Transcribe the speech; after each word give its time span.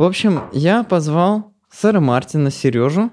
В 0.00 0.02
общем, 0.02 0.44
я 0.52 0.82
позвал 0.82 1.52
сэра 1.70 2.00
Мартина 2.00 2.50
Сережу, 2.50 3.10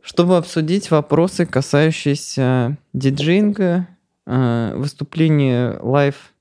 чтобы 0.00 0.38
обсудить 0.38 0.90
вопросы, 0.90 1.44
касающиеся 1.44 2.78
диджеинга, 2.94 3.86
э, 4.26 4.72
выступления 4.76 5.78
live 5.82 6.32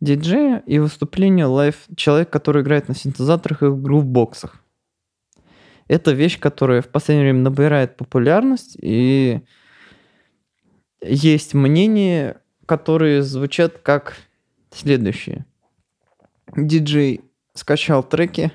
диджея 0.00 0.62
и 0.66 0.78
выступления 0.78 1.46
live 1.46 1.78
человека, 1.96 2.30
который 2.30 2.62
играет 2.62 2.86
на 2.86 2.94
синтезаторах 2.94 3.64
и 3.64 3.82
грувбоксах. 3.82 4.62
Это 5.88 6.12
вещь, 6.12 6.38
которая 6.38 6.80
в 6.80 6.86
последнее 6.86 7.32
время 7.32 7.50
набирает 7.50 7.96
популярность, 7.96 8.76
и 8.80 9.40
есть 11.02 11.54
мнения, 11.54 12.40
которые 12.66 13.22
звучат 13.24 13.78
как 13.78 14.14
следующие. 14.70 15.44
Диджей 16.56 17.20
скачал 17.54 18.02
треки, 18.02 18.52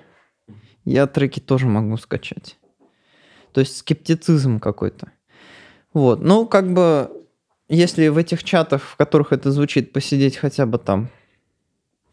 я 0.86 1.07
треки 1.07 1.39
тоже 1.39 1.68
могу 1.68 1.97
скачать. 1.97 2.57
То 3.54 3.61
есть 3.61 3.78
скептицизм 3.78 4.60
какой-то. 4.60 5.11
Вот. 5.93 6.21
Ну, 6.21 6.46
как 6.46 6.71
бы, 6.71 7.11
если 7.68 8.07
в 8.10 8.18
этих 8.18 8.43
чатах, 8.43 8.83
в 8.83 8.96
которых 8.96 9.32
это 9.32 9.51
звучит, 9.51 9.91
посидеть 9.91 10.38
хотя 10.38 10.65
бы 10.65 10.77
там 10.77 11.10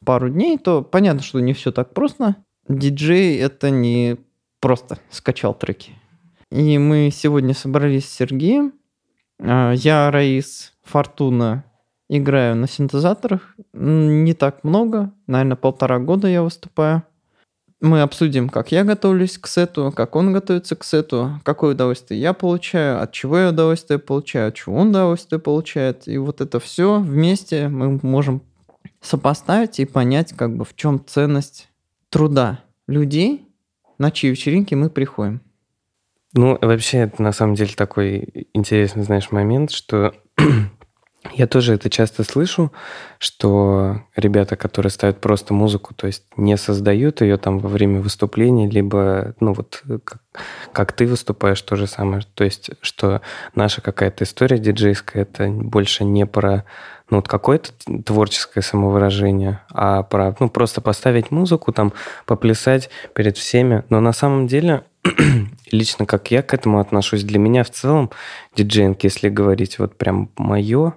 пару 0.04 0.30
дней, 0.30 0.56
то 0.56 0.82
понятно, 0.82 1.22
что 1.22 1.40
не 1.40 1.52
все 1.52 1.72
так 1.72 1.92
просто. 1.92 2.36
Диджей 2.68 3.36
это 3.36 3.70
не 3.70 4.16
просто 4.60 4.98
скачал 5.10 5.54
треки. 5.54 5.92
И 6.50 6.78
мы 6.78 7.10
сегодня 7.12 7.54
собрались 7.54 8.08
с 8.08 8.14
Сергеем. 8.14 8.72
А, 9.38 9.72
я, 9.72 10.10
Раис, 10.10 10.72
Фортуна 10.84 11.64
играю 12.08 12.56
на 12.56 12.68
синтезаторах. 12.68 13.54
Не 13.72 14.34
так 14.34 14.64
много, 14.64 15.12
наверное, 15.26 15.56
полтора 15.56 15.98
года 15.98 16.28
я 16.28 16.42
выступаю. 16.42 17.02
Мы 17.80 18.00
обсудим, 18.00 18.48
как 18.48 18.72
я 18.72 18.84
готовлюсь 18.84 19.36
к 19.36 19.46
сету, 19.46 19.92
как 19.94 20.16
он 20.16 20.32
готовится 20.32 20.76
к 20.76 20.84
сету, 20.84 21.38
какое 21.42 21.74
удовольствие 21.74 22.18
я 22.18 22.32
получаю, 22.32 23.02
от 23.02 23.12
чего 23.12 23.38
я 23.38 23.48
удовольствие 23.50 23.98
получаю, 23.98 24.48
от 24.48 24.54
чего 24.54 24.76
он 24.76 24.88
удовольствие 24.88 25.38
получает. 25.38 26.08
И 26.08 26.16
вот 26.16 26.40
это 26.40 26.58
все 26.58 26.98
вместе 27.00 27.68
мы 27.68 28.00
можем 28.02 28.40
сопоставить 29.02 29.78
и 29.78 29.84
понять, 29.84 30.32
как 30.32 30.56
бы 30.56 30.64
в 30.64 30.74
чем 30.74 31.04
ценность 31.06 31.68
труда 32.08 32.60
людей, 32.86 33.46
на 33.98 34.10
чьи 34.10 34.30
вечеринки 34.30 34.74
мы 34.74 34.88
приходим. 34.88 35.40
Ну, 36.32 36.58
вообще, 36.60 36.98
это 36.98 37.22
на 37.22 37.32
самом 37.32 37.54
деле 37.54 37.72
такой 37.74 38.48
интересный, 38.52 39.02
знаешь, 39.02 39.30
момент, 39.30 39.70
что 39.70 40.14
я 41.34 41.46
тоже 41.46 41.74
это 41.74 41.90
часто 41.90 42.24
слышу, 42.24 42.72
что 43.18 44.02
ребята, 44.14 44.56
которые 44.56 44.90
ставят 44.90 45.20
просто 45.20 45.54
музыку, 45.54 45.94
то 45.94 46.06
есть 46.06 46.24
не 46.36 46.56
создают 46.56 47.20
ее 47.20 47.36
там 47.36 47.58
во 47.58 47.68
время 47.68 48.00
выступления, 48.00 48.68
либо, 48.68 49.34
ну 49.40 49.52
вот, 49.52 49.82
как, 50.04 50.20
как 50.72 50.92
ты 50.92 51.06
выступаешь, 51.06 51.60
то 51.62 51.76
же 51.76 51.86
самое. 51.86 52.22
То 52.34 52.44
есть, 52.44 52.70
что 52.80 53.22
наша 53.54 53.80
какая-то 53.80 54.24
история 54.24 54.58
диджейская, 54.58 55.22
это 55.22 55.48
больше 55.48 56.04
не 56.04 56.26
про 56.26 56.64
ну, 57.08 57.18
вот 57.18 57.28
какое-то 57.28 57.70
творческое 58.04 58.62
самовыражение, 58.62 59.60
а 59.70 60.02
про, 60.02 60.34
ну, 60.40 60.48
просто 60.48 60.80
поставить 60.80 61.30
музыку, 61.30 61.72
там, 61.72 61.92
поплясать 62.26 62.90
перед 63.14 63.36
всеми. 63.36 63.84
Но 63.90 64.00
на 64.00 64.12
самом 64.12 64.48
деле, 64.48 64.82
лично 65.70 66.04
как 66.04 66.30
я 66.30 66.42
к 66.42 66.52
этому 66.52 66.80
отношусь, 66.80 67.22
для 67.22 67.38
меня 67.38 67.62
в 67.62 67.70
целом 67.70 68.10
диджейнг, 68.56 69.04
если 69.04 69.28
говорить 69.28 69.78
вот 69.78 69.96
прям 69.96 70.30
мое, 70.36 70.94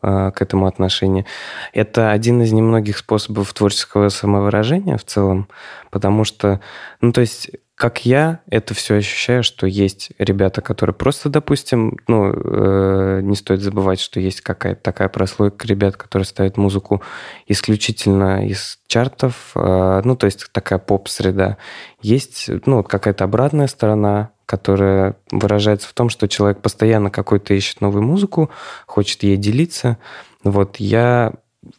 к 0.00 0.34
этому 0.38 0.66
отношение. 0.66 1.26
Это 1.72 2.10
один 2.10 2.42
из 2.42 2.52
немногих 2.52 2.98
способов 2.98 3.52
творческого 3.52 4.08
самовыражения 4.08 4.96
в 4.96 5.04
целом, 5.04 5.48
потому 5.90 6.24
что, 6.24 6.60
ну, 7.00 7.12
то 7.12 7.20
есть 7.20 7.50
как 7.80 8.04
я 8.04 8.40
это 8.50 8.74
все 8.74 8.96
ощущаю, 8.96 9.42
что 9.42 9.66
есть 9.66 10.10
ребята, 10.18 10.60
которые 10.60 10.92
просто, 10.92 11.30
допустим, 11.30 11.96
ну, 12.08 12.30
э, 12.30 13.20
не 13.22 13.34
стоит 13.34 13.62
забывать, 13.62 14.00
что 14.00 14.20
есть 14.20 14.42
какая-то 14.42 14.82
такая 14.82 15.08
прослойка 15.08 15.66
ребят, 15.66 15.96
которые 15.96 16.26
ставят 16.26 16.58
музыку 16.58 17.00
исключительно 17.46 18.46
из 18.46 18.80
чартов, 18.86 19.52
э, 19.54 20.02
ну, 20.04 20.14
то 20.14 20.26
есть 20.26 20.52
такая 20.52 20.78
поп-среда. 20.78 21.56
Есть, 22.02 22.50
ну, 22.66 22.82
какая-то 22.82 23.24
обратная 23.24 23.66
сторона, 23.66 24.28
которая 24.50 25.14
выражается 25.30 25.88
в 25.88 25.92
том, 25.92 26.08
что 26.08 26.26
человек 26.26 26.60
постоянно 26.60 27.08
какой-то 27.08 27.54
ищет 27.54 27.80
новую 27.80 28.02
музыку, 28.02 28.50
хочет 28.84 29.22
ей 29.22 29.36
делиться. 29.36 29.96
Вот 30.42 30.78
я 30.78 31.34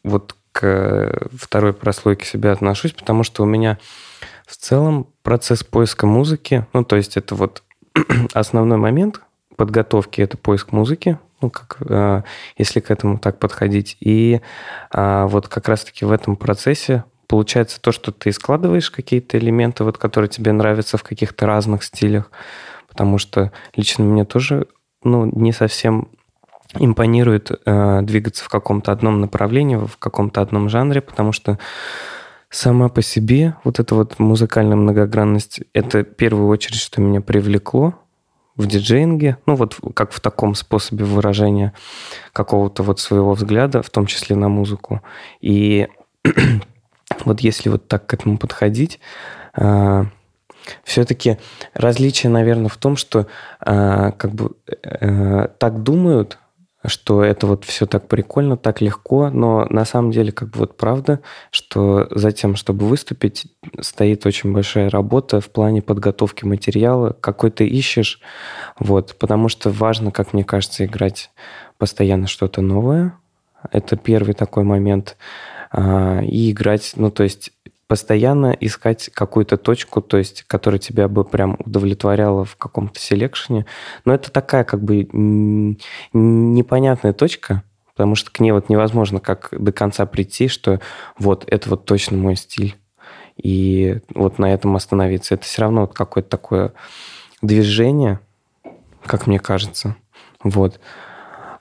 вот 0.05 0.37
к 0.53 1.27
второй 1.33 1.73
прослойке 1.73 2.25
себя 2.25 2.53
отношусь, 2.53 2.93
потому 2.93 3.23
что 3.23 3.43
у 3.43 3.45
меня 3.45 3.77
в 4.47 4.55
целом 4.55 5.07
процесс 5.21 5.65
поиска 5.65 6.05
музыки, 6.07 6.65
ну, 6.71 6.85
то 6.85 6.95
есть 6.95 7.17
это 7.17 7.35
вот 7.35 7.61
основной 8.33 8.77
момент 8.77 9.19
подготовки, 9.57 10.21
это 10.21 10.37
поиск 10.37 10.71
музыки, 10.71 11.19
ну, 11.41 11.49
как, 11.49 11.75
э, 11.81 12.21
если 12.57 12.79
к 12.79 12.89
этому 12.89 13.19
так 13.19 13.37
подходить. 13.37 13.97
И 13.99 14.39
э, 14.93 15.25
вот 15.27 15.49
как 15.49 15.67
раз-таки 15.67 16.05
в 16.05 16.11
этом 16.13 16.37
процессе 16.37 17.03
получается 17.31 17.79
то, 17.79 17.93
что 17.93 18.11
ты 18.11 18.33
складываешь 18.33 18.91
какие-то 18.91 19.37
элементы, 19.37 19.85
вот, 19.85 19.97
которые 19.97 20.27
тебе 20.27 20.51
нравятся 20.51 20.97
в 20.97 21.03
каких-то 21.03 21.45
разных 21.45 21.85
стилях, 21.85 22.29
потому 22.89 23.17
что 23.19 23.53
лично 23.73 24.03
мне 24.03 24.25
тоже 24.25 24.67
ну, 25.01 25.25
не 25.25 25.53
совсем 25.53 26.09
импонирует 26.73 27.49
э, 27.65 28.01
двигаться 28.01 28.43
в 28.43 28.49
каком-то 28.49 28.91
одном 28.91 29.21
направлении, 29.21 29.77
в 29.77 29.95
каком-то 29.97 30.41
одном 30.41 30.67
жанре, 30.67 30.99
потому 30.99 31.31
что 31.31 31.57
сама 32.49 32.89
по 32.89 33.01
себе 33.01 33.55
вот 33.63 33.79
эта 33.79 33.95
вот 33.95 34.19
музыкальная 34.19 34.75
многогранность, 34.75 35.61
это 35.73 35.99
в 35.99 36.03
первую 36.03 36.49
очередь, 36.49 36.81
что 36.81 36.99
меня 36.99 37.21
привлекло 37.21 37.93
в 38.57 38.67
диджеинге, 38.67 39.37
ну 39.45 39.55
вот 39.55 39.77
как 39.95 40.11
в 40.11 40.19
таком 40.19 40.53
способе 40.53 41.05
выражения 41.05 41.71
какого-то 42.33 42.83
вот 42.83 42.99
своего 42.99 43.33
взгляда, 43.35 43.81
в 43.81 43.89
том 43.89 44.05
числе 44.05 44.35
на 44.35 44.49
музыку. 44.49 45.01
И 45.39 45.87
вот 47.25 47.41
если 47.41 47.69
вот 47.69 47.87
так 47.87 48.05
к 48.05 48.13
этому 48.13 48.37
подходить, 48.37 48.99
а, 49.53 50.05
все-таки 50.83 51.37
различие, 51.73 52.29
наверное, 52.29 52.69
в 52.69 52.77
том, 52.77 52.95
что 52.95 53.27
а, 53.59 54.11
как 54.11 54.33
бы 54.33 54.51
э, 54.83 55.47
так 55.57 55.83
думают 55.83 56.37
что 56.85 57.23
это 57.23 57.47
вот 57.47 57.63
все 57.63 57.85
так 57.85 58.07
прикольно, 58.07 58.57
так 58.57 58.81
легко, 58.81 59.29
но 59.29 59.65
на 59.69 59.85
самом 59.85 60.11
деле 60.11 60.31
как 60.31 60.49
бы 60.49 60.59
вот 60.59 60.77
правда, 60.77 61.19
что 61.51 62.07
за 62.09 62.31
тем, 62.31 62.55
чтобы 62.55 62.87
выступить, 62.87 63.47
стоит 63.79 64.25
очень 64.25 64.51
большая 64.51 64.89
работа 64.89 65.41
в 65.41 65.49
плане 65.49 65.81
подготовки 65.81 66.43
материала, 66.45 67.15
какой 67.19 67.51
ты 67.51 67.67
ищешь, 67.67 68.19
вот, 68.79 69.15
потому 69.19 69.47
что 69.47 69.69
важно, 69.69 70.11
как 70.11 70.33
мне 70.33 70.43
кажется, 70.43 70.85
играть 70.85 71.29
постоянно 71.77 72.27
что-то 72.27 72.61
новое, 72.61 73.13
это 73.71 73.95
первый 73.95 74.33
такой 74.33 74.63
момент, 74.63 75.17
и 75.73 76.51
играть, 76.51 76.93
ну, 76.95 77.11
то 77.11 77.23
есть 77.23 77.51
постоянно 77.87 78.55
искать 78.59 79.09
какую-то 79.13 79.57
точку, 79.57 80.01
то 80.01 80.17
есть, 80.17 80.43
которая 80.43 80.79
тебя 80.79 81.09
бы 81.09 81.25
прям 81.25 81.57
удовлетворяла 81.59 82.45
в 82.45 82.55
каком-то 82.55 82.99
селекшене. 82.99 83.65
Но 84.05 84.13
это 84.13 84.31
такая 84.31 84.63
как 84.63 84.81
бы 84.81 85.07
непонятная 86.13 87.11
точка, 87.11 87.63
потому 87.87 88.15
что 88.15 88.31
к 88.31 88.39
ней 88.39 88.53
вот 88.53 88.69
невозможно 88.69 89.19
как 89.19 89.49
до 89.51 89.73
конца 89.73 90.05
прийти, 90.05 90.47
что 90.47 90.79
вот 91.19 91.43
это 91.47 91.69
вот 91.69 91.83
точно 91.83 92.15
мой 92.15 92.37
стиль. 92.37 92.77
И 93.35 93.99
вот 94.13 94.39
на 94.39 94.53
этом 94.53 94.75
остановиться. 94.75 95.35
Это 95.35 95.43
все 95.43 95.61
равно 95.61 95.81
вот 95.81 95.93
какое-то 95.93 96.29
такое 96.29 96.73
движение, 97.41 98.19
как 99.05 99.27
мне 99.27 99.39
кажется. 99.39 99.95
Вот. 100.43 100.79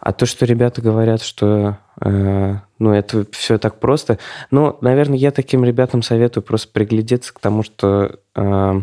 А 0.00 0.12
то, 0.12 0.26
что 0.26 0.46
ребята 0.46 0.80
говорят, 0.80 1.22
что 1.22 1.78
э, 2.00 2.56
ну, 2.78 2.92
это 2.92 3.26
все 3.32 3.58
так 3.58 3.78
просто. 3.78 4.18
Ну, 4.50 4.78
наверное, 4.80 5.18
я 5.18 5.30
таким 5.30 5.64
ребятам 5.64 6.02
советую 6.02 6.42
просто 6.42 6.72
приглядеться 6.72 7.34
к 7.34 7.40
тому, 7.40 7.62
что 7.62 8.18
э, 8.34 8.80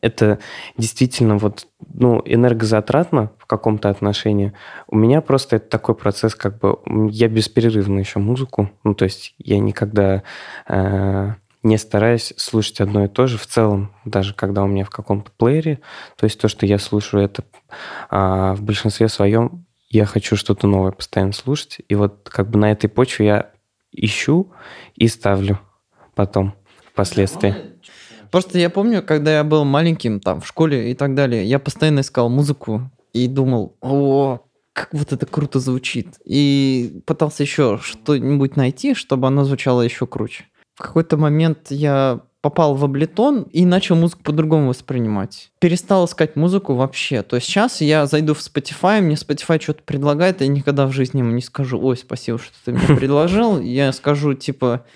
это 0.00 0.38
действительно 0.76 1.36
вот, 1.36 1.66
ну, 1.92 2.22
энергозатратно 2.24 3.32
в 3.38 3.46
каком-то 3.46 3.88
отношении. 3.90 4.52
У 4.86 4.96
меня 4.96 5.20
просто 5.20 5.56
это 5.56 5.68
такой 5.68 5.94
процесс, 5.94 6.34
как 6.34 6.58
бы 6.58 6.78
я 7.10 7.28
бесперерывно 7.28 7.98
еще 7.98 8.18
музыку, 8.18 8.70
ну, 8.84 8.94
то 8.94 9.04
есть 9.04 9.34
я 9.38 9.58
никогда 9.58 10.22
э, 10.68 11.30
не 11.62 11.76
стараюсь 11.76 12.32
слушать 12.36 12.80
одно 12.80 13.04
и 13.04 13.08
то 13.08 13.26
же 13.26 13.36
в 13.38 13.46
целом, 13.46 13.92
даже 14.04 14.34
когда 14.34 14.62
у 14.62 14.66
меня 14.66 14.84
в 14.84 14.90
каком-то 14.90 15.30
плеере, 15.36 15.80
то 16.16 16.24
есть 16.24 16.40
то, 16.40 16.48
что 16.48 16.66
я 16.66 16.78
слушаю, 16.78 17.24
это 17.24 17.42
э, 18.10 18.54
в 18.56 18.62
большинстве 18.62 19.08
своем 19.08 19.66
я 19.90 20.06
хочу 20.06 20.36
что-то 20.36 20.66
новое 20.66 20.92
постоянно 20.92 21.32
слушать. 21.32 21.80
И 21.88 21.94
вот 21.94 22.28
как 22.30 22.48
бы 22.48 22.58
на 22.58 22.70
этой 22.70 22.88
почве 22.88 23.26
я 23.26 23.50
ищу 23.92 24.52
и 24.94 25.08
ставлю 25.08 25.58
потом, 26.14 26.54
впоследствии. 26.92 27.54
Просто 28.30 28.58
я 28.58 28.70
помню, 28.70 29.02
когда 29.02 29.36
я 29.38 29.44
был 29.44 29.64
маленьким, 29.64 30.20
там, 30.20 30.40
в 30.40 30.46
школе 30.46 30.92
и 30.92 30.94
так 30.94 31.14
далее, 31.14 31.44
я 31.44 31.58
постоянно 31.58 32.00
искал 32.00 32.28
музыку 32.28 32.88
и 33.12 33.26
думал, 33.26 33.76
о, 33.80 34.38
как 34.72 34.90
вот 34.92 35.12
это 35.12 35.26
круто 35.26 35.58
звучит. 35.58 36.20
И 36.24 37.02
пытался 37.06 37.42
еще 37.42 37.80
что-нибудь 37.82 38.56
найти, 38.56 38.94
чтобы 38.94 39.26
оно 39.26 39.42
звучало 39.42 39.82
еще 39.82 40.06
круче. 40.06 40.44
В 40.74 40.82
какой-то 40.82 41.16
момент 41.16 41.70
я 41.70 42.20
попал 42.40 42.74
в 42.74 42.84
Абleton 42.84 43.48
и 43.50 43.66
начал 43.66 43.96
музыку 43.96 44.22
по-другому 44.22 44.68
воспринимать. 44.68 45.50
Перестал 45.58 46.06
искать 46.06 46.36
музыку 46.36 46.74
вообще. 46.74 47.22
То 47.22 47.36
есть 47.36 47.46
сейчас 47.46 47.80
я 47.80 48.06
зайду 48.06 48.34
в 48.34 48.38
Spotify, 48.38 49.00
мне 49.00 49.14
Spotify 49.14 49.60
что-то 49.60 49.82
предлагает, 49.82 50.40
и 50.40 50.44
я 50.44 50.50
никогда 50.50 50.86
в 50.86 50.92
жизни 50.92 51.18
ему 51.18 51.32
не 51.32 51.42
скажу, 51.42 51.78
ой, 51.80 51.96
спасибо, 51.96 52.38
что 52.38 52.54
ты 52.64 52.72
мне 52.72 52.86
предложил. 52.96 53.60
Я 53.60 53.92
скажу, 53.92 54.34
типа, 54.34 54.86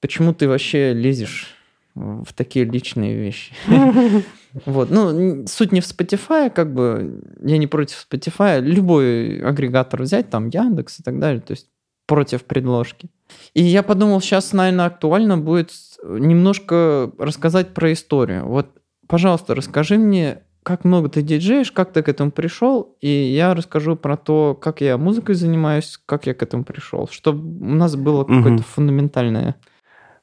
почему 0.00 0.34
ты 0.34 0.48
вообще 0.48 0.92
лезешь 0.92 1.54
в 1.94 2.32
такие 2.34 2.64
личные 2.64 3.16
вещи? 3.16 3.54
Вот, 4.66 4.90
ну, 4.90 5.46
суть 5.46 5.72
не 5.72 5.80
в 5.80 5.84
Spotify, 5.84 6.50
как 6.50 6.74
бы, 6.74 7.22
я 7.42 7.56
не 7.56 7.66
против 7.66 8.06
Spotify, 8.06 8.60
любой 8.60 9.40
агрегатор 9.40 10.02
взять, 10.02 10.28
там, 10.28 10.50
Яндекс 10.50 11.00
и 11.00 11.02
так 11.02 11.18
далее, 11.18 11.40
то 11.40 11.52
есть 11.52 11.68
против 12.06 12.44
предложки. 12.44 13.08
И 13.54 13.62
я 13.62 13.82
подумал, 13.82 14.20
сейчас, 14.20 14.52
наверное, 14.52 14.86
актуально 14.86 15.38
будет 15.38 15.70
немножко 16.02 17.10
рассказать 17.18 17.74
про 17.74 17.92
историю. 17.92 18.46
Вот, 18.46 18.68
пожалуйста, 19.06 19.54
расскажи 19.54 19.98
мне, 19.98 20.42
как 20.62 20.84
много 20.84 21.08
ты 21.08 21.22
диджеешь, 21.22 21.72
как 21.72 21.92
ты 21.92 22.02
к 22.02 22.08
этому 22.08 22.30
пришел, 22.30 22.96
и 23.00 23.08
я 23.08 23.54
расскажу 23.54 23.96
про 23.96 24.16
то, 24.16 24.54
как 24.54 24.80
я 24.80 24.96
музыкой 24.96 25.34
занимаюсь, 25.34 25.98
как 26.06 26.26
я 26.26 26.34
к 26.34 26.42
этому 26.42 26.64
пришел, 26.64 27.08
чтобы 27.10 27.42
у 27.66 27.74
нас 27.74 27.96
было 27.96 28.24
какое-то 28.24 28.62
фундаментальное. 28.62 29.56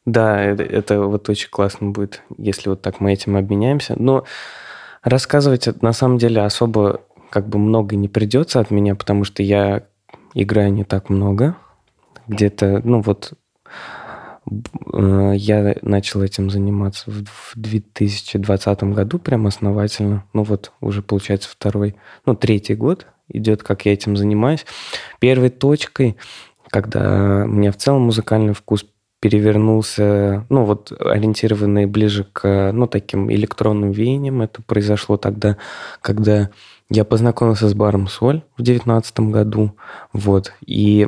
Да, 0.06 0.42
это, 0.42 0.64
это 0.64 1.02
вот 1.02 1.30
очень 1.30 1.50
классно 1.50 1.92
будет, 1.92 2.24
если 2.38 2.70
вот 2.70 2.82
так 2.82 3.00
мы 3.00 3.14
этим 3.14 3.36
обменяемся. 3.36 3.96
Но 3.98 4.26
рассказывать 5.04 5.82
на 5.82 5.94
самом 5.94 6.18
деле 6.18 6.42
особо 6.42 7.02
как 7.30 7.48
бы 7.48 7.60
много 7.60 7.96
не 7.96 8.08
придется 8.08 8.60
от 8.60 8.72
меня, 8.72 8.96
потому 8.96 9.24
что 9.24 9.44
я 9.44 9.84
играю 10.34 10.74
не 10.74 10.84
так 10.84 11.10
много. 11.10 11.58
Где-то, 12.30 12.82
ну 12.84 13.02
вот 13.02 13.34
Э, 14.94 15.34
я 15.36 15.76
начал 15.82 16.22
этим 16.22 16.50
заниматься 16.50 17.12
в 17.12 17.54
2020 17.56 18.84
году 18.84 19.20
прям 19.20 19.48
основательно. 19.48 20.24
Ну 20.34 20.44
вот 20.44 20.72
уже 20.82 21.02
получается 21.02 21.50
второй, 21.50 21.96
ну 22.26 22.36
третий 22.36 22.76
год 22.76 23.08
идет, 23.28 23.64
как 23.64 23.86
я 23.86 23.94
этим 23.94 24.18
занимаюсь. 24.18 24.66
Первой 25.20 25.50
точкой, 25.50 26.18
когда 26.70 27.44
у 27.46 27.48
меня 27.48 27.72
в 27.72 27.78
целом 27.78 28.04
музыкальный 28.04 28.54
вкус 28.54 28.86
перевернулся, 29.22 30.46
ну 30.50 30.64
вот 30.64 30.94
ориентированный 30.98 31.86
ближе 31.86 32.26
к, 32.32 32.72
ну 32.72 32.88
таким 32.88 33.30
электронным 33.32 33.92
веяниям, 33.92 34.42
это 34.42 34.64
произошло 34.64 35.18
тогда, 35.18 35.58
когда 36.02 36.50
я 36.90 37.04
познакомился 37.04 37.68
с 37.68 37.74
баром 37.74 38.08
«Соль» 38.08 38.44
в 38.58 38.64
2019 38.64 39.20
году, 39.20 39.76
вот, 40.14 40.54
и 40.66 41.08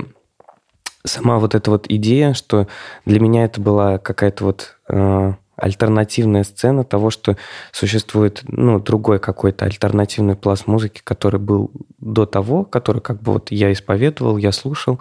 сама 1.04 1.40
вот 1.40 1.56
эта 1.56 1.72
вот 1.72 1.86
идея, 1.90 2.34
что 2.34 2.68
для 3.06 3.20
меня 3.20 3.46
это 3.46 3.62
была 3.62 3.98
какая-то 3.98 4.46
вот 4.46 4.78
э, 4.90 5.34
альтернативная 5.62 6.44
сцена 6.44 6.84
того, 6.84 7.12
что 7.12 7.38
существует, 7.72 8.42
ну, 8.48 8.80
другой 8.80 9.20
какой-то 9.20 9.66
альтернативный 9.66 10.36
пласт 10.36 10.66
музыки, 10.66 11.02
который 11.04 11.40
был 11.40 11.72
до 12.00 12.26
того, 12.26 12.64
который 12.64 13.02
как 13.02 13.22
бы 13.22 13.34
вот 13.34 13.52
я 13.52 13.72
исповедовал, 13.72 14.38
я 14.38 14.52
слушал, 14.52 15.00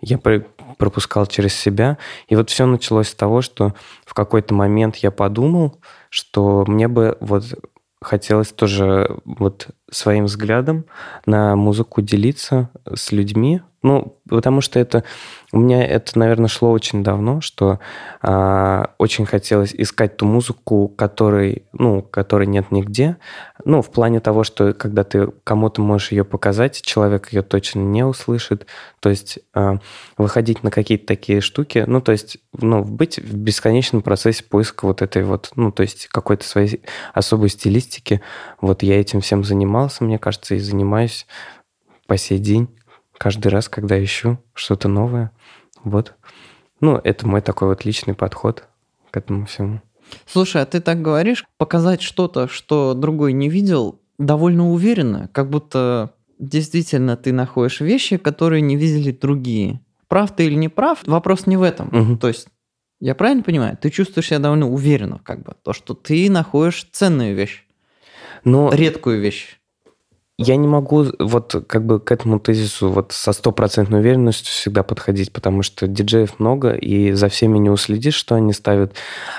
я 0.00 0.18
пропускал 0.76 1.26
через 1.26 1.54
себя. 1.54 1.96
И 2.28 2.36
вот 2.36 2.50
все 2.50 2.66
началось 2.66 3.08
с 3.08 3.14
того, 3.14 3.40
что 3.40 3.74
в 4.04 4.12
какой-то 4.12 4.54
момент 4.54 4.96
я 4.96 5.10
подумал, 5.10 5.78
что 6.10 6.64
мне 6.66 6.88
бы 6.88 7.16
вот 7.20 7.44
хотелось 8.02 8.52
тоже 8.52 9.16
вот 9.24 9.68
своим 9.90 10.24
взглядом 10.24 10.84
на 11.24 11.56
музыку 11.56 12.02
делиться 12.02 12.70
с 12.92 13.12
людьми, 13.12 13.62
ну, 13.82 14.16
потому 14.28 14.60
что 14.60 14.78
это 14.78 15.04
у 15.52 15.58
меня 15.58 15.84
это, 15.84 16.18
наверное, 16.18 16.48
шло 16.48 16.70
очень 16.70 17.02
давно, 17.02 17.40
что 17.40 17.78
э, 18.22 18.84
очень 18.96 19.26
хотелось 19.26 19.74
искать 19.74 20.16
ту 20.16 20.24
музыку, 20.24 20.88
которой, 20.88 21.66
ну, 21.72 22.00
которой 22.00 22.46
нет 22.46 22.70
нигде. 22.70 23.18
Ну, 23.64 23.82
в 23.82 23.90
плане 23.90 24.20
того, 24.20 24.44
что 24.44 24.72
когда 24.72 25.04
ты 25.04 25.26
кому-то 25.44 25.82
можешь 25.82 26.12
ее 26.12 26.24
показать, 26.24 26.80
человек 26.80 27.32
ее 27.32 27.42
точно 27.42 27.80
не 27.80 28.04
услышит. 28.04 28.66
То 29.00 29.10
есть 29.10 29.40
э, 29.54 29.78
выходить 30.16 30.62
на 30.62 30.70
какие-то 30.70 31.06
такие 31.06 31.40
штуки, 31.40 31.84
ну, 31.86 32.00
то 32.00 32.12
есть, 32.12 32.38
ну, 32.56 32.82
быть 32.84 33.18
в 33.18 33.36
бесконечном 33.36 34.00
процессе 34.00 34.44
поиска 34.44 34.86
вот 34.86 35.02
этой 35.02 35.24
вот, 35.24 35.50
ну, 35.56 35.70
то 35.70 35.82
есть 35.82 36.06
какой-то 36.06 36.46
своей 36.46 36.82
особой 37.12 37.50
стилистики. 37.50 38.22
Вот 38.60 38.82
я 38.82 38.98
этим 38.98 39.20
всем 39.20 39.44
занимался, 39.44 40.04
мне 40.04 40.18
кажется, 40.18 40.54
и 40.54 40.58
занимаюсь 40.60 41.26
по 42.06 42.16
сей 42.16 42.38
день 42.38 42.68
каждый 43.22 43.48
раз, 43.48 43.68
когда 43.68 44.02
ищу 44.02 44.38
что-то 44.52 44.88
новое. 44.88 45.30
Вот. 45.84 46.14
Ну, 46.80 46.96
это 46.96 47.24
мой 47.28 47.40
такой 47.40 47.68
вот 47.68 47.84
личный 47.84 48.14
подход 48.14 48.64
к 49.12 49.16
этому 49.16 49.46
всему. 49.46 49.80
Слушай, 50.26 50.62
а 50.62 50.66
ты 50.66 50.80
так 50.80 51.02
говоришь, 51.02 51.44
показать 51.56 52.02
что-то, 52.02 52.48
что 52.48 52.94
другой 52.94 53.32
не 53.32 53.48
видел, 53.48 54.00
довольно 54.18 54.72
уверенно, 54.72 55.30
как 55.32 55.50
будто 55.50 56.14
действительно 56.40 57.16
ты 57.16 57.32
находишь 57.32 57.80
вещи, 57.80 58.16
которые 58.16 58.60
не 58.60 58.74
видели 58.74 59.12
другие. 59.12 59.78
Прав 60.08 60.34
ты 60.34 60.46
или 60.46 60.56
не 60.56 60.68
прав, 60.68 60.98
вопрос 61.06 61.46
не 61.46 61.56
в 61.56 61.62
этом. 61.62 61.96
Угу. 61.96 62.16
То 62.16 62.26
есть, 62.26 62.48
я 62.98 63.14
правильно 63.14 63.44
понимаю, 63.44 63.78
ты 63.80 63.90
чувствуешь 63.90 64.26
себя 64.26 64.40
довольно 64.40 64.68
уверенно, 64.68 65.20
как 65.22 65.44
бы, 65.44 65.54
то, 65.62 65.72
что 65.72 65.94
ты 65.94 66.28
находишь 66.28 66.88
ценную 66.90 67.36
вещь, 67.36 67.64
Но... 68.42 68.68
редкую 68.74 69.20
вещь 69.20 69.60
я 70.42 70.56
не 70.56 70.66
могу 70.68 71.06
вот 71.18 71.64
как 71.66 71.84
бы 71.84 72.00
к 72.00 72.12
этому 72.12 72.38
тезису 72.38 72.90
вот 72.90 73.12
со 73.12 73.32
стопроцентной 73.32 74.00
уверенностью 74.00 74.52
всегда 74.52 74.82
подходить, 74.82 75.32
потому 75.32 75.62
что 75.62 75.86
диджеев 75.86 76.38
много, 76.38 76.72
и 76.72 77.12
за 77.12 77.28
всеми 77.28 77.58
не 77.58 77.70
уследишь, 77.70 78.14
что 78.14 78.34
они 78.34 78.52
ставят. 78.52 78.94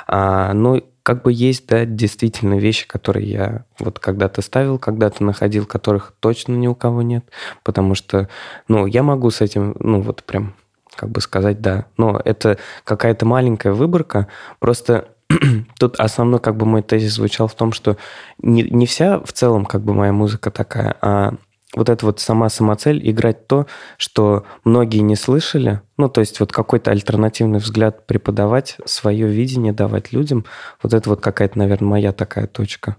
А, 0.08 0.54
ну, 0.54 0.84
как 1.04 1.24
бы 1.24 1.34
есть, 1.34 1.68
да, 1.68 1.86
действительно 1.86 2.56
вещи, 2.56 2.88
которые 2.88 3.30
я 3.30 3.66
вот 3.80 4.00
когда-то 4.00 4.42
ставил, 4.42 4.80
когда-то 4.80 5.24
находил, 5.24 5.66
которых 5.66 6.14
точно 6.20 6.54
ни 6.54 6.68
у 6.68 6.76
кого 6.76 7.02
нет, 7.02 7.26
потому 7.64 7.94
что, 7.94 8.30
ну, 8.68 8.86
я 8.86 9.04
могу 9.04 9.30
с 9.30 9.42
этим, 9.42 9.76
ну, 9.80 10.02
вот 10.02 10.24
прям 10.24 10.56
как 10.96 11.10
бы 11.10 11.22
сказать, 11.22 11.60
да. 11.62 11.86
Но 11.98 12.22
это 12.24 12.58
какая-то 12.84 13.26
маленькая 13.26 13.74
выборка. 13.74 14.28
Просто 14.60 15.10
тут 15.80 16.00
основной 16.00 16.40
как 16.40 16.58
бы 16.58 16.66
мой 16.66 16.82
тезис 16.82 17.14
звучал 17.14 17.48
в 17.48 17.56
том, 17.56 17.72
что 17.72 17.98
не, 18.40 18.64
не 18.64 18.86
вся 18.86 19.20
в 19.20 19.32
целом 19.34 19.66
как 19.66 19.82
бы 19.82 19.94
моя 19.94 20.14
музыка 20.14 20.52
такая, 20.52 20.96
а 21.02 21.34
вот 21.76 21.90
эта 21.90 22.06
вот 22.06 22.20
сама 22.20 22.50
самоцель 22.50 23.02
играть 23.10 23.48
то, 23.48 23.68
что 23.98 24.46
многие 24.64 25.00
не 25.00 25.16
слышали, 25.16 25.82
ну, 25.98 26.08
то 26.08 26.22
есть 26.22 26.40
вот 26.40 26.52
какой-то 26.52 26.92
альтернативный 26.92 27.60
взгляд 27.60 28.06
преподавать, 28.06 28.78
свое 28.86 29.28
видение 29.28 29.74
давать 29.74 30.14
людям, 30.14 30.46
вот 30.82 30.94
это 30.94 31.10
вот 31.10 31.22
какая-то, 31.22 31.58
наверное, 31.58 31.90
моя 31.90 32.12
такая 32.12 32.48
точка. 32.48 32.98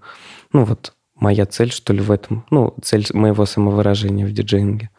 Ну, 0.52 0.64
вот 0.64 0.92
моя 1.14 1.46
цель, 1.46 1.70
что 1.70 1.92
ли, 1.92 2.00
в 2.00 2.10
этом, 2.10 2.44
ну, 2.50 2.74
цель 2.82 3.06
моего 3.12 3.46
самовыражения 3.46 4.26
в 4.26 4.32
диджеинге. 4.32 4.90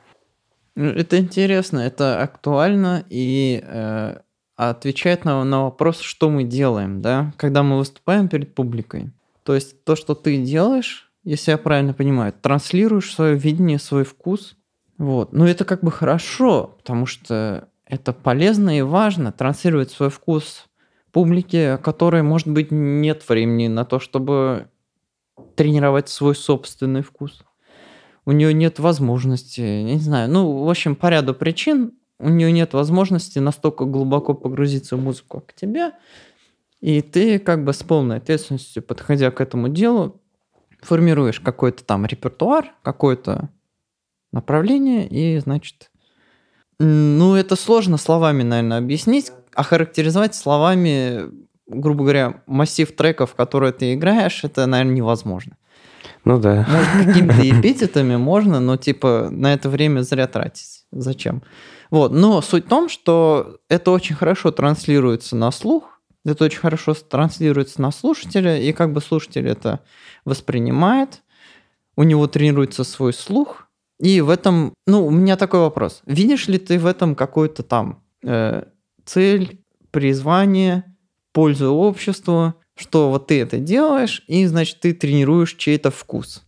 Ну, 0.75 0.89
это 0.89 1.17
интересно, 1.17 1.79
это 1.79 2.21
актуально, 2.21 3.05
и 3.09 3.61
э, 3.63 4.17
отвечает 4.55 5.25
на, 5.25 5.43
на 5.43 5.63
вопрос, 5.63 5.99
что 5.99 6.29
мы 6.29 6.43
делаем, 6.43 7.01
да, 7.01 7.33
когда 7.37 7.63
мы 7.63 7.77
выступаем 7.77 8.27
перед 8.27 8.55
публикой. 8.55 9.11
То 9.43 9.53
есть 9.53 9.83
то, 9.83 9.95
что 9.95 10.15
ты 10.15 10.37
делаешь, 10.37 11.11
если 11.23 11.51
я 11.51 11.57
правильно 11.57 11.93
понимаю, 11.93 12.33
транслируешь 12.33 13.13
свое 13.13 13.35
видение, 13.35 13.79
свой 13.79 14.03
вкус. 14.03 14.55
Вот. 14.97 15.33
Ну, 15.33 15.45
это 15.45 15.65
как 15.65 15.83
бы 15.83 15.91
хорошо, 15.91 16.75
потому 16.77 17.05
что 17.05 17.67
это 17.85 18.13
полезно 18.13 18.77
и 18.77 18.81
важно 18.81 19.31
транслировать 19.31 19.91
свой 19.91 20.09
вкус 20.09 20.67
публике, 21.11 21.77
которой, 21.77 22.23
может 22.23 22.47
быть, 22.47 22.71
нет 22.71 23.27
времени 23.27 23.67
на 23.67 23.85
то, 23.85 23.99
чтобы 23.99 24.67
тренировать 25.55 26.09
свой 26.09 26.35
собственный 26.35 27.03
вкус. 27.03 27.43
У 28.25 28.31
нее 28.31 28.53
нет 28.53 28.79
возможности, 28.79 29.61
не 29.83 29.99
знаю, 29.99 30.29
ну, 30.29 30.63
в 30.63 30.69
общем, 30.69 30.95
по 30.95 31.09
ряду 31.09 31.33
причин 31.33 31.93
у 32.19 32.29
нее 32.29 32.51
нет 32.51 32.73
возможности 32.73 33.39
настолько 33.39 33.85
глубоко 33.85 34.33
погрузиться 34.33 34.95
в 34.95 35.01
музыку, 35.01 35.41
как 35.41 35.53
тебе, 35.53 35.91
и 36.81 37.01
ты 37.01 37.39
как 37.39 37.63
бы 37.63 37.73
с 37.73 37.83
полной 37.83 38.17
ответственностью, 38.17 38.83
подходя 38.83 39.31
к 39.31 39.41
этому 39.41 39.69
делу, 39.69 40.21
формируешь 40.81 41.39
какой-то 41.39 41.83
там 41.83 42.05
репертуар, 42.05 42.73
какое-то 42.83 43.49
направление, 44.31 45.07
и, 45.07 45.39
значит, 45.39 45.89
ну, 46.79 47.35
это 47.35 47.55
сложно 47.55 47.97
словами, 47.97 48.43
наверное, 48.43 48.77
объяснить, 48.77 49.31
а 49.53 49.63
характеризовать 49.63 50.35
словами, 50.35 51.23
грубо 51.67 52.03
говоря, 52.03 52.43
массив 52.45 52.93
треков, 52.95 53.33
которые 53.35 53.71
ты 53.71 53.93
играешь, 53.93 54.43
это, 54.43 54.65
наверное, 54.65 54.95
невозможно. 54.95 55.57
Ну 56.25 56.39
да. 56.39 56.67
Может, 56.69 57.07
какими-то 57.07 57.49
эпитетами 57.49 58.17
можно, 58.17 58.59
но, 58.59 58.77
типа, 58.77 59.29
на 59.31 59.53
это 59.53 59.69
время 59.69 60.01
зря 60.01 60.27
тратить. 60.27 60.85
Зачем? 60.91 61.43
Вот. 61.91 62.11
Но 62.11 62.41
суть 62.41 62.65
в 62.65 62.69
том, 62.69 62.89
что 62.89 63.57
это 63.69 63.91
очень 63.91 64.15
хорошо 64.15 64.51
транслируется 64.51 65.35
на 65.35 65.51
слух, 65.51 65.99
это 66.25 66.45
очень 66.45 66.59
хорошо 66.59 66.93
транслируется 66.93 67.81
на 67.81 67.91
слушателя, 67.91 68.59
и 68.59 68.73
как 68.73 68.93
бы 68.93 69.01
слушатель 69.01 69.47
это 69.47 69.81
воспринимает, 70.25 71.21
у 71.95 72.03
него 72.03 72.27
тренируется 72.27 72.83
свой 72.83 73.13
слух, 73.13 73.67
и 73.99 74.19
в 74.21 74.29
этом, 74.29 74.73
ну, 74.87 75.05
у 75.05 75.11
меня 75.11 75.37
такой 75.37 75.61
вопрос. 75.61 76.01
Видишь 76.05 76.47
ли 76.47 76.57
ты 76.57 76.79
в 76.79 76.85
этом 76.85 77.15
какую-то 77.15 77.63
там 77.63 78.03
э, 78.23 78.63
цель, 79.05 79.61
призвание, 79.91 80.83
пользу 81.31 81.73
обществу, 81.73 82.55
что 82.75 83.09
вот 83.09 83.27
ты 83.27 83.39
это 83.39 83.57
делаешь, 83.57 84.23
и, 84.27 84.45
значит, 84.47 84.81
ты 84.81 84.93
тренируешь 84.93 85.53
чей-то 85.53 85.91
вкус. 85.91 86.43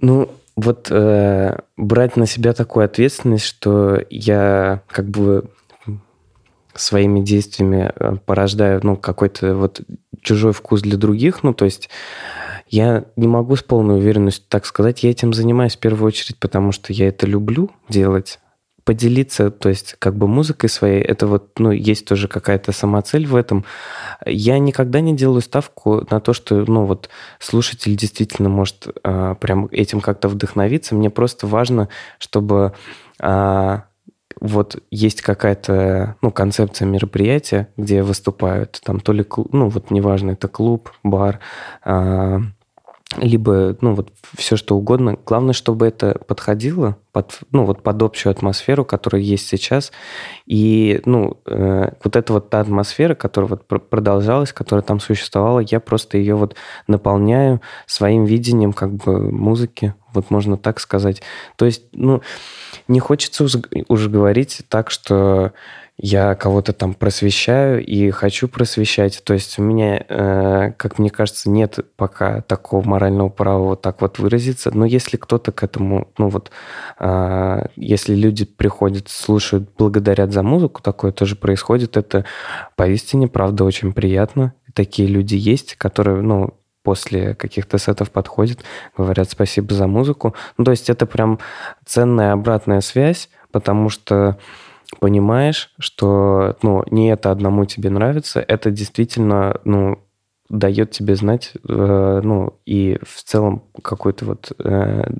Ну, 0.00 0.30
вот 0.56 0.88
э, 0.90 1.58
брать 1.76 2.16
на 2.16 2.26
себя 2.26 2.54
такую 2.54 2.86
ответственность, 2.86 3.44
что 3.44 4.02
я 4.08 4.82
как 4.88 5.06
бы 5.06 5.50
своими 6.74 7.20
действиями 7.20 7.92
э, 7.94 8.16
порождаю 8.24 8.80
ну, 8.82 8.96
какой-то 8.96 9.54
вот 9.54 9.82
чужой 10.22 10.52
вкус 10.52 10.82
для 10.82 10.96
других, 10.96 11.42
ну, 11.42 11.54
то 11.54 11.64
есть 11.66 11.90
я 12.68 13.04
не 13.16 13.28
могу 13.28 13.54
с 13.56 13.62
полной 13.62 13.96
уверенностью 13.96 14.44
так 14.48 14.66
сказать, 14.66 15.02
я 15.02 15.10
этим 15.10 15.32
занимаюсь 15.32 15.76
в 15.76 15.80
первую 15.80 16.08
очередь, 16.08 16.38
потому 16.38 16.72
что 16.72 16.92
я 16.92 17.08
это 17.08 17.26
люблю 17.26 17.70
делать, 17.88 18.40
поделиться, 18.86 19.50
то 19.50 19.68
есть 19.68 19.96
как 19.98 20.16
бы 20.16 20.28
музыкой 20.28 20.70
своей, 20.70 21.02
это 21.02 21.26
вот, 21.26 21.58
ну, 21.58 21.72
есть 21.72 22.06
тоже 22.06 22.28
какая-то 22.28 22.70
самоцель 22.70 23.26
в 23.26 23.34
этом. 23.34 23.64
Я 24.24 24.60
никогда 24.60 25.00
не 25.00 25.14
делаю 25.14 25.40
ставку 25.40 26.06
на 26.08 26.20
то, 26.20 26.32
что, 26.32 26.64
ну, 26.68 26.84
вот 26.84 27.10
слушатель 27.40 27.96
действительно 27.96 28.48
может 28.48 28.86
а, 29.02 29.34
прям 29.34 29.66
этим 29.72 30.00
как-то 30.00 30.28
вдохновиться. 30.28 30.94
Мне 30.94 31.10
просто 31.10 31.48
важно, 31.48 31.88
чтобы 32.20 32.74
а, 33.20 33.86
вот 34.40 34.80
есть 34.92 35.20
какая-то, 35.20 36.14
ну, 36.22 36.30
концепция 36.30 36.86
мероприятия, 36.86 37.68
где 37.76 38.04
выступают, 38.04 38.80
там 38.84 39.00
то 39.00 39.12
ли, 39.12 39.26
ну, 39.50 39.68
вот 39.68 39.90
неважно, 39.90 40.30
это 40.30 40.46
клуб, 40.46 40.92
бар, 41.02 41.40
а, 41.82 42.40
либо, 43.16 43.76
ну, 43.80 43.94
вот 43.94 44.12
все 44.36 44.56
что 44.56 44.76
угодно. 44.76 45.16
Главное, 45.24 45.52
чтобы 45.52 45.86
это 45.86 46.20
подходило 46.26 46.96
под, 47.12 47.38
ну, 47.50 47.64
вот 47.64 47.82
под 47.82 48.02
общую 48.02 48.30
атмосферу, 48.30 48.84
которая 48.84 49.22
есть 49.22 49.48
сейчас. 49.48 49.92
И, 50.46 51.00
ну, 51.04 51.38
э, 51.46 51.90
вот 52.02 52.16
эта 52.16 52.32
вот 52.32 52.50
та 52.50 52.60
атмосфера, 52.60 53.14
которая 53.14 53.50
вот 53.50 53.66
продолжалась, 53.66 54.52
которая 54.52 54.82
там 54.82 55.00
существовала, 55.00 55.60
я 55.60 55.80
просто 55.80 56.18
ее 56.18 56.34
вот 56.34 56.56
наполняю 56.86 57.60
своим 57.86 58.24
видением 58.24 58.72
как 58.72 58.92
бы 58.92 59.30
музыки, 59.30 59.94
вот 60.12 60.30
можно 60.30 60.56
так 60.56 60.80
сказать. 60.80 61.22
То 61.56 61.64
есть, 61.64 61.84
ну, 61.92 62.22
не 62.88 63.00
хочется 63.00 63.46
уже 63.88 64.10
говорить 64.10 64.62
так, 64.68 64.90
что 64.90 65.52
я 65.98 66.34
кого-то 66.34 66.74
там 66.74 66.92
просвещаю 66.92 67.84
и 67.84 68.10
хочу 68.10 68.48
просвещать. 68.48 69.22
То 69.24 69.32
есть 69.32 69.58
у 69.58 69.62
меня, 69.62 70.04
э, 70.06 70.72
как 70.76 70.98
мне 70.98 71.08
кажется, 71.08 71.48
нет 71.48 71.78
пока 71.96 72.42
такого 72.42 72.86
морального 72.86 73.30
права 73.30 73.68
вот 73.68 73.80
так 73.80 74.02
вот 74.02 74.18
выразиться. 74.18 74.70
Но 74.76 74.84
если 74.84 75.16
кто-то 75.16 75.52
к 75.52 75.62
этому, 75.62 76.08
ну 76.18 76.28
вот, 76.28 76.50
э, 76.98 77.66
если 77.76 78.14
люди 78.14 78.44
приходят, 78.44 79.08
слушают, 79.08 79.70
благодарят 79.78 80.32
за 80.32 80.42
музыку, 80.42 80.82
такое 80.82 81.12
тоже 81.12 81.34
происходит, 81.34 81.96
это 81.96 82.26
поистине, 82.76 83.26
правда, 83.26 83.64
очень 83.64 83.94
приятно. 83.94 84.52
Такие 84.74 85.08
люди 85.08 85.34
есть, 85.34 85.76
которые, 85.76 86.20
ну, 86.20 86.58
после 86.82 87.34
каких-то 87.34 87.78
сетов 87.78 88.10
подходят, 88.10 88.60
говорят 88.96 89.30
спасибо 89.30 89.74
за 89.74 89.86
музыку. 89.86 90.34
Ну, 90.58 90.64
то 90.64 90.72
есть 90.72 90.90
это 90.90 91.06
прям 91.06 91.38
ценная 91.86 92.32
обратная 92.32 92.80
связь, 92.82 93.30
потому 93.50 93.88
что 93.88 94.38
понимаешь, 95.00 95.72
что 95.78 96.56
ну, 96.62 96.84
не 96.90 97.10
это 97.10 97.30
одному 97.30 97.64
тебе 97.64 97.90
нравится, 97.90 98.40
это 98.40 98.70
действительно 98.70 99.60
ну, 99.64 100.02
дает 100.48 100.90
тебе 100.90 101.16
знать, 101.16 101.52
э, 101.68 102.20
ну, 102.22 102.58
и 102.66 102.98
в 103.02 103.22
целом 103.22 103.64
какой-то 103.82 104.24
вот 104.26 104.52
э, 104.58 105.10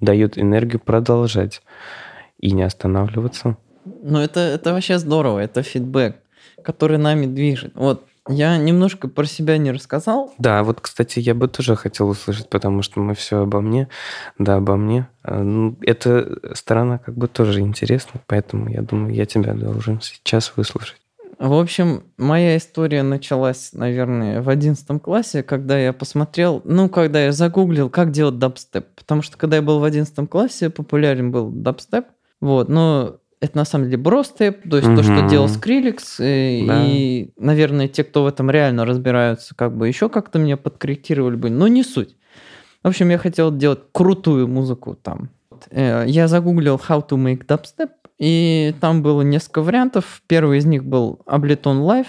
дает 0.00 0.38
энергию 0.38 0.80
продолжать 0.80 1.62
и 2.38 2.52
не 2.52 2.62
останавливаться. 2.62 3.56
Ну, 3.84 4.18
это, 4.18 4.40
это 4.40 4.72
вообще 4.72 4.98
здорово, 4.98 5.40
это 5.40 5.62
фидбэк, 5.62 6.16
который 6.62 6.98
нами 6.98 7.26
движет. 7.26 7.72
Вот 7.74 8.04
я 8.28 8.56
немножко 8.56 9.08
про 9.08 9.24
себя 9.26 9.58
не 9.58 9.70
рассказал. 9.70 10.32
Да, 10.38 10.62
вот, 10.62 10.80
кстати, 10.80 11.18
я 11.18 11.34
бы 11.34 11.48
тоже 11.48 11.76
хотел 11.76 12.08
услышать, 12.08 12.48
потому 12.48 12.82
что 12.82 13.00
мы 13.00 13.14
все 13.14 13.42
обо 13.42 13.60
мне. 13.60 13.88
Да, 14.38 14.56
обо 14.56 14.76
мне. 14.76 15.08
А, 15.22 15.42
ну, 15.42 15.76
эта 15.82 16.38
сторона 16.54 16.98
как 16.98 17.16
бы 17.16 17.28
тоже 17.28 17.60
интересна, 17.60 18.20
поэтому 18.26 18.70
я 18.70 18.82
думаю, 18.82 19.14
я 19.14 19.26
тебя 19.26 19.52
должен 19.54 20.00
сейчас 20.00 20.52
выслушать. 20.56 20.96
В 21.38 21.52
общем, 21.52 22.04
моя 22.16 22.56
история 22.56 23.02
началась, 23.02 23.70
наверное, 23.72 24.40
в 24.40 24.48
одиннадцатом 24.48 25.00
классе, 25.00 25.42
когда 25.42 25.78
я 25.78 25.92
посмотрел, 25.92 26.62
ну, 26.64 26.88
когда 26.88 27.24
я 27.24 27.32
загуглил, 27.32 27.90
как 27.90 28.12
делать 28.12 28.38
дабстеп. 28.38 28.86
Потому 28.94 29.22
что, 29.22 29.36
когда 29.36 29.56
я 29.56 29.62
был 29.62 29.80
в 29.80 29.84
одиннадцатом 29.84 30.26
классе, 30.26 30.70
популярен 30.70 31.32
был 31.32 31.50
дабстеп. 31.50 32.06
Вот, 32.40 32.68
но 32.68 33.16
это 33.44 33.56
на 33.56 33.64
самом 33.64 33.86
деле 33.86 33.98
бростеп, 33.98 34.68
то 34.68 34.76
есть 34.76 34.88
угу. 34.88 34.96
то, 34.96 35.02
что 35.02 35.28
делал 35.28 35.46
Skrillex, 35.46 36.00
и, 36.20 36.66
да. 36.66 36.84
и, 36.86 37.30
наверное, 37.36 37.88
те, 37.88 38.04
кто 38.04 38.24
в 38.24 38.26
этом 38.26 38.50
реально 38.50 38.84
разбираются, 38.84 39.54
как 39.54 39.76
бы 39.76 39.88
еще 39.88 40.08
как-то 40.08 40.38
меня 40.38 40.56
подкорректировали 40.56 41.36
бы, 41.36 41.50
но 41.50 41.68
не 41.68 41.82
суть. 41.82 42.16
В 42.82 42.88
общем, 42.88 43.08
я 43.10 43.18
хотел 43.18 43.54
делать 43.54 43.80
крутую 43.92 44.48
музыку 44.48 44.94
там. 44.94 45.30
Э, 45.70 46.04
я 46.06 46.28
загуглил 46.28 46.76
how 46.76 47.06
to 47.06 47.16
make 47.16 47.46
dubstep, 47.46 47.90
и 48.18 48.74
там 48.80 49.02
было 49.02 49.22
несколько 49.22 49.62
вариантов. 49.62 50.22
Первый 50.26 50.58
из 50.58 50.64
них 50.64 50.84
был 50.84 51.20
Ableton 51.26 51.82
Live. 51.82 52.08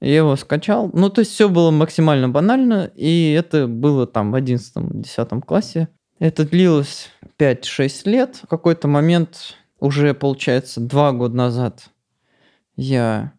Я 0.00 0.16
его 0.16 0.36
скачал. 0.36 0.90
Ну, 0.92 1.08
то 1.08 1.20
есть 1.20 1.32
все 1.32 1.48
было 1.48 1.70
максимально 1.70 2.28
банально, 2.28 2.90
и 2.94 3.32
это 3.32 3.66
было 3.66 4.06
там 4.06 4.32
в 4.32 4.34
11-10 4.36 5.40
классе. 5.40 5.88
Это 6.18 6.48
длилось 6.48 7.10
5-6 7.38 7.90
лет. 8.04 8.36
В 8.42 8.46
какой-то 8.46 8.88
момент 8.88 9.56
уже, 9.84 10.14
получается, 10.14 10.80
два 10.80 11.12
года 11.12 11.36
назад 11.36 11.90
я 12.74 13.34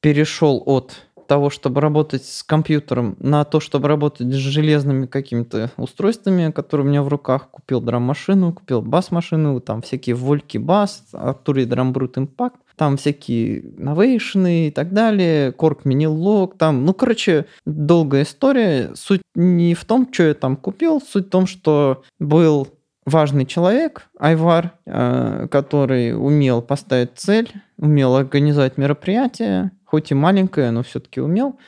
перешел 0.00 0.62
от 0.64 1.08
того, 1.26 1.50
чтобы 1.50 1.80
работать 1.80 2.24
с 2.24 2.44
компьютером, 2.44 3.16
на 3.18 3.44
то, 3.44 3.58
чтобы 3.58 3.88
работать 3.88 4.28
с 4.28 4.36
железными 4.36 5.06
какими-то 5.06 5.72
устройствами, 5.76 6.52
которые 6.52 6.86
у 6.86 6.88
меня 6.88 7.02
в 7.02 7.08
руках. 7.08 7.50
Купил 7.50 7.80
драм-машину, 7.80 8.52
купил 8.52 8.80
бас-машину, 8.80 9.60
там 9.60 9.82
всякие 9.82 10.14
вольки 10.14 10.58
бас, 10.58 11.04
Arturia 11.12 11.66
Drum 11.66 11.92
Brute 11.92 12.14
Impact, 12.14 12.58
там 12.76 12.96
всякие 12.96 13.74
новейшины 13.76 14.68
и 14.68 14.70
так 14.70 14.92
далее, 14.92 15.50
Корк 15.50 15.84
Mini 15.84 16.06
Log, 16.06 16.56
там, 16.56 16.84
ну, 16.84 16.94
короче, 16.94 17.46
долгая 17.66 18.22
история. 18.22 18.92
Суть 18.94 19.22
не 19.34 19.74
в 19.74 19.84
том, 19.84 20.08
что 20.12 20.22
я 20.22 20.34
там 20.34 20.56
купил, 20.56 21.00
суть 21.00 21.26
в 21.26 21.30
том, 21.30 21.46
что 21.48 22.04
был 22.20 22.68
важный 23.06 23.46
человек, 23.46 24.08
Айвар, 24.18 24.72
э, 24.86 25.48
который 25.50 26.16
умел 26.16 26.62
поставить 26.62 27.12
цель, 27.16 27.50
умел 27.76 28.16
организовать 28.16 28.78
мероприятие, 28.78 29.72
хоть 29.84 30.10
и 30.10 30.14
маленькое, 30.14 30.70
но 30.70 30.82
все-таки 30.82 31.20
умел, 31.20 31.58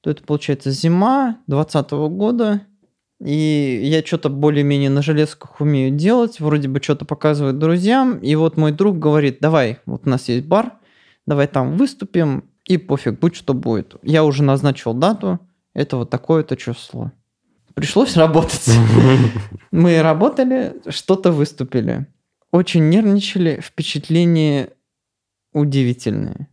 то 0.00 0.10
это 0.10 0.22
получается 0.22 0.70
зима 0.70 1.38
2020 1.46 1.90
года, 2.10 2.60
и 3.22 3.80
я 3.82 4.02
что-то 4.02 4.30
более-менее 4.30 4.88
на 4.90 5.02
железках 5.02 5.60
умею 5.60 5.94
делать, 5.94 6.40
вроде 6.40 6.68
бы 6.68 6.82
что-то 6.82 7.04
показываю 7.04 7.52
друзьям, 7.52 8.18
и 8.18 8.34
вот 8.34 8.56
мой 8.56 8.72
друг 8.72 8.98
говорит, 8.98 9.38
давай, 9.40 9.78
вот 9.84 10.06
у 10.06 10.10
нас 10.10 10.28
есть 10.28 10.46
бар, 10.46 10.72
давай 11.26 11.46
там 11.46 11.76
выступим, 11.76 12.44
и 12.66 12.78
пофиг, 12.78 13.18
будь 13.18 13.34
что 13.34 13.52
будет. 13.52 13.96
Я 14.02 14.24
уже 14.24 14.42
назначил 14.42 14.94
дату, 14.94 15.40
это 15.74 15.96
вот 15.96 16.10
такое-то 16.10 16.56
число. 16.56 17.12
Пришлось 17.74 18.16
работать. 18.16 18.70
Мы 19.70 20.02
работали, 20.02 20.76
что-то 20.88 21.32
выступили. 21.32 22.06
Очень 22.52 22.88
нервничали, 22.88 23.60
впечатления 23.62 24.70
удивительные. 25.52 26.48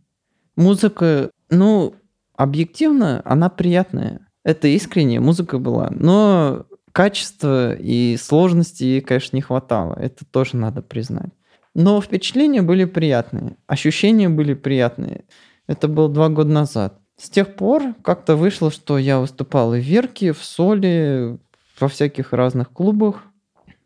Музыка, 0.56 1.30
ну, 1.50 1.94
объективно, 2.36 3.22
она 3.24 3.48
приятная. 3.48 4.20
Это 4.44 4.68
искренняя 4.68 5.20
музыка 5.20 5.58
была, 5.58 5.88
но 5.90 6.66
качества 6.92 7.74
и 7.74 8.16
сложности, 8.16 9.00
конечно, 9.00 9.36
не 9.36 9.42
хватало. 9.42 9.94
Это 9.94 10.24
тоже 10.24 10.56
надо 10.56 10.82
признать. 10.82 11.30
Но 11.74 12.00
впечатления 12.00 12.62
были 12.62 12.84
приятные, 12.86 13.56
ощущения 13.66 14.28
были 14.28 14.54
приятные. 14.54 15.24
Это 15.66 15.86
было 15.86 16.08
два 16.08 16.28
года 16.28 16.50
назад. 16.50 17.00
С 17.18 17.28
тех 17.28 17.56
пор 17.56 17.94
как-то 18.02 18.36
вышло, 18.36 18.70
что 18.70 18.96
я 18.96 19.18
выступал 19.18 19.74
и 19.74 19.80
в 19.80 19.84
Верке, 19.84 20.32
в 20.32 20.42
Соли, 20.42 21.38
во 21.80 21.88
всяких 21.88 22.32
разных 22.32 22.70
клубах. 22.70 23.24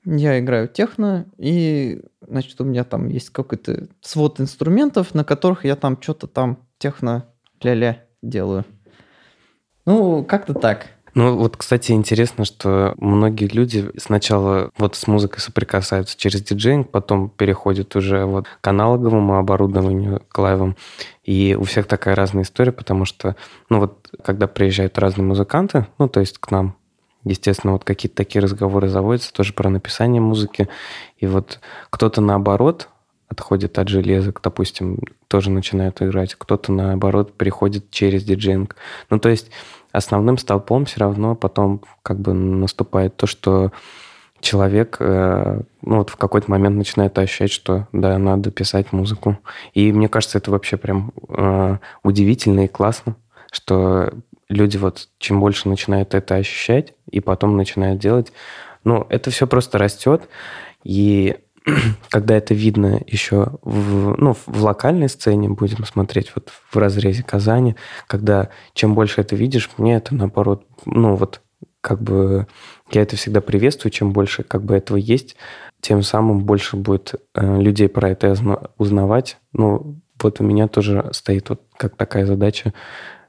Я 0.05 0.39
играю 0.39 0.69
техно, 0.69 1.27
и, 1.39 2.03
значит, 2.21 2.61
у 2.61 2.65
меня 2.65 2.85
там 2.85 3.09
есть 3.09 3.31
какой-то 3.31 3.89
свод 4.01 4.41
инструментов, 4.41 5.15
на 5.15 5.25
которых 5.25 5.65
я 5.65 5.77
там 5.77 6.01
что-то 6.01 6.27
там 6.27 6.67
техно 6.79 7.27
ля-ля 7.63 8.05
делаю. 8.21 8.65
Ну, 9.87 10.25
как-то 10.25 10.55
так. 10.55 10.89
Ну, 11.15 11.37
вот, 11.37 11.59
кстати, 11.59 11.93
интересно, 11.93 12.47
что 12.47 12.95
многие 12.97 13.47
люди 13.47 13.91
сначала 13.99 14.71
вот 14.79 14.97
с 14.97 15.07
музыкой 15.07 15.41
соприкасаются 15.41 16.17
через 16.17 16.43
диджейнг, 16.43 16.91
потом 16.91 17.29
переходят 17.29 17.95
уже 17.97 18.25
вот 18.25 18.47
к 18.61 18.67
аналоговому 18.67 19.37
оборудованию, 19.37 20.23
к 20.29 20.39
лайвам. 20.39 20.75
И 21.25 21.55
у 21.59 21.65
всех 21.65 21.87
такая 21.87 22.15
разная 22.15 22.45
история, 22.45 22.73
потому 22.73 23.05
что, 23.05 23.37
ну 23.69 23.81
вот, 23.81 24.11
когда 24.25 24.47
приезжают 24.47 24.99
разные 24.99 25.27
музыканты, 25.27 25.87
ну, 25.99 26.09
то 26.09 26.21
есть 26.21 26.39
к 26.39 26.51
нам, 26.51 26.77
естественно, 27.25 27.75
вот 27.75 27.85
какие-то 27.85 28.17
такие 28.17 28.41
разговоры 28.41 28.89
заводятся 28.89 29.35
тоже 29.35 29.53
про 29.53 29.69
написание 29.69 30.23
музыки. 30.23 30.69
И 31.19 31.27
вот 31.27 31.61
кто-то 31.91 32.23
наоборот 32.23 32.89
отходит 33.29 33.79
от 33.79 33.89
железок, 33.89 34.41
допустим, 34.43 34.99
тоже 35.29 35.51
начинает 35.51 36.01
играть, 36.01 36.35
кто-то 36.37 36.73
наоборот 36.73 37.37
переходит 37.37 37.91
через 37.91 38.25
диджейнг. 38.25 38.77
Ну, 39.11 39.19
то 39.19 39.29
есть 39.29 39.51
основным 39.93 40.39
столпом 40.39 40.85
все 40.87 41.01
равно 41.01 41.35
потом 41.35 41.83
как 42.03 42.19
бы 42.19 42.33
наступает 42.33 43.17
то, 43.17 43.27
что 43.27 43.73
человек 44.41 44.97
э, 44.99 45.61
ну, 45.83 45.97
вот 45.99 46.11
в 46.11 46.17
какой-то 46.17 46.51
момент 46.51 46.77
начинает 46.77 47.17
ощущать, 47.19 47.53
что 47.53 47.87
да, 47.93 48.19
надо 48.19 48.51
писать 48.51 48.93
музыку. 48.93 49.39
И 49.73 49.93
мне 49.93 50.09
кажется, 50.09 50.39
это 50.39 50.51
вообще 50.51 50.77
прям 50.77 51.13
э, 51.29 51.79
удивительно 52.03 52.65
и 52.65 52.69
классно, 52.69 53.17
что 53.53 54.13
люди 54.49 54.77
вот 54.77 55.09
чем 55.19 55.41
больше 55.41 55.69
начинают 55.69 56.15
это 56.15 56.35
ощущать 56.35 56.95
и 57.11 57.21
потом 57.21 57.57
начинают 57.57 58.01
делать, 58.01 58.33
ну, 58.85 59.07
это 59.09 59.31
все 59.31 59.47
просто 59.47 59.79
растет. 59.79 60.29
И 60.83 61.37
когда 62.11 62.37
это 62.37 62.55
видно 62.55 63.01
еще 63.07 63.59
в, 63.63 64.17
ну, 64.21 64.35
в 64.47 64.63
локальной 64.63 65.09
сцене, 65.09 65.49
будем 65.49 65.85
смотреть 65.85 66.33
вот 66.35 66.51
в 66.71 66.77
разрезе 66.77 67.23
Казани, 67.23 67.77
когда 68.07 68.49
чем 68.75 68.95
больше 68.95 69.21
это 69.21 69.37
видишь, 69.37 69.71
мне 69.77 69.97
это 69.97 70.15
наоборот, 70.15 70.67
ну 70.85 71.15
вот 71.15 71.41
как 71.81 72.01
бы 72.01 72.47
я 72.91 73.03
это 73.03 73.17
всегда 73.17 73.41
приветствую, 73.41 73.93
чем 73.93 74.13
больше 74.13 74.43
как 74.45 74.65
бы 74.65 74.75
этого 74.75 74.97
есть, 74.97 75.37
тем 75.81 76.03
самым 76.03 76.45
больше 76.45 76.77
будет 76.77 77.15
э, 77.35 77.61
людей 77.61 77.89
про 77.89 78.11
это 78.11 78.37
узнавать. 78.79 79.39
Ну, 79.53 79.97
вот 80.21 80.41
у 80.41 80.45
меня 80.45 80.69
тоже 80.69 81.11
стоит 81.13 81.49
вот 81.49 81.63
как 81.77 81.97
такая 81.97 82.25
задача 82.25 82.73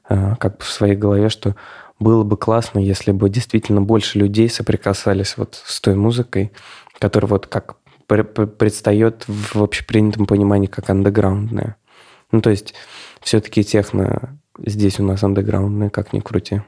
э, 0.08 0.36
как 0.38 0.58
бы 0.58 0.64
в 0.64 0.68
своей 0.70 0.94
голове, 0.94 1.28
что 1.28 1.56
было 1.98 2.22
бы 2.22 2.36
классно, 2.36 2.78
если 2.78 3.10
бы 3.10 3.28
действительно 3.28 3.80
больше 3.80 4.18
людей 4.18 4.48
соприкасались 4.48 5.36
вот 5.36 5.60
с 5.64 5.80
той 5.80 5.96
музыкой, 5.96 6.52
которая 7.00 7.28
вот 7.28 7.48
как 7.48 7.76
предстает 8.06 9.24
в 9.26 9.62
общепринятом 9.62 10.26
понимании 10.26 10.66
как 10.66 10.90
андеграундная. 10.90 11.76
Ну, 12.32 12.40
то 12.40 12.50
есть 12.50 12.74
все-таки 13.20 13.64
техно 13.64 14.38
здесь 14.58 15.00
у 15.00 15.04
нас 15.04 15.22
андеграундная, 15.22 15.90
как 15.90 16.12
ни 16.12 16.20
крути. 16.20 16.62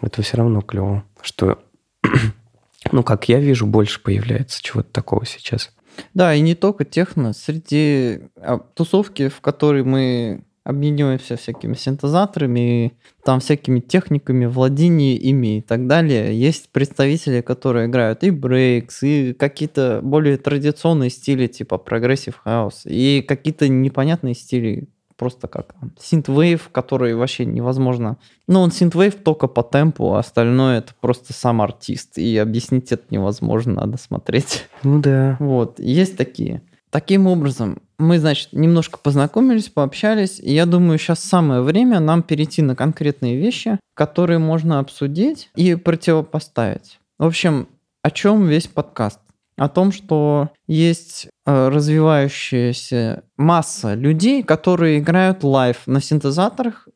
Это 0.00 0.22
все 0.22 0.36
равно 0.36 0.62
клево, 0.62 1.04
что, 1.20 1.62
ну, 2.92 3.02
как 3.02 3.28
я 3.28 3.38
вижу, 3.38 3.66
больше 3.66 4.02
появляется 4.02 4.62
чего-то 4.62 4.90
такого 4.90 5.24
сейчас. 5.24 5.72
Да, 6.14 6.34
и 6.34 6.40
не 6.40 6.54
только 6.54 6.84
техно. 6.84 7.32
Среди 7.32 8.22
а, 8.36 8.58
тусовки, 8.58 9.28
в 9.28 9.40
которой 9.40 9.84
мы 9.84 10.44
объединяемся 10.64 11.36
всякими 11.36 11.74
синтезаторами, 11.74 12.94
там 13.24 13.40
всякими 13.40 13.80
техниками, 13.80 14.46
владение 14.46 15.16
ими 15.16 15.58
и 15.58 15.60
так 15.60 15.86
далее. 15.86 16.38
Есть 16.38 16.70
представители, 16.70 17.40
которые 17.40 17.86
играют 17.86 18.22
и 18.22 18.30
breaks, 18.30 19.02
и 19.02 19.32
какие-то 19.32 20.00
более 20.02 20.36
традиционные 20.36 21.10
стили, 21.10 21.46
типа 21.46 21.78
progressive 21.78 22.36
house, 22.36 22.82
и 22.84 23.24
какие-то 23.26 23.68
непонятные 23.68 24.34
стили, 24.34 24.88
просто 25.16 25.46
как 25.48 25.74
synthwave, 26.00 26.68
который 26.70 27.14
вообще 27.14 27.44
невозможно. 27.44 28.18
Ну, 28.48 28.60
он 28.60 28.72
synthwave 28.72 29.16
только 29.16 29.46
по 29.46 29.62
темпу, 29.62 30.14
а 30.14 30.20
остальное 30.20 30.78
это 30.78 30.94
просто 31.00 31.32
сам 31.32 31.60
артист, 31.62 32.18
и 32.18 32.36
объяснить 32.38 32.90
это 32.92 33.04
невозможно, 33.10 33.74
надо 33.74 33.98
смотреть. 33.98 34.64
Ну 34.82 35.00
да. 35.00 35.36
Вот, 35.38 35.78
есть 35.78 36.16
такие. 36.16 36.62
Таким 36.90 37.26
образом, 37.26 37.81
мы, 38.02 38.18
значит, 38.18 38.52
немножко 38.52 38.98
познакомились, 38.98 39.68
пообщались, 39.68 40.40
и 40.40 40.52
я 40.52 40.66
думаю, 40.66 40.98
сейчас 40.98 41.20
самое 41.20 41.62
время 41.62 42.00
нам 42.00 42.22
перейти 42.22 42.60
на 42.60 42.76
конкретные 42.76 43.36
вещи, 43.36 43.78
которые 43.94 44.38
можно 44.38 44.78
обсудить 44.78 45.50
и 45.54 45.74
противопоставить. 45.74 46.98
В 47.18 47.24
общем, 47.24 47.68
о 48.02 48.10
чем 48.10 48.46
весь 48.46 48.66
подкаст? 48.66 49.20
О 49.56 49.68
том, 49.68 49.92
что 49.92 50.50
есть 50.66 51.28
э, 51.46 51.68
развивающаяся 51.68 53.22
масса 53.36 53.94
людей, 53.94 54.42
которые 54.42 54.98
играют 54.98 55.44
live 55.44 55.86
на 55.86 56.00
синтезаторах 56.00 56.88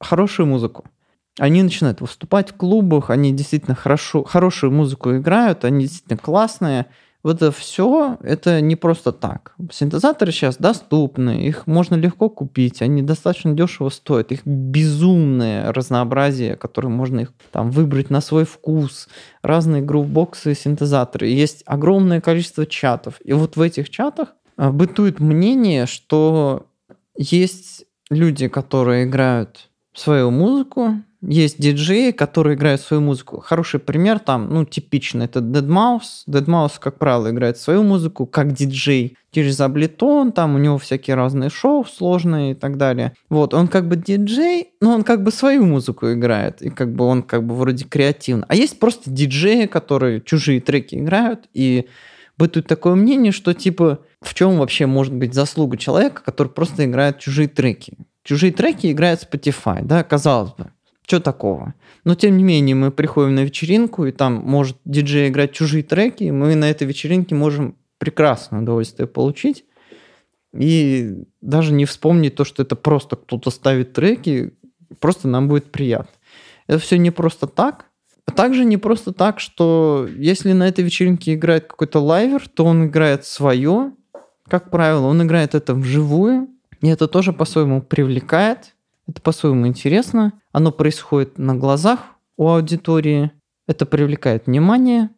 хорошую 0.00 0.46
музыку. 0.46 0.84
Они 1.38 1.62
начинают 1.62 2.00
выступать 2.00 2.50
в 2.50 2.56
клубах, 2.56 3.08
они 3.10 3.32
действительно 3.32 3.74
хорошо, 3.74 4.22
хорошую 4.22 4.72
музыку 4.72 5.16
играют, 5.16 5.64
они 5.64 5.86
действительно 5.86 6.18
классные, 6.18 6.86
вот 7.22 7.36
это 7.36 7.52
все, 7.52 8.18
это 8.22 8.60
не 8.60 8.74
просто 8.74 9.12
так. 9.12 9.54
Синтезаторы 9.70 10.32
сейчас 10.32 10.56
доступны, 10.56 11.46
их 11.46 11.66
можно 11.66 11.94
легко 11.94 12.28
купить, 12.28 12.82
они 12.82 13.02
достаточно 13.02 13.52
дешево 13.52 13.90
стоят, 13.90 14.32
их 14.32 14.40
безумное 14.44 15.72
разнообразие, 15.72 16.56
которое 16.56 16.88
можно 16.88 17.20
их 17.20 17.32
там 17.52 17.70
выбрать 17.70 18.10
на 18.10 18.20
свой 18.20 18.44
вкус, 18.44 19.08
разные 19.42 19.82
грувбоксы, 19.82 20.54
синтезаторы. 20.54 21.28
Есть 21.28 21.62
огромное 21.66 22.20
количество 22.20 22.66
чатов, 22.66 23.20
и 23.24 23.32
вот 23.32 23.56
в 23.56 23.60
этих 23.60 23.88
чатах 23.88 24.30
а, 24.56 24.72
бытует 24.72 25.20
мнение, 25.20 25.86
что 25.86 26.66
есть 27.16 27.84
люди, 28.10 28.48
которые 28.48 29.04
играют 29.04 29.70
свою 29.94 30.30
музыку, 30.30 30.96
есть 31.22 31.60
диджеи, 31.60 32.10
которые 32.10 32.56
играют 32.56 32.80
свою 32.80 33.00
музыку. 33.00 33.40
Хороший 33.40 33.80
пример 33.80 34.18
там, 34.18 34.52
ну, 34.52 34.64
типичный, 34.64 35.26
это 35.26 35.40
Deadmau5. 35.40 36.00
Deadmau5, 36.28 36.72
как 36.80 36.98
правило, 36.98 37.30
играет 37.30 37.58
свою 37.58 37.82
музыку 37.82 38.26
как 38.26 38.52
диджей 38.52 39.16
через 39.30 39.60
Ableton, 39.60 40.32
там 40.32 40.54
у 40.54 40.58
него 40.58 40.78
всякие 40.78 41.16
разные 41.16 41.48
шоу 41.48 41.84
сложные 41.84 42.52
и 42.52 42.54
так 42.54 42.76
далее. 42.76 43.14
Вот, 43.30 43.54
он 43.54 43.68
как 43.68 43.88
бы 43.88 43.96
диджей, 43.96 44.70
но 44.80 44.94
он 44.94 45.04
как 45.04 45.22
бы 45.22 45.30
свою 45.30 45.64
музыку 45.64 46.12
играет, 46.12 46.60
и 46.60 46.70
как 46.70 46.92
бы 46.92 47.04
он 47.06 47.22
как 47.22 47.44
бы 47.44 47.54
вроде 47.54 47.84
креативный. 47.84 48.44
А 48.48 48.54
есть 48.54 48.78
просто 48.78 49.10
диджеи, 49.10 49.66
которые 49.66 50.20
чужие 50.20 50.60
треки 50.60 50.96
играют, 50.96 51.48
и 51.54 51.86
бытует 52.36 52.66
такое 52.66 52.94
мнение, 52.94 53.32
что 53.32 53.54
типа 53.54 54.00
в 54.20 54.34
чем 54.34 54.58
вообще 54.58 54.86
может 54.86 55.14
быть 55.14 55.34
заслуга 55.34 55.76
человека, 55.76 56.22
который 56.24 56.48
просто 56.48 56.84
играет 56.84 57.18
чужие 57.18 57.48
треки? 57.48 57.94
Чужие 58.24 58.52
треки 58.52 58.92
играет 58.92 59.26
Spotify, 59.28 59.82
да, 59.82 60.04
казалось 60.04 60.52
бы. 60.52 60.70
Что 61.12 61.20
такого? 61.20 61.74
Но 62.04 62.14
тем 62.14 62.38
не 62.38 62.42
менее 62.42 62.74
мы 62.74 62.90
приходим 62.90 63.34
на 63.34 63.40
вечеринку, 63.40 64.06
и 64.06 64.12
там 64.12 64.36
может 64.36 64.78
диджей 64.86 65.28
играть 65.28 65.52
чужие 65.52 65.82
треки, 65.82 66.24
и 66.24 66.30
мы 66.30 66.54
на 66.54 66.70
этой 66.70 66.86
вечеринке 66.86 67.34
можем 67.34 67.76
прекрасное 67.98 68.62
удовольствие 68.62 69.06
получить. 69.06 69.66
И 70.54 71.26
даже 71.42 71.74
не 71.74 71.84
вспомнить 71.84 72.34
то, 72.34 72.46
что 72.46 72.62
это 72.62 72.76
просто 72.76 73.16
кто-то 73.16 73.50
ставит 73.50 73.92
треки, 73.92 74.54
просто 75.00 75.28
нам 75.28 75.48
будет 75.48 75.70
приятно. 75.70 76.14
Это 76.66 76.78
все 76.78 76.96
не 76.96 77.10
просто 77.10 77.46
так. 77.46 77.84
А 78.24 78.32
также 78.32 78.64
не 78.64 78.78
просто 78.78 79.12
так, 79.12 79.38
что 79.38 80.08
если 80.16 80.52
на 80.52 80.66
этой 80.66 80.82
вечеринке 80.82 81.34
играет 81.34 81.66
какой-то 81.66 82.00
лайвер, 82.00 82.48
то 82.48 82.64
он 82.64 82.86
играет 82.86 83.26
свое, 83.26 83.92
как 84.48 84.70
правило, 84.70 85.08
он 85.08 85.22
играет 85.22 85.54
это 85.54 85.74
вживую, 85.74 86.48
и 86.80 86.88
это 86.88 87.06
тоже 87.06 87.34
по-своему 87.34 87.82
привлекает, 87.82 88.74
это 89.12 89.20
по-своему 89.20 89.66
интересно. 89.66 90.32
Оно 90.52 90.72
происходит 90.72 91.36
на 91.36 91.54
глазах 91.54 92.00
у 92.38 92.48
аудитории. 92.48 93.30
Это 93.66 93.84
привлекает 93.84 94.46
внимание. 94.46 95.10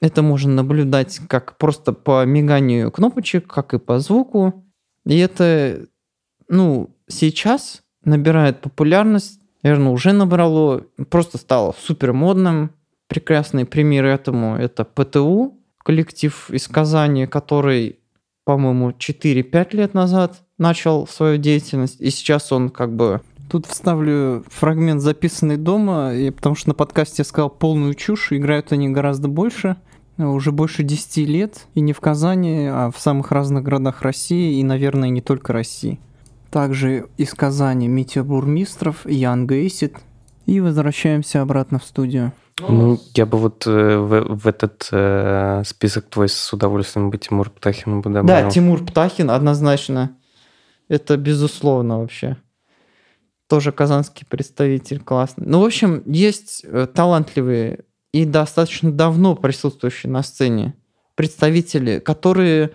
Это 0.00 0.22
можно 0.22 0.50
наблюдать 0.54 1.20
как 1.28 1.58
просто 1.58 1.92
по 1.92 2.24
миганию 2.24 2.90
кнопочек, 2.90 3.46
как 3.46 3.74
и 3.74 3.78
по 3.78 3.98
звуку. 3.98 4.64
И 5.04 5.18
это, 5.18 5.86
ну, 6.48 6.96
сейчас 7.06 7.82
набирает 8.02 8.62
популярность, 8.62 9.40
наверное, 9.62 9.92
уже 9.92 10.12
набрало, 10.12 10.86
просто 11.10 11.36
стало 11.36 11.74
супер 11.78 12.14
модным. 12.14 12.70
Прекрасный 13.08 13.66
пример 13.66 14.06
этому– 14.06 14.56
это 14.58 14.86
ПТУ, 14.86 15.58
коллектив 15.82 16.50
из 16.50 16.66
Казани, 16.66 17.26
который, 17.26 17.98
по-моему, 18.44 18.92
4-5 18.92 19.76
лет 19.76 19.92
назад 19.92 20.42
начал 20.56 21.06
свою 21.06 21.36
деятельность, 21.36 22.00
и 22.00 22.08
сейчас 22.08 22.50
он 22.50 22.70
как 22.70 22.96
бы... 22.96 23.20
Тут 23.48 23.66
вставлю 23.66 24.44
фрагмент, 24.48 25.00
записанный 25.00 25.56
дома, 25.56 26.14
и, 26.14 26.30
потому 26.30 26.54
что 26.54 26.70
на 26.70 26.74
подкасте 26.74 27.16
я 27.18 27.24
сказал 27.24 27.50
полную 27.50 27.94
чушь, 27.94 28.32
играют 28.32 28.72
они 28.72 28.88
гораздо 28.88 29.28
больше, 29.28 29.76
уже 30.16 30.52
больше 30.52 30.82
10 30.82 31.28
лет, 31.28 31.66
и 31.74 31.80
не 31.80 31.92
в 31.92 32.00
Казани, 32.00 32.66
а 32.70 32.90
в 32.90 32.98
самых 32.98 33.32
разных 33.32 33.62
городах 33.62 34.02
России, 34.02 34.58
и, 34.58 34.64
наверное, 34.64 35.08
не 35.08 35.20
только 35.20 35.52
России. 35.52 36.00
Также 36.50 37.08
из 37.16 37.34
Казани 37.34 37.88
Митя 37.88 38.22
Бурмистров, 38.22 39.06
Ян 39.06 39.46
Гейсит, 39.46 39.96
и 40.46 40.60
возвращаемся 40.60 41.42
обратно 41.42 41.78
в 41.78 41.84
студию. 41.84 42.32
Ну, 42.60 43.00
я 43.14 43.26
бы 43.26 43.38
вот 43.38 43.66
э, 43.66 43.96
в, 43.96 44.36
в 44.36 44.46
этот 44.46 44.88
э, 44.92 45.62
список 45.66 46.08
твой 46.08 46.28
с 46.28 46.52
удовольствием 46.52 47.10
бы 47.10 47.18
Тимур 47.18 47.50
Птахин 47.50 48.00
бы 48.00 48.10
добавил. 48.10 48.44
Да, 48.44 48.50
Тимур 48.50 48.84
Птахин 48.84 49.30
однозначно. 49.30 50.16
Это 50.88 51.16
безусловно 51.16 51.98
вообще. 51.98 52.36
Тоже 53.48 53.72
казанский 53.72 54.26
представитель 54.26 55.00
классный. 55.00 55.46
Ну, 55.46 55.60
в 55.60 55.64
общем, 55.64 56.02
есть 56.06 56.64
э, 56.64 56.86
талантливые 56.92 57.84
и 58.12 58.24
достаточно 58.24 58.90
давно 58.90 59.34
присутствующие 59.34 60.10
на 60.10 60.22
сцене 60.22 60.74
представители, 61.14 61.98
которые 61.98 62.70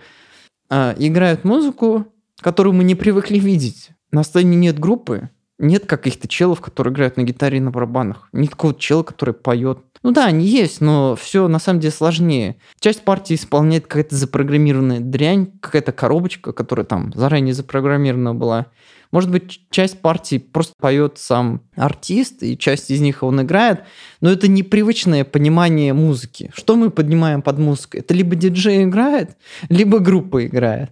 э, 0.70 0.94
играют 0.98 1.44
музыку, 1.44 2.06
которую 2.40 2.74
мы 2.74 2.84
не 2.84 2.94
привыкли 2.94 3.38
видеть. 3.38 3.90
На 4.12 4.22
сцене 4.22 4.56
нет 4.56 4.78
группы, 4.78 5.30
нет 5.58 5.86
каких-то 5.86 6.26
челов, 6.26 6.60
которые 6.60 6.92
играют 6.92 7.16
на 7.16 7.22
гитаре 7.22 7.58
и 7.58 7.60
на 7.60 7.70
барабанах. 7.70 8.28
Нет 8.32 8.50
какого-то 8.50 8.80
чела, 8.80 9.02
который 9.02 9.34
поет. 9.34 9.78
Ну 10.02 10.12
да, 10.12 10.26
они 10.26 10.46
есть, 10.46 10.80
но 10.80 11.14
все 11.16 11.48
на 11.48 11.58
самом 11.58 11.80
деле 11.80 11.92
сложнее. 11.92 12.56
Часть 12.80 13.02
партии 13.02 13.34
исполняет 13.34 13.86
какая-то 13.86 14.16
запрограммированная 14.16 15.00
дрянь, 15.00 15.52
какая-то 15.60 15.92
коробочка, 15.92 16.52
которая 16.52 16.86
там 16.86 17.12
заранее 17.14 17.52
запрограммирована 17.52 18.34
была. 18.34 18.66
Может 19.12 19.30
быть, 19.30 19.60
часть 19.70 20.00
партий 20.00 20.38
просто 20.38 20.74
поет 20.78 21.18
сам 21.18 21.62
артист, 21.74 22.42
и 22.42 22.56
часть 22.56 22.90
из 22.90 23.00
них 23.00 23.22
он 23.22 23.42
играет, 23.42 23.80
но 24.20 24.30
это 24.30 24.46
непривычное 24.46 25.24
понимание 25.24 25.92
музыки. 25.92 26.52
Что 26.54 26.76
мы 26.76 26.90
поднимаем 26.90 27.42
под 27.42 27.58
музыкой? 27.58 28.00
Это 28.00 28.14
либо 28.14 28.36
диджей 28.36 28.84
играет, 28.84 29.36
либо 29.68 29.98
группа 29.98 30.46
играет. 30.46 30.90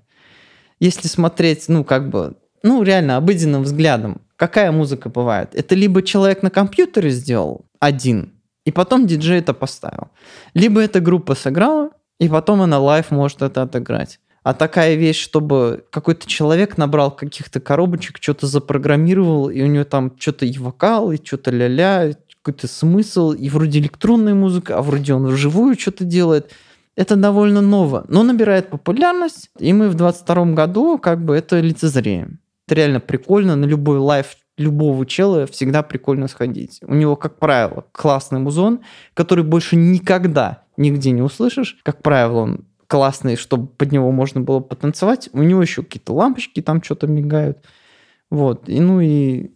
Если 0.80 1.06
смотреть, 1.06 1.68
ну, 1.68 1.84
как 1.84 2.10
бы, 2.10 2.34
ну, 2.62 2.82
реально, 2.82 3.16
обыденным 3.16 3.62
взглядом, 3.62 4.20
какая 4.36 4.72
музыка 4.72 5.08
бывает? 5.08 5.50
Это 5.54 5.76
либо 5.76 6.02
человек 6.02 6.42
на 6.42 6.50
компьютере 6.50 7.10
сделал 7.10 7.66
один, 7.78 8.32
и 8.64 8.72
потом 8.72 9.06
диджей 9.06 9.38
это 9.38 9.54
поставил. 9.54 10.08
Либо 10.54 10.80
эта 10.80 11.00
группа 11.00 11.36
сыграла, 11.36 11.90
и 12.18 12.28
потом 12.28 12.62
она 12.62 12.80
лайв 12.80 13.12
может 13.12 13.42
это 13.42 13.62
отыграть. 13.62 14.18
А 14.42 14.54
такая 14.54 14.94
вещь, 14.94 15.20
чтобы 15.20 15.84
какой-то 15.90 16.26
человек 16.26 16.78
набрал 16.78 17.10
каких-то 17.10 17.60
коробочек, 17.60 18.18
что-то 18.20 18.46
запрограммировал, 18.46 19.50
и 19.50 19.62
у 19.62 19.66
него 19.66 19.84
там 19.84 20.12
что-то 20.18 20.46
и 20.46 20.56
вокал, 20.58 21.12
и 21.12 21.22
что-то 21.22 21.50
ля-ля, 21.50 22.14
какой-то 22.42 22.66
смысл, 22.66 23.32
и 23.32 23.48
вроде 23.48 23.80
электронная 23.80 24.34
музыка, 24.34 24.78
а 24.78 24.82
вроде 24.82 25.12
он 25.14 25.26
вживую 25.26 25.78
что-то 25.78 26.04
делает. 26.04 26.52
Это 26.96 27.14
довольно 27.16 27.60
ново, 27.60 28.04
но 28.08 28.22
набирает 28.22 28.70
популярность, 28.70 29.50
и 29.58 29.72
мы 29.72 29.88
в 29.88 29.94
22 29.94 30.46
году 30.46 30.98
как 30.98 31.24
бы 31.24 31.36
это 31.36 31.60
лицезреем. 31.60 32.40
Это 32.66 32.74
реально 32.74 33.00
прикольно, 33.00 33.54
на 33.54 33.66
любой 33.66 33.98
лайв 33.98 34.36
любого 34.56 35.06
чела 35.06 35.46
всегда 35.46 35.82
прикольно 35.82 36.28
сходить. 36.28 36.80
У 36.82 36.94
него, 36.94 37.16
как 37.16 37.38
правило, 37.38 37.86
классный 37.92 38.40
музон, 38.40 38.80
который 39.14 39.44
больше 39.44 39.76
никогда 39.76 40.64
нигде 40.76 41.12
не 41.12 41.22
услышишь. 41.22 41.78
Как 41.82 42.02
правило, 42.02 42.40
он 42.40 42.64
классный, 42.88 43.36
чтобы 43.36 43.68
под 43.68 43.92
него 43.92 44.10
можно 44.10 44.40
было 44.40 44.60
потанцевать. 44.60 45.28
У 45.32 45.42
него 45.42 45.62
еще 45.62 45.82
какие-то 45.82 46.12
лампочки 46.14 46.60
там 46.60 46.82
что-то 46.82 47.06
мигают. 47.06 47.64
Вот. 48.30 48.68
И, 48.68 48.80
ну 48.80 49.00
и 49.00 49.50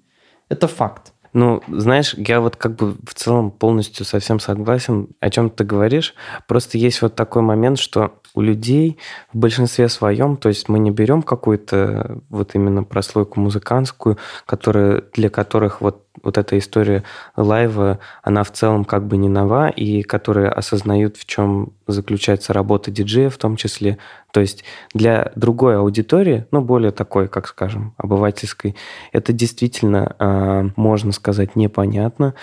это 0.48 0.68
факт. 0.68 1.12
Ну, 1.32 1.62
знаешь, 1.66 2.14
я 2.18 2.42
вот 2.42 2.56
как 2.56 2.76
бы 2.76 2.94
в 3.06 3.14
целом 3.14 3.50
полностью 3.50 4.04
совсем 4.04 4.38
согласен, 4.38 5.08
о 5.18 5.30
чем 5.30 5.48
ты 5.48 5.64
говоришь. 5.64 6.14
Просто 6.46 6.76
есть 6.76 7.00
вот 7.00 7.14
такой 7.14 7.40
момент, 7.40 7.78
что 7.78 8.20
у 8.34 8.42
людей 8.42 8.98
в 9.32 9.38
большинстве 9.38 9.88
своем, 9.88 10.36
то 10.36 10.48
есть 10.48 10.68
мы 10.68 10.78
не 10.78 10.90
берем 10.90 11.22
какую-то 11.22 12.20
вот 12.28 12.54
именно 12.54 12.84
прослойку 12.84 13.40
музыкантскую, 13.40 14.18
которая, 14.44 15.04
для 15.14 15.30
которых 15.30 15.80
вот 15.80 16.06
вот 16.22 16.38
эта 16.38 16.58
история 16.58 17.04
лайва, 17.36 17.98
она 18.22 18.44
в 18.44 18.52
целом 18.52 18.84
как 18.84 19.06
бы 19.06 19.16
не 19.16 19.28
нова, 19.28 19.68
и 19.68 20.02
которые 20.02 20.48
осознают, 20.48 21.16
в 21.16 21.24
чем 21.24 21.72
заключается 21.86 22.52
работа 22.52 22.90
диджея 22.90 23.30
в 23.30 23.38
том 23.38 23.56
числе. 23.56 23.98
То 24.32 24.40
есть 24.40 24.64
для 24.94 25.30
другой 25.36 25.76
аудитории, 25.76 26.46
ну, 26.50 26.62
более 26.62 26.90
такой, 26.90 27.28
как 27.28 27.46
скажем, 27.46 27.94
обывательской, 27.98 28.74
это 29.12 29.32
действительно, 29.32 30.16
э, 30.18 30.70
можно 30.74 31.12
сказать, 31.12 31.54
непонятно, 31.54 32.34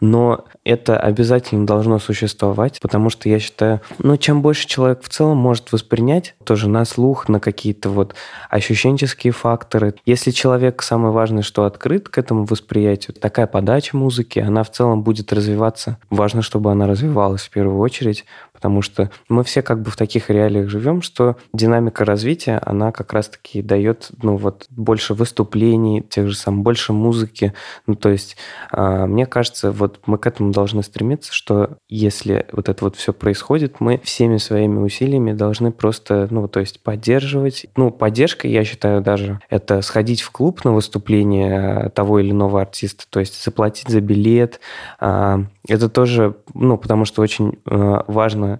но 0.00 0.44
это 0.64 0.98
обязательно 0.98 1.66
должно 1.66 1.98
существовать, 1.98 2.80
потому 2.80 3.08
что 3.08 3.30
я 3.30 3.38
считаю, 3.38 3.80
ну, 3.98 4.16
чем 4.18 4.42
больше 4.42 4.66
человек 4.66 5.02
в 5.02 5.08
целом 5.08 5.38
может 5.38 5.72
воспринять, 5.72 6.34
тоже 6.44 6.68
на 6.68 6.84
слух, 6.84 7.28
на 7.28 7.40
какие-то 7.40 7.88
вот 7.88 8.14
ощущенческие 8.50 9.32
факторы. 9.32 9.94
Если 10.04 10.30
человек, 10.30 10.82
самое 10.82 11.12
важное, 11.12 11.42
что 11.42 11.64
открыт 11.64 12.10
к 12.10 12.18
этому 12.18 12.44
восприятию, 12.44 13.16
такая 13.20 13.46
подача 13.46 13.96
музыки, 13.96 14.38
она 14.38 14.62
в 14.62 14.70
целом 14.70 15.02
будет 15.02 15.32
развиваться. 15.32 15.98
Важно, 16.10 16.42
чтобы 16.42 16.70
она 16.70 16.86
развивалась 16.86 17.42
в 17.42 17.50
первую 17.50 17.78
очередь, 17.78 18.24
потому 18.58 18.82
что 18.82 19.08
мы 19.28 19.44
все 19.44 19.62
как 19.62 19.82
бы 19.82 19.92
в 19.92 19.96
таких 19.96 20.30
реалиях 20.30 20.68
живем, 20.68 21.00
что 21.00 21.36
динамика 21.52 22.04
развития, 22.04 22.60
она 22.66 22.90
как 22.90 23.12
раз-таки 23.12 23.62
дает, 23.62 24.10
ну 24.20 24.36
вот, 24.36 24.66
больше 24.70 25.14
выступлений, 25.14 26.02
тех 26.02 26.26
же 26.26 26.34
самых, 26.34 26.64
больше 26.64 26.92
музыки. 26.92 27.52
Ну, 27.86 27.94
то 27.94 28.08
есть, 28.08 28.36
э, 28.72 29.06
мне 29.06 29.26
кажется, 29.26 29.70
вот 29.70 30.00
мы 30.06 30.18
к 30.18 30.26
этому 30.26 30.50
должны 30.50 30.82
стремиться, 30.82 31.32
что 31.32 31.78
если 31.88 32.46
вот 32.50 32.68
это 32.68 32.84
вот 32.84 32.96
все 32.96 33.12
происходит, 33.12 33.78
мы 33.78 34.00
всеми 34.02 34.38
своими 34.38 34.80
усилиями 34.80 35.34
должны 35.34 35.70
просто, 35.70 36.26
ну, 36.28 36.48
то 36.48 36.58
есть, 36.58 36.82
поддерживать. 36.82 37.66
Ну, 37.76 37.92
поддержка, 37.92 38.48
я 38.48 38.64
считаю, 38.64 39.02
даже 39.02 39.38
это 39.50 39.82
сходить 39.82 40.22
в 40.22 40.32
клуб 40.32 40.64
на 40.64 40.72
выступление 40.72 41.90
того 41.94 42.18
или 42.18 42.32
иного 42.32 42.60
артиста, 42.60 43.04
то 43.08 43.20
есть 43.20 43.40
заплатить 43.40 43.88
за 43.88 44.00
билет. 44.00 44.58
Э, 45.00 45.44
это 45.68 45.88
тоже, 45.88 46.34
ну, 46.54 46.76
потому 46.76 47.04
что 47.04 47.22
очень 47.22 47.60
э, 47.66 48.00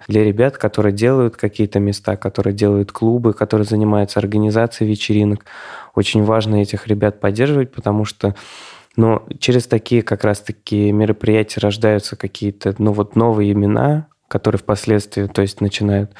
для 0.08 0.24
ребят, 0.24 0.58
которые 0.58 0.92
делают 0.92 1.36
какие-то 1.36 1.80
места, 1.80 2.16
которые 2.16 2.54
делают 2.54 2.92
клубы, 2.92 3.32
которые 3.32 3.64
занимаются 3.64 4.18
организацией 4.20 4.90
вечеринок. 4.90 5.44
Очень 5.94 6.24
важно 6.24 6.56
этих 6.56 6.86
ребят 6.86 7.20
поддерживать, 7.20 7.72
потому 7.72 8.04
что 8.04 8.34
но 8.96 9.24
ну, 9.28 9.38
через 9.38 9.68
такие 9.68 10.02
как 10.02 10.24
раз-таки 10.24 10.90
мероприятия 10.90 11.60
рождаются 11.60 12.16
какие-то 12.16 12.74
ну, 12.78 12.92
вот 12.92 13.14
новые 13.14 13.52
имена, 13.52 14.08
которые 14.26 14.58
впоследствии 14.58 15.26
то 15.26 15.42
есть, 15.42 15.60
начинают 15.60 16.12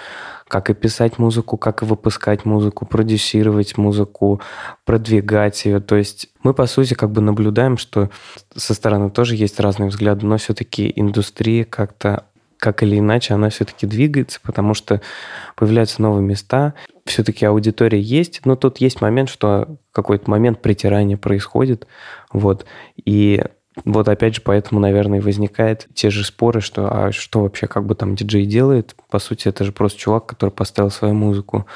как 0.48 0.70
и 0.70 0.74
писать 0.74 1.18
музыку, 1.18 1.58
как 1.58 1.82
и 1.82 1.84
выпускать 1.84 2.46
музыку, 2.46 2.86
продюсировать 2.86 3.76
музыку, 3.76 4.40
продвигать 4.86 5.62
ее. 5.66 5.80
То 5.80 5.96
есть 5.96 6.28
мы, 6.42 6.54
по 6.54 6.66
сути, 6.66 6.94
как 6.94 7.10
бы 7.10 7.20
наблюдаем, 7.20 7.76
что 7.76 8.10
со 8.56 8.72
стороны 8.72 9.10
тоже 9.10 9.36
есть 9.36 9.60
разные 9.60 9.90
взгляды, 9.90 10.24
но 10.24 10.38
все-таки 10.38 10.90
индустрия 10.96 11.64
как-то 11.64 12.24
как 12.58 12.82
или 12.82 12.98
иначе 12.98 13.34
она 13.34 13.50
все-таки 13.50 13.86
двигается, 13.86 14.40
потому 14.42 14.74
что 14.74 15.00
появляются 15.56 16.02
новые 16.02 16.22
места, 16.22 16.74
все-таки 17.06 17.46
аудитория 17.46 18.00
есть, 18.00 18.42
но 18.44 18.56
тут 18.56 18.78
есть 18.78 19.00
момент, 19.00 19.28
что 19.28 19.78
какой-то 19.92 20.30
момент 20.30 20.60
притирания 20.60 21.16
происходит, 21.16 21.86
вот, 22.32 22.66
и 23.04 23.42
вот 23.84 24.08
опять 24.08 24.34
же, 24.34 24.42
поэтому, 24.42 24.80
наверное, 24.80 25.20
возникают 25.20 25.86
те 25.94 26.10
же 26.10 26.24
споры, 26.24 26.60
что 26.60 26.88
а 26.90 27.12
что 27.12 27.42
вообще 27.42 27.66
как 27.66 27.86
бы 27.86 27.94
там 27.94 28.16
диджей 28.16 28.44
делает? 28.44 28.96
По 29.10 29.18
сути, 29.18 29.48
это 29.48 29.64
же 29.64 29.72
просто 29.72 29.98
чувак, 29.98 30.26
который 30.26 30.50
поставил 30.50 30.90
свою 30.90 31.14
музыку. 31.14 31.66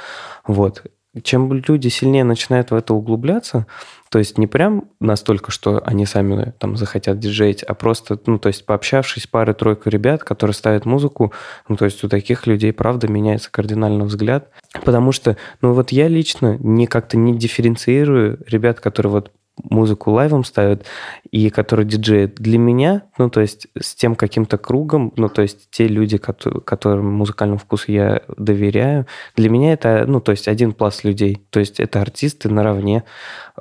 Вот. 0.47 0.85
Чем 1.23 1.53
люди 1.53 1.89
сильнее 1.89 2.25
начинают 2.25 2.71
в 2.71 2.75
это 2.75 2.95
углубляться, 2.95 3.67
то 4.11 4.19
есть 4.19 4.39
не 4.39 4.47
прям 4.47 4.85
настолько, 4.99 5.51
что 5.51 5.83
они 5.85 6.07
сами 6.07 6.53
там 6.59 6.77
захотят 6.77 7.19
диджеить, 7.19 7.63
а 7.63 7.75
просто, 7.75 8.19
ну, 8.27 8.39
то 8.39 8.49
есть 8.49 8.65
пообщавшись 8.65 9.27
парой-тройку 9.27 9.91
ребят, 9.91 10.25
которые 10.25 10.55
ставят 10.55 10.87
музыку, 10.87 11.33
ну, 11.69 11.77
то 11.77 11.85
есть 11.85 12.03
у 12.03 12.09
таких 12.09 12.47
людей, 12.47 12.73
правда, 12.73 13.09
меняется 13.09 13.51
кардинально 13.51 14.05
взгляд. 14.05 14.51
Потому 14.85 15.13
что, 15.13 15.37
ну, 15.61 15.75
вот 15.75 15.93
я 15.93 16.09
лично 16.09 16.57
не 16.61 16.87
как-то 16.87 17.17
не 17.17 17.37
дифференцирую 17.37 18.39
ребят, 18.47 18.81
которые 18.81 19.13
вот 19.13 19.31
музыку 19.63 20.11
лайвом 20.11 20.45
ставят, 20.45 20.87
и 21.31 21.51
который 21.51 21.85
диджеет 21.85 22.37
для 22.37 22.59
меня, 22.59 23.03
ну, 23.19 23.29
то 23.29 23.41
есть 23.41 23.69
с 23.79 23.95
тем 23.95 24.15
каким-то 24.15 24.59
кругом, 24.59 25.13
ну, 25.17 25.29
то 25.29 25.43
есть 25.43 25.71
те 25.71 25.87
люди, 25.87 26.19
которым 26.19 27.13
музыкальному 27.13 27.59
вкусу 27.59 27.93
я 27.93 28.23
доверяю, 28.37 29.07
для 29.37 29.51
меня 29.51 29.75
это, 29.75 30.05
ну, 30.07 30.21
то 30.21 30.33
есть 30.33 30.49
один 30.49 30.73
пласт 30.73 31.05
людей, 31.05 31.47
то 31.51 31.61
есть 31.61 31.81
это 31.81 32.01
артисты 32.01 32.49
наравне, 32.49 33.05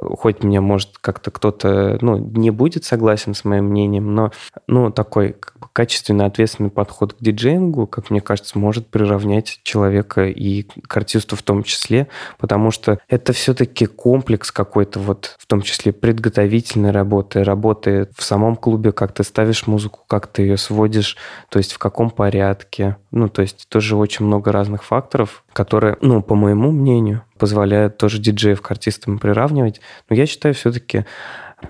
хоть 0.02 0.44
мне, 0.44 0.60
может, 0.62 0.98
как-то 1.00 1.32
кто-то, 1.32 1.98
ну, 2.02 2.18
не 2.18 2.50
будет 2.50 2.84
согласен 2.84 3.34
с 3.34 3.46
моим 3.46 3.66
мнением, 3.66 4.14
но, 4.16 4.32
ну, 4.68 4.92
такой 4.92 5.34
как 5.34 5.60
бы, 5.60 5.68
качественный, 5.74 6.26
ответственный 6.26 6.70
подход 6.70 7.14
к 7.14 7.18
диджеингу, 7.20 7.88
как 7.88 8.10
мне 8.10 8.22
кажется, 8.22 8.58
может 8.58 8.88
приравнять 8.88 9.60
человека 9.64 10.28
и 10.28 10.64
к 10.64 10.98
артисту 10.98 11.36
в 11.36 11.44
том 11.44 11.64
числе, 11.64 12.08
потому 12.40 12.72
что 12.72 13.00
это 13.08 13.34
все-таки 13.34 13.86
комплекс 13.86 14.52
какой-то 14.52 15.00
вот, 15.00 15.36
в 15.38 15.46
том 15.46 15.62
числе 15.62 15.94
предготовительной 15.94 16.92
работы, 16.92 17.44
работы 17.44 18.10
в 18.16 18.24
самом 18.24 18.56
клубе, 18.56 18.92
как 18.92 19.14
ты 19.14 19.24
ставишь 19.24 19.68
музыку, 19.68 20.02
как 20.08 20.28
ты 20.28 20.44
ее 20.44 20.58
сводишь, 20.58 21.18
то 21.50 21.60
есть 21.60 21.74
в 21.74 21.78
каком 21.78 22.10
порядке. 22.10 22.98
Ну, 23.12 23.30
то 23.30 23.42
есть 23.42 23.68
тоже 23.70 23.96
очень 23.96 24.26
много 24.26 24.52
разных 24.52 24.84
факторов, 24.84 25.44
которые, 25.54 25.98
ну, 26.02 26.22
по 26.22 26.36
моему 26.36 26.72
мнению, 26.72 27.24
позволяют 27.38 27.98
тоже 27.98 28.20
диджеев 28.20 28.62
к 28.62 28.72
артистам 28.72 29.20
приравнивать. 29.20 29.82
Но 30.10 30.16
я 30.16 30.26
считаю, 30.26 30.56
все-таки 30.56 31.06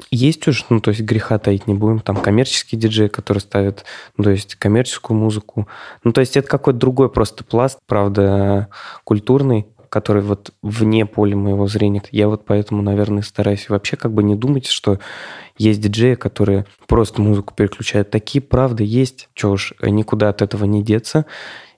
есть 0.09 0.47
уж, 0.47 0.65
ну, 0.69 0.79
то 0.79 0.89
есть 0.89 1.01
греха 1.01 1.37
таить 1.37 1.67
не 1.67 1.73
будем, 1.73 1.99
там 1.99 2.15
коммерческие 2.15 2.79
диджеи, 2.79 3.07
которые 3.07 3.41
ставят, 3.41 3.83
ну, 4.17 4.23
то 4.23 4.29
есть 4.31 4.55
коммерческую 4.55 5.17
музыку. 5.17 5.67
Ну, 6.03 6.11
то 6.11 6.21
есть 6.21 6.37
это 6.37 6.47
какой-то 6.47 6.79
другой 6.79 7.09
просто 7.09 7.43
пласт, 7.43 7.79
правда, 7.87 8.69
культурный, 9.03 9.67
который 9.89 10.21
вот 10.21 10.53
вне 10.61 11.05
поля 11.05 11.35
моего 11.35 11.67
зрения. 11.67 12.01
Я 12.11 12.29
вот 12.29 12.45
поэтому, 12.45 12.81
наверное, 12.81 13.23
стараюсь 13.23 13.67
вообще 13.67 13.97
как 13.97 14.13
бы 14.13 14.23
не 14.23 14.35
думать, 14.35 14.67
что 14.67 14.99
есть 15.57 15.81
диджеи, 15.81 16.15
которые 16.15 16.65
просто 16.87 17.21
музыку 17.21 17.53
переключают. 17.53 18.09
Такие, 18.09 18.41
правда, 18.41 18.83
есть. 18.83 19.27
Чего 19.33 19.53
уж, 19.53 19.73
никуда 19.81 20.29
от 20.29 20.41
этого 20.41 20.63
не 20.63 20.81
деться. 20.81 21.25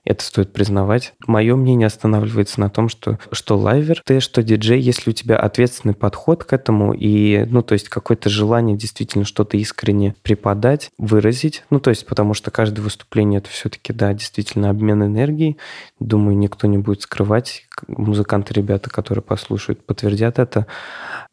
Это 0.04 0.22
стоит 0.22 0.52
признавать. 0.52 1.14
Мое 1.26 1.56
мнение 1.56 1.86
останавливается 1.86 2.60
на 2.60 2.68
том, 2.68 2.88
что 2.88 3.18
что 3.32 3.56
лайвер 3.56 4.02
ты, 4.04 4.20
что 4.20 4.42
диджей, 4.42 4.80
если 4.80 5.10
у 5.10 5.12
тебя 5.12 5.36
ответственный 5.36 5.94
подход 5.94 6.44
к 6.44 6.52
этому 6.52 6.92
и, 6.92 7.44
ну, 7.48 7.62
то 7.62 7.72
есть 7.72 7.88
какое-то 7.88 8.28
желание 8.28 8.76
действительно 8.76 9.24
что-то 9.24 9.56
искренне 9.56 10.14
преподать, 10.22 10.90
выразить, 10.98 11.64
ну, 11.70 11.80
то 11.80 11.90
есть 11.90 12.06
потому 12.06 12.34
что 12.34 12.50
каждое 12.50 12.82
выступление 12.82 13.38
это 13.38 13.48
все-таки, 13.48 13.92
да, 13.92 14.12
действительно 14.12 14.70
обмен 14.70 15.02
энергией. 15.02 15.56
Думаю, 16.04 16.36
никто 16.36 16.66
не 16.66 16.76
будет 16.76 17.00
скрывать. 17.00 17.66
Музыканты, 17.88 18.52
ребята, 18.52 18.90
которые 18.90 19.22
послушают, 19.22 19.86
подтвердят 19.86 20.38
это. 20.38 20.66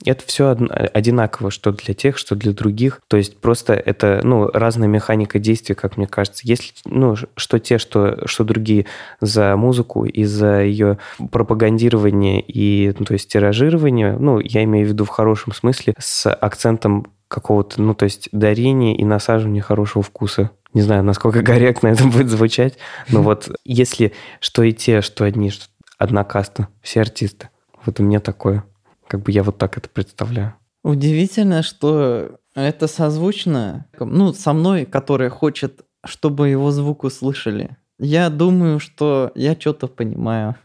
Это 0.06 0.24
все 0.26 0.52
одинаково, 0.52 1.52
что 1.52 1.74
для 1.74 1.94
тех, 1.94 2.18
что 2.18 2.38
для 2.38 2.54
других. 2.54 3.02
То 3.10 3.18
есть 3.18 3.42
просто 3.42 3.74
это, 3.74 4.22
ну, 4.24 4.48
разная 4.48 4.88
механика 4.88 5.40
действия, 5.40 5.76
как 5.76 5.98
мне 5.98 6.08
кажется. 6.08 6.44
Если, 6.46 6.72
ну, 6.86 7.18
что 7.36 7.60
те, 7.60 7.80
что, 7.80 8.26
что 8.26 8.46
другие 8.46 8.86
за 9.20 9.58
музыку 9.58 10.06
и 10.06 10.24
за 10.24 10.62
ее 10.62 11.00
пропагандирование 11.32 12.40
и, 12.40 12.96
ну, 12.98 13.04
то 13.04 13.12
есть 13.12 13.28
тиражирование, 13.28 14.16
ну, 14.18 14.40
я 14.40 14.64
имею 14.64 14.88
в 14.88 14.90
виду 14.90 15.04
в 15.04 15.10
хорошем 15.10 15.52
смысле, 15.52 15.96
с 16.00 16.34
акцентом 16.34 17.08
какого-то, 17.28 17.82
ну, 17.82 17.94
то 17.94 18.06
есть 18.06 18.30
дарения 18.32 18.96
и 18.96 19.04
насаживания 19.04 19.62
хорошего 19.62 20.02
вкуса. 20.02 20.52
Не 20.74 20.82
знаю, 20.82 21.04
насколько 21.04 21.44
корректно 21.44 21.88
это 21.88 22.06
будет 22.06 22.30
звучать, 22.30 22.78
но 23.10 23.22
вот 23.22 23.50
если 23.66 24.14
что 24.40 24.64
и 24.64 24.74
те, 24.74 25.02
что 25.02 25.26
одни, 25.26 25.50
что 25.50 25.66
одна 25.98 26.24
каста, 26.24 26.68
все 26.82 27.02
артисты, 27.02 27.50
вот 27.86 28.00
у 28.00 28.04
меня 28.04 28.20
такое. 28.20 28.64
Как 29.08 29.22
бы 29.22 29.32
я 29.32 29.44
вот 29.44 29.58
так 29.58 29.78
это 29.78 29.90
представляю. 29.90 30.56
Удивительно, 30.84 31.62
что 31.64 32.40
это 32.56 32.88
созвучно, 32.88 33.86
ну, 34.00 34.34
со 34.34 34.54
мной, 34.54 34.86
который 34.86 35.30
хочет, 35.30 35.82
чтобы 36.06 36.50
его 36.50 36.72
звук 36.72 37.04
услышали. 37.04 37.78
Я 38.00 38.30
думаю, 38.30 38.80
что 38.80 39.32
я 39.36 39.56
что-то 39.60 39.88
понимаю. 39.88 40.56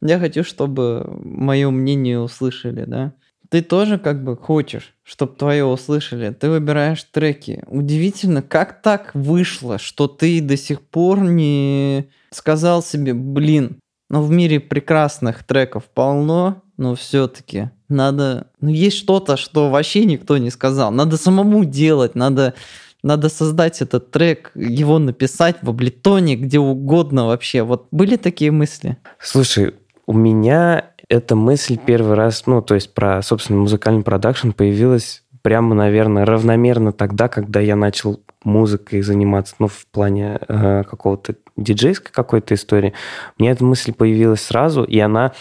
Я 0.00 0.18
хочу, 0.18 0.44
чтобы 0.44 1.04
мое 1.24 1.70
мнение 1.70 2.20
услышали, 2.20 2.84
да. 2.84 3.14
Ты 3.52 3.60
тоже 3.60 3.98
как 3.98 4.24
бы 4.24 4.34
хочешь, 4.34 4.94
чтобы 5.02 5.36
твое 5.36 5.66
услышали. 5.66 6.30
Ты 6.30 6.48
выбираешь 6.48 7.04
треки. 7.04 7.62
Удивительно, 7.66 8.40
как 8.40 8.80
так 8.80 9.10
вышло, 9.12 9.76
что 9.76 10.08
ты 10.08 10.40
до 10.40 10.56
сих 10.56 10.80
пор 10.80 11.20
не 11.20 12.08
сказал 12.30 12.82
себе, 12.82 13.12
блин, 13.12 13.76
ну 14.08 14.22
в 14.22 14.30
мире 14.30 14.58
прекрасных 14.58 15.44
треков 15.44 15.84
полно, 15.84 16.62
но 16.78 16.94
все-таки 16.94 17.68
надо... 17.90 18.46
Ну 18.62 18.70
есть 18.70 18.96
что-то, 18.96 19.36
что 19.36 19.68
вообще 19.68 20.06
никто 20.06 20.38
не 20.38 20.48
сказал. 20.48 20.90
Надо 20.90 21.18
самому 21.18 21.66
делать, 21.66 22.14
надо 22.14 22.54
надо 23.02 23.28
создать 23.28 23.82
этот 23.82 24.10
трек, 24.10 24.52
его 24.54 24.98
написать 24.98 25.56
в 25.60 25.68
облитоне, 25.68 26.36
где 26.36 26.58
угодно 26.58 27.26
вообще. 27.26 27.64
Вот 27.64 27.88
были 27.90 28.16
такие 28.16 28.50
мысли? 28.50 28.96
Слушай, 29.18 29.74
у 30.06 30.14
меня 30.14 30.91
эта 31.08 31.36
мысль 31.36 31.78
первый 31.78 32.14
раз, 32.14 32.46
ну, 32.46 32.62
то 32.62 32.74
есть 32.74 32.94
про, 32.94 33.22
собственно, 33.22 33.60
музыкальный 33.60 34.02
продакшн 34.02 34.50
появилась 34.50 35.22
прямо, 35.42 35.74
наверное, 35.74 36.24
равномерно 36.24 36.92
тогда, 36.92 37.28
когда 37.28 37.60
я 37.60 37.76
начал 37.76 38.20
музыкой 38.44 39.02
заниматься, 39.02 39.54
ну, 39.58 39.68
в 39.68 39.86
плане 39.86 40.38
э, 40.48 40.84
какого-то 40.84 41.34
диджейской 41.56 42.12
какой-то 42.12 42.54
истории. 42.54 42.94
Меня 43.38 43.52
эта 43.52 43.64
мысль 43.64 43.92
появилась 43.92 44.42
сразу, 44.42 44.84
и 44.84 44.98
она 44.98 45.32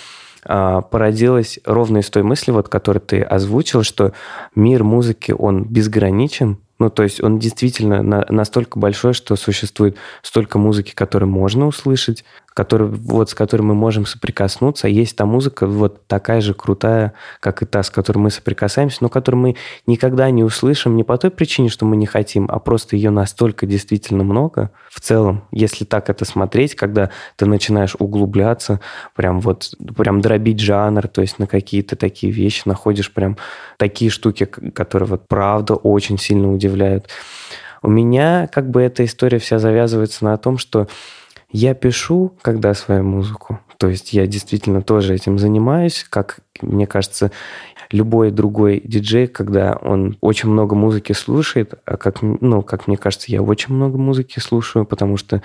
э, 0.46 0.82
породилась 0.90 1.60
ровно 1.66 2.00
из 2.00 2.10
той 2.10 2.24
мысли, 2.24 2.52
вот, 2.52 2.68
которую 2.68 3.02
ты 3.02 3.22
озвучил, 3.22 3.84
что 3.84 4.14
мир 4.56 4.84
музыки, 4.84 5.32
он 5.32 5.64
безграничен, 5.66 6.58
ну, 6.82 6.90
то 6.90 7.04
есть 7.04 7.22
он 7.22 7.38
действительно 7.38 8.02
на, 8.02 8.26
настолько 8.28 8.80
большой, 8.80 9.14
что 9.14 9.36
существует 9.36 9.98
столько 10.24 10.58
музыки, 10.58 10.94
которую 10.96 11.30
можно 11.30 11.68
услышать, 11.68 12.26
который, 12.54 12.88
вот, 12.88 13.30
с 13.30 13.34
которой 13.34 13.62
мы 13.62 13.76
можем 13.76 14.06
соприкоснуться. 14.06 14.88
Есть 14.88 15.16
та 15.16 15.26
музыка 15.26 15.68
вот 15.68 16.06
такая 16.08 16.42
же 16.42 16.54
крутая, 16.54 17.14
как 17.40 17.62
и 17.62 17.66
та, 17.66 17.82
с 17.82 17.90
которой 17.90 18.18
мы 18.18 18.30
соприкасаемся, 18.30 18.98
но 19.02 19.10
которую 19.10 19.42
мы 19.42 19.56
никогда 19.88 20.30
не 20.30 20.44
услышим 20.44 20.98
не 20.98 21.04
по 21.04 21.18
той 21.18 21.32
причине, 21.32 21.70
что 21.70 21.86
мы 21.86 21.96
не 21.96 22.06
хотим, 22.06 22.48
а 22.50 22.60
просто 22.60 22.96
ее 22.96 23.10
настолько 23.10 23.66
действительно 23.66 24.24
много. 24.24 24.72
В 24.90 25.00
целом, 25.00 25.46
если 25.52 25.86
так 25.86 26.10
это 26.10 26.26
смотреть, 26.26 26.76
когда 26.76 27.10
ты 27.38 27.46
начинаешь 27.46 27.96
углубляться, 27.98 28.82
прям 29.16 29.40
вот, 29.40 29.74
прям 29.96 30.20
дробить 30.20 30.60
жанр, 30.60 31.08
то 31.08 31.22
есть 31.22 31.40
на 31.40 31.48
какие-то 31.48 31.96
такие 31.96 32.34
вещи 32.34 32.64
находишь 32.66 33.14
прям 33.14 33.38
такие 33.78 34.12
штуки, 34.12 34.44
которые 34.46 35.08
вот 35.08 35.28
правда 35.28 35.76
очень 35.76 36.18
сильно 36.18 36.52
удивляют. 36.52 37.08
У 37.82 37.90
меня 37.90 38.48
как 38.52 38.70
бы 38.70 38.82
эта 38.82 39.06
история 39.06 39.40
вся 39.40 39.58
завязывается 39.58 40.24
на 40.26 40.38
том, 40.38 40.58
что 40.58 40.88
я 41.52 41.74
пишу, 41.74 42.34
когда 42.42 42.74
свою 42.74 43.04
музыку. 43.04 43.60
То 43.78 43.88
есть 43.88 44.14
я 44.14 44.28
действительно 44.28 44.82
тоже 44.82 45.16
этим 45.16 45.40
занимаюсь, 45.40 46.06
как 46.10 46.40
мне 46.62 46.86
кажется, 46.86 47.32
любой 47.90 48.32
другой 48.32 48.82
диджей, 48.84 49.28
когда 49.28 49.74
он 49.74 50.18
очень 50.22 50.50
много 50.50 50.76
музыки 50.76 51.14
слушает, 51.14 51.74
а 51.86 51.98
как, 51.98 52.22
ну, 52.22 52.62
как 52.62 52.88
мне 52.88 52.98
кажется, 52.98 53.32
я 53.32 53.42
очень 53.42 53.74
много 53.74 53.98
музыки 53.98 54.40
слушаю, 54.40 54.86
потому 54.86 55.18
что 55.18 55.42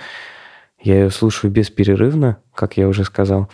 я 0.81 0.95
ее 0.95 1.09
слушаю 1.09 1.51
бесперерывно, 1.51 2.37
как 2.53 2.77
я 2.77 2.87
уже 2.87 3.03
сказал. 3.03 3.49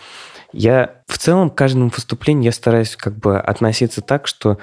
Я 0.51 1.01
в 1.07 1.17
целом 1.17 1.49
к 1.49 1.55
каждому 1.55 1.89
выступлению 1.89 2.45
я 2.45 2.51
стараюсь 2.51 2.95
как 2.95 3.17
бы 3.17 3.39
относиться 3.39 4.01
так, 4.01 4.27
что 4.27 4.59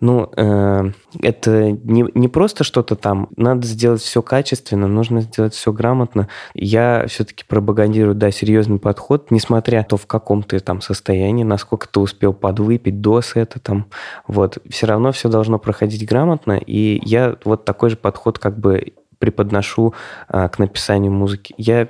ну, 0.00 0.32
э, 0.34 0.92
это 1.20 1.72
не, 1.72 2.06
не 2.14 2.28
просто 2.28 2.64
что-то 2.64 2.96
там. 2.96 3.28
Надо 3.36 3.66
сделать 3.66 4.00
все 4.00 4.22
качественно, 4.22 4.88
нужно 4.88 5.20
сделать 5.20 5.54
все 5.54 5.72
грамотно. 5.72 6.28
Я 6.54 7.04
все-таки 7.06 7.44
пропагандирую, 7.46 8.14
да, 8.14 8.30
серьезный 8.30 8.78
подход, 8.78 9.30
несмотря 9.30 9.82
то, 9.82 9.96
в 9.96 10.06
каком 10.06 10.42
ты 10.42 10.60
там 10.60 10.80
состоянии, 10.80 11.44
насколько 11.44 11.86
ты 11.86 12.00
успел 12.00 12.32
подвыпить 12.32 13.00
до 13.00 13.20
сета 13.20 13.60
там. 13.60 13.86
Вот. 14.26 14.58
Все 14.68 14.86
равно 14.86 15.12
все 15.12 15.28
должно 15.28 15.58
проходить 15.58 16.08
грамотно. 16.08 16.58
И 16.64 17.00
я 17.04 17.36
вот 17.44 17.64
такой 17.66 17.90
же 17.90 17.96
подход 17.96 18.38
как 18.38 18.58
бы 18.58 18.94
преподношу 19.18 19.94
а, 20.28 20.48
к 20.48 20.58
написанию 20.58 21.12
музыки. 21.12 21.54
Я 21.58 21.88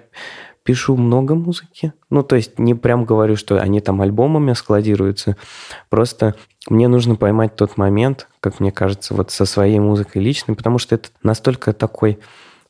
пишу 0.64 0.96
много 0.96 1.34
музыки. 1.34 1.92
Ну, 2.10 2.22
то 2.22 2.36
есть 2.36 2.58
не 2.58 2.74
прям 2.74 3.04
говорю, 3.04 3.36
что 3.36 3.60
они 3.60 3.80
там 3.80 4.00
альбомами 4.00 4.52
складируются. 4.52 5.36
Просто 5.88 6.34
мне 6.68 6.88
нужно 6.88 7.16
поймать 7.16 7.56
тот 7.56 7.76
момент, 7.76 8.28
как 8.40 8.60
мне 8.60 8.70
кажется, 8.70 9.14
вот 9.14 9.30
со 9.30 9.44
своей 9.44 9.78
музыкой 9.78 10.22
личной, 10.22 10.54
потому 10.54 10.78
что 10.78 10.94
это 10.94 11.08
настолько 11.22 11.72
такой 11.72 12.18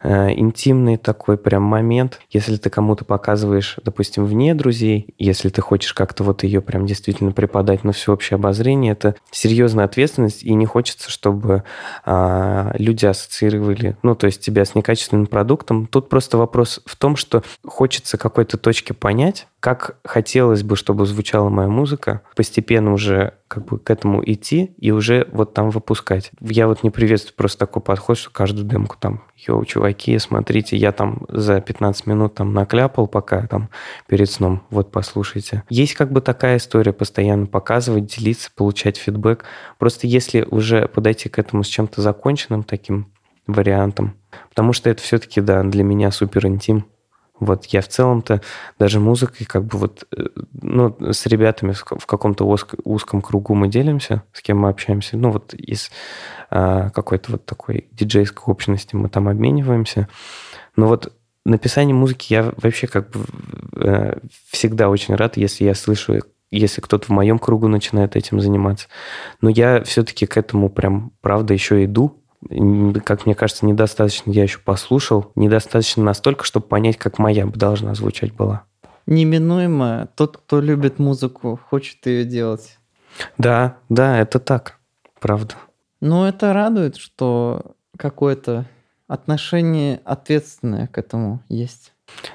Э, 0.03 0.33
интимный 0.33 0.97
такой 0.97 1.37
прям 1.37 1.63
момент. 1.63 2.21
Если 2.31 2.57
ты 2.57 2.71
кому-то 2.71 3.05
показываешь, 3.05 3.77
допустим, 3.85 4.25
вне 4.25 4.55
друзей, 4.55 5.15
если 5.19 5.51
ты 5.51 5.61
хочешь 5.61 5.93
как-то 5.93 6.25
вот 6.25 6.43
ее 6.43 6.63
прям 6.63 6.87
действительно 6.87 7.33
преподать 7.33 7.85
на 7.85 7.93
всеобщее 7.93 8.37
обозрение, 8.37 8.93
это 8.93 9.15
серьезная 9.31 9.85
ответственность, 9.85 10.43
и 10.43 10.55
не 10.55 10.65
хочется, 10.65 11.11
чтобы 11.11 11.65
а, 12.05 12.73
люди 12.79 13.05
ассоциировали, 13.05 13.97
ну, 14.03 14.15
то 14.15 14.27
есть 14.27 14.41
тебя 14.41 14.65
с 14.65 14.75
некачественным 14.75 15.27
продуктом. 15.27 15.87
Тут 15.87 16.09
просто 16.09 16.39
вопрос 16.39 16.81
в 16.87 16.97
том, 16.97 17.17
что 17.17 17.43
хочется 17.67 18.17
какой-то 18.17 18.57
точки 18.57 18.93
понять, 18.93 19.49
как 19.61 19.99
хотелось 20.05 20.63
бы, 20.63 20.75
чтобы 20.75 21.05
звучала 21.05 21.51
моя 21.51 21.69
музыка, 21.69 22.23
постепенно 22.35 22.95
уже 22.95 23.35
как 23.47 23.67
бы 23.67 23.79
к 23.79 23.91
этому 23.91 24.23
идти 24.25 24.75
и 24.79 24.91
уже 24.91 25.29
вот 25.33 25.53
там 25.53 25.69
выпускать. 25.69 26.31
Я 26.41 26.67
вот 26.67 26.83
не 26.83 26.91
приветствую 26.91 27.35
просто 27.37 27.59
такой 27.59 27.83
подход, 27.83 28.17
что 28.17 28.31
каждую 28.31 28.67
демку 28.67 28.97
там, 28.99 29.23
йоу, 29.37 29.65
чуваки, 29.67 30.19
смотрите, 30.19 30.79
я 30.79 30.93
там 30.93 31.27
за 31.29 31.61
15 31.61 32.07
минут 32.07 32.35
там 32.35 32.55
накляпал 32.55 33.07
пока 33.07 33.47
там 33.47 33.69
перед 34.09 34.31
сном, 34.31 34.63
вот 34.71 34.91
послушайте. 34.91 35.63
Есть 35.69 35.95
как 35.95 36.11
бы 36.11 36.23
такая 36.23 36.57
история, 36.57 36.95
постоянно 36.95 37.47
показывать, 37.47 38.07
делиться, 38.07 38.51
получать 38.55 38.97
фидбэк. 38.97 39.45
Просто 39.79 40.07
если 40.07 40.43
уже 40.43 40.89
подойти 40.89 41.29
к 41.29 41.39
этому 41.39 41.65
с 41.65 41.69
чем-то 41.69 42.01
законченным 42.01 42.63
таким 42.63 43.13
вариантом, 43.47 44.15
потому 44.49 44.73
что 44.73 44.89
это 44.89 45.03
все-таки, 45.03 45.43
да, 45.43 45.63
для 45.65 45.85
меня 45.85 46.11
супер 46.13 46.47
интим, 46.47 46.87
вот 47.41 47.67
я 47.67 47.81
в 47.81 47.89
целом-то 47.89 48.43
даже 48.79 49.01
музыкой 49.01 49.47
как 49.47 49.65
бы 49.65 49.79
вот, 49.79 50.07
э, 50.17 50.27
ну, 50.53 50.97
с 51.13 51.27
ребятами 51.27 51.73
в 51.73 52.07
каком-то 52.07 52.45
узком 52.85 53.23
кругу 53.23 53.55
мы 53.55 53.69
делимся, 53.69 54.23
с 54.33 54.43
кем 54.43 54.59
мы 54.59 54.69
общаемся. 54.69 55.17
Ну, 55.17 55.31
вот 55.31 55.55
из 55.55 55.91
а, 56.51 56.91
какой-то 56.91 57.33
вот 57.33 57.47
такой 57.47 57.89
диджейской 57.93 58.45
общности 58.47 58.95
мы 58.95 59.09
там 59.09 59.29
обмениваемся. 59.29 60.09
Но 60.77 60.89
вот 60.89 61.13
написание 61.45 61.95
музыки 61.95 62.33
я 62.33 62.53
вообще 62.57 62.87
как 62.87 63.11
бы 63.11 63.25
э, 63.77 64.19
всегда 64.51 64.89
очень 64.89 65.15
рад, 65.15 65.37
если 65.37 65.65
я 65.65 65.75
слышу 65.75 66.21
если 66.53 66.81
кто-то 66.81 67.07
в 67.07 67.11
моем 67.11 67.39
кругу 67.39 67.69
начинает 67.69 68.17
этим 68.17 68.41
заниматься. 68.41 68.89
Но 69.41 69.51
я 69.51 69.85
все-таки 69.85 70.27
к 70.27 70.37
этому 70.37 70.69
прям, 70.69 71.13
правда, 71.21 71.55
еще 71.55 71.85
иду, 71.85 72.21
как 73.05 73.27
мне 73.27 73.35
кажется, 73.35 73.67
недостаточно 73.67 74.31
я 74.31 74.43
еще 74.43 74.59
послушал, 74.59 75.33
недостаточно 75.35 76.03
настолько, 76.03 76.45
чтобы 76.45 76.67
понять, 76.67 76.97
как 76.97 77.19
моя 77.19 77.47
бы 77.47 77.57
должна 77.57 77.95
звучать 77.95 78.33
была. 78.33 78.65
Неминуемо 79.07 80.09
тот, 80.17 80.39
кто 80.39 80.61
любит 80.61 80.99
музыку, 80.99 81.59
хочет 81.69 82.07
ее 82.07 82.25
делать. 82.25 82.79
Да, 83.39 83.77
да, 83.89 84.19
это 84.19 84.39
так, 84.39 84.79
правда. 85.21 85.55
Но 86.01 86.29
это 86.29 86.53
радует, 86.53 86.97
что 86.97 87.75
какое-то 87.99 88.67
отношение 89.07 90.01
ответственное 90.05 90.87
к 90.87 90.97
этому 90.97 91.43
есть. 91.49 91.93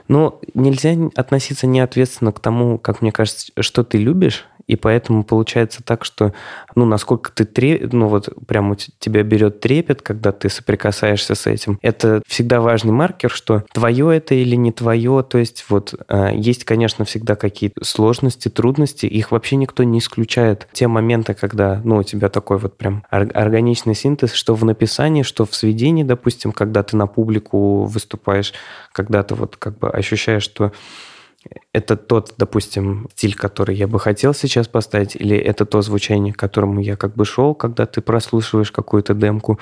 Но 0.08 0.40
нельзя 0.54 0.96
относиться 1.16 1.68
неответственно 1.68 2.32
к 2.32 2.40
тому, 2.40 2.78
как 2.78 3.02
мне 3.02 3.12
кажется, 3.12 3.52
что 3.60 3.84
ты 3.84 3.98
любишь, 3.98 4.46
и 4.68 4.76
поэтому 4.76 5.24
получается 5.24 5.84
так, 5.84 6.06
что, 6.06 6.34
ну, 6.76 6.86
насколько 6.86 7.32
ты, 7.32 7.46
тре... 7.46 7.88
ну, 7.92 8.08
вот 8.08 8.30
прямо 8.48 8.76
тебя 8.76 9.24
берет 9.24 9.60
трепет, 9.60 10.02
когда 10.02 10.32
ты 10.32 10.50
соприкасаешься 10.50 11.36
с 11.36 11.46
этим. 11.46 11.78
Это 11.82 12.22
всегда 12.28 12.62
важный 12.62 12.92
маркер, 12.92 13.30
что 13.30 13.64
твое 13.74 14.18
это 14.18 14.34
или 14.34 14.56
не 14.56 14.72
твое. 14.72 15.24
То 15.28 15.38
есть 15.38 15.66
вот 15.70 15.94
э, 16.08 16.32
есть, 16.34 16.66
конечно, 16.66 17.06
всегда 17.06 17.36
какие-то 17.36 17.84
сложности, 17.84 18.50
трудности. 18.50 19.06
Их 19.06 19.32
вообще 19.32 19.56
никто 19.56 19.84
не 19.84 20.00
исключает. 20.00 20.68
Те 20.74 20.88
моменты, 20.88 21.36
когда, 21.36 21.82
ну, 21.84 21.98
у 21.98 22.04
тебя 22.04 22.30
такой 22.30 22.58
вот 22.58 22.78
прям 22.78 23.04
органичный 23.10 23.96
синтез, 23.96 24.34
что 24.34 24.56
в 24.56 24.66
написании, 24.66 25.22
что 25.22 25.46
в 25.46 25.54
сведении, 25.54 26.04
допустим, 26.04 26.52
когда 26.52 26.82
ты 26.82 26.98
на 26.98 27.06
публику 27.06 27.84
выступаешь, 27.84 28.54
когда 28.92 29.22
ты 29.22 29.36
вот 29.36 29.58
как 29.66 29.80
бы 29.80 29.90
ощущаешь, 29.90 30.44
что 30.44 30.72
это 31.74 31.98
тот, 31.98 32.36
допустим, 32.38 33.08
стиль, 33.16 33.36
который 33.36 33.76
я 33.76 33.88
бы 33.88 34.00
хотел 34.00 34.34
сейчас 34.34 34.68
поставить, 34.68 35.16
или 35.16 35.36
это 35.36 35.66
то 35.66 35.82
звучание, 35.82 36.34
к 36.34 36.38
которому 36.38 36.80
я 36.82 36.96
как 36.96 37.16
бы 37.16 37.26
шел, 37.26 37.56
когда 37.56 37.86
ты 37.86 38.02
прослушиваешь 38.02 38.72
какую-то 38.72 39.14
демку, 39.16 39.60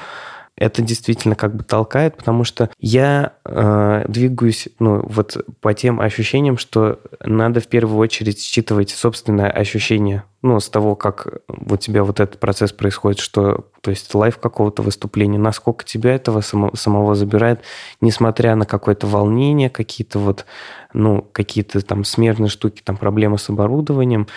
это 0.56 0.82
действительно 0.84 1.36
как 1.36 1.56
бы 1.56 1.64
толкает, 1.64 2.18
потому 2.18 2.44
что 2.44 2.70
я 2.80 3.34
э, 3.44 4.06
двигаюсь 4.08 4.70
ну, 4.80 5.04
вот 5.04 5.38
по 5.62 5.74
тем 5.74 6.00
ощущениям, 6.00 6.58
что 6.58 7.00
надо 7.22 7.60
в 7.60 7.68
первую 7.68 7.98
очередь 7.98 8.40
считывать 8.40 8.92
собственное 8.92 9.50
ощущение, 9.50 10.24
ну, 10.44 10.60
с 10.60 10.70
того, 10.70 10.96
как 10.96 11.42
у 11.48 11.78
тебя 11.78 12.04
вот 12.04 12.20
этот 12.20 12.40
процесс 12.40 12.72
происходит, 12.72 13.20
что, 13.20 13.66
то 13.82 13.90
есть 13.90 14.14
лайв 14.14 14.38
какого-то 14.38 14.84
выступления, 14.84 15.40
насколько 15.40 15.84
тебя 15.86 16.14
этого 16.14 16.42
само, 16.42 16.72
самого 16.76 17.16
забирает, 17.16 17.62
несмотря 18.00 18.56
на 18.56 18.66
какое-то 18.66 19.08
волнение, 19.08 19.72
какие-то 19.72 20.20
вот, 20.20 20.46
ну, 20.94 21.28
какие-то 21.32 21.82
там 21.82 22.04
смежные 22.04 22.50
штуки, 22.50 22.82
там 22.84 22.98
проблемы 22.98 23.40
с 23.40 23.50
оборудованием, 23.50 24.28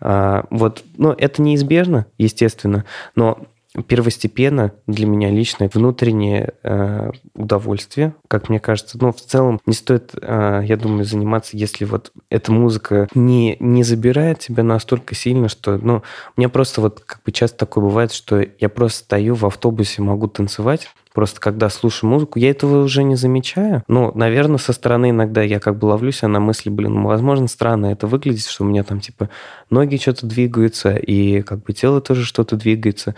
э, 0.00 0.42
вот, 0.48 0.84
ну, 0.96 1.12
это 1.12 1.42
неизбежно, 1.42 2.06
естественно, 2.16 2.86
но 3.14 3.46
первостепенно 3.82 4.72
для 4.86 5.06
меня 5.06 5.30
лично 5.30 5.68
внутреннее 5.72 6.54
э, 6.62 7.10
удовольствие, 7.34 8.14
как 8.28 8.48
мне 8.48 8.60
кажется. 8.60 8.98
Но 9.00 9.12
в 9.12 9.20
целом 9.20 9.60
не 9.66 9.74
стоит, 9.74 10.12
э, 10.20 10.62
я 10.64 10.76
думаю, 10.76 11.04
заниматься, 11.04 11.56
если 11.56 11.84
вот 11.84 12.12
эта 12.30 12.52
музыка 12.52 13.08
не, 13.14 13.56
не 13.60 13.82
забирает 13.82 14.40
тебя 14.40 14.62
настолько 14.62 15.14
сильно, 15.14 15.48
что, 15.48 15.78
ну, 15.78 16.02
у 16.36 16.40
меня 16.40 16.48
просто 16.48 16.80
вот 16.80 17.00
как 17.00 17.22
бы 17.24 17.32
часто 17.32 17.58
такое 17.58 17.84
бывает, 17.84 18.12
что 18.12 18.44
я 18.58 18.68
просто 18.68 19.00
стою 19.00 19.34
в 19.34 19.46
автобусе, 19.46 20.02
могу 20.02 20.28
танцевать, 20.28 20.88
Просто 21.16 21.40
когда 21.40 21.70
слушаю 21.70 22.10
музыку, 22.10 22.38
я 22.38 22.50
этого 22.50 22.84
уже 22.84 23.02
не 23.02 23.16
замечаю. 23.16 23.82
Ну, 23.88 24.12
наверное, 24.14 24.58
со 24.58 24.74
стороны 24.74 25.08
иногда 25.08 25.40
я 25.40 25.60
как 25.60 25.78
бы 25.78 25.86
ловлюсь 25.86 26.20
на 26.20 26.40
мысли, 26.40 26.68
блин, 26.68 26.92
ну, 26.92 27.06
возможно, 27.06 27.48
странно 27.48 27.86
это 27.86 28.06
выглядит, 28.06 28.44
что 28.44 28.64
у 28.64 28.66
меня 28.66 28.84
там 28.84 29.00
типа 29.00 29.30
ноги 29.70 29.96
что-то 29.96 30.26
двигаются, 30.26 30.94
и 30.94 31.40
как 31.40 31.62
бы 31.62 31.72
тело 31.72 32.02
тоже 32.02 32.22
что-то 32.26 32.56
двигается. 32.56 33.14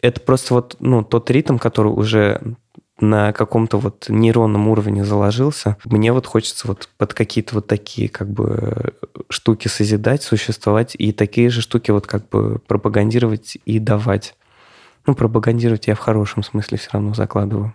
Это 0.00 0.20
просто 0.20 0.54
вот, 0.54 0.76
ну, 0.78 1.02
тот 1.02 1.32
ритм, 1.32 1.58
который 1.58 1.88
уже 1.88 2.40
на 3.00 3.32
каком-то 3.32 3.78
вот 3.78 4.04
нейронном 4.08 4.68
уровне 4.68 5.04
заложился. 5.04 5.76
Мне 5.84 6.12
вот 6.12 6.26
хочется 6.26 6.68
вот 6.68 6.88
под 6.96 7.12
какие-то 7.12 7.56
вот 7.56 7.66
такие 7.66 8.08
как 8.08 8.30
бы 8.30 8.94
штуки 9.28 9.66
созидать, 9.66 10.22
существовать, 10.22 10.94
и 10.96 11.10
такие 11.10 11.50
же 11.50 11.60
штуки 11.60 11.90
вот 11.90 12.06
как 12.06 12.28
бы 12.28 12.60
пропагандировать 12.68 13.58
и 13.64 13.80
давать. 13.80 14.36
Ну, 15.06 15.14
пропагандировать 15.14 15.86
я 15.88 15.94
в 15.94 15.98
хорошем 15.98 16.42
смысле 16.42 16.78
все 16.78 16.90
равно 16.92 17.14
закладываю. 17.14 17.74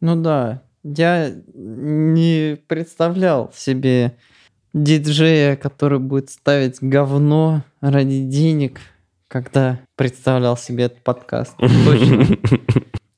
Ну 0.00 0.16
да, 0.16 0.62
я 0.82 1.30
не 1.54 2.56
представлял 2.66 3.52
себе 3.54 4.16
диджея, 4.72 5.56
который 5.56 5.98
будет 5.98 6.30
ставить 6.30 6.78
говно 6.80 7.62
ради 7.80 8.22
денег, 8.22 8.80
когда 9.28 9.80
представлял 9.96 10.56
себе 10.56 10.84
этот 10.84 11.02
подкаст. 11.02 11.56
Точно. 11.58 12.26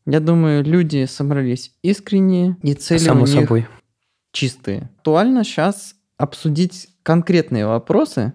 Я 0.05 0.19
думаю, 0.19 0.65
люди 0.65 1.05
собрались 1.05 1.73
искренние 1.83 2.57
и 2.63 2.75
цели 2.75 2.99
Само 2.99 3.23
у 3.23 3.27
них 3.27 3.43
собой. 3.43 3.69
чистые. 4.33 4.91
Актуально 4.99 5.45
сейчас 5.45 5.95
обсудить 6.17 6.89
конкретные 7.05 7.67
вопросы. 7.67 8.33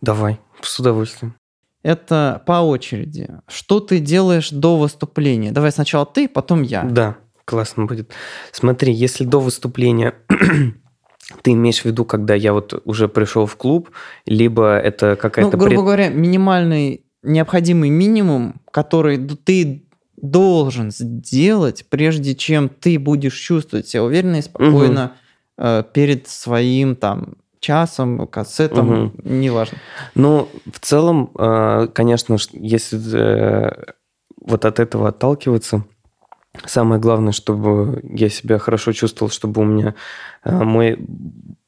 Давай, 0.00 0.38
с 0.62 0.78
удовольствием 0.78 1.34
это 1.82 2.42
по 2.46 2.60
очереди. 2.60 3.28
Что 3.48 3.80
ты 3.80 3.98
делаешь 3.98 4.50
до 4.50 4.76
выступления? 4.76 5.52
Давай 5.52 5.72
сначала 5.72 6.06
ты, 6.06 6.28
потом 6.28 6.62
я. 6.62 6.82
Да, 6.82 7.16
классно 7.44 7.86
будет. 7.86 8.10
Смотри, 8.52 8.92
если 8.92 9.24
до 9.24 9.40
выступления 9.40 10.14
ты 11.42 11.52
имеешь 11.52 11.80
в 11.80 11.84
виду, 11.84 12.04
когда 12.04 12.34
я 12.34 12.52
вот 12.52 12.80
уже 12.84 13.08
пришел 13.08 13.46
в 13.46 13.56
клуб, 13.56 13.90
либо 14.26 14.78
это 14.78 15.16
какая-то... 15.16 15.52
Ну, 15.52 15.58
грубо 15.58 15.68
пред... 15.68 15.78
говоря, 15.78 16.08
минимальный 16.08 17.04
необходимый 17.22 17.90
минимум, 17.90 18.60
который 18.70 19.18
ты 19.18 19.84
должен 20.16 20.90
сделать, 20.90 21.86
прежде 21.88 22.34
чем 22.34 22.68
ты 22.68 22.98
будешь 22.98 23.36
чувствовать 23.36 23.88
себя 23.88 24.04
уверенно 24.04 24.36
и 24.36 24.42
спокойно 24.42 25.12
угу. 25.56 25.84
перед 25.94 26.28
своим 26.28 26.96
там 26.96 27.36
часом, 27.60 28.26
кассетом, 28.26 29.04
угу. 29.04 29.12
неважно. 29.22 29.78
Ну, 30.14 30.48
в 30.72 30.80
целом, 30.80 31.30
э, 31.38 31.88
конечно, 31.92 32.36
если 32.52 32.98
э, 33.14 33.92
вот 34.40 34.64
от 34.64 34.80
этого 34.80 35.08
отталкиваться, 35.08 35.84
самое 36.64 37.00
главное, 37.00 37.32
чтобы 37.32 38.00
я 38.02 38.28
себя 38.28 38.58
хорошо 38.58 38.92
чувствовал, 38.92 39.30
чтобы 39.30 39.60
у 39.60 39.64
меня 39.64 39.94
э, 40.42 40.50
мой, 40.50 40.98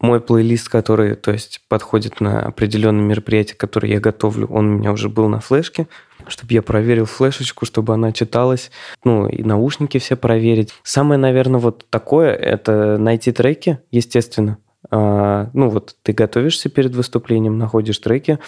мой 0.01 0.21
плейлист, 0.21 0.69
который, 0.69 1.15
то 1.15 1.31
есть, 1.31 1.61
подходит 1.69 2.21
на 2.21 2.41
определенные 2.41 3.05
мероприятия, 3.05 3.55
которые 3.55 3.93
я 3.93 4.01
готовлю, 4.01 4.47
он 4.49 4.67
у 4.67 4.79
меня 4.79 4.93
уже 4.93 5.09
был 5.09 5.29
на 5.29 5.41
флешке, 5.41 5.89
чтобы 6.27 6.55
я 6.55 6.63
проверил 6.63 7.05
флешечку, 7.05 7.67
чтобы 7.67 7.95
она 7.95 8.13
читалась, 8.13 8.71
ну, 9.05 9.29
и 9.29 9.43
наушники 9.43 9.99
все 9.99 10.17
проверить. 10.17 10.73
Самое, 10.83 11.21
наверное, 11.21 11.61
вот 11.61 11.87
такое, 11.91 12.33
это 12.33 12.97
найти 12.99 13.31
треки, 13.31 13.79
естественно, 13.91 14.59
ну 14.93 15.69
вот 15.71 15.97
ты 16.03 16.13
готовишься 16.13 16.69
перед 16.69 16.95
выступлением, 16.95 17.57
находишь 17.57 17.99
треки, 17.99 18.39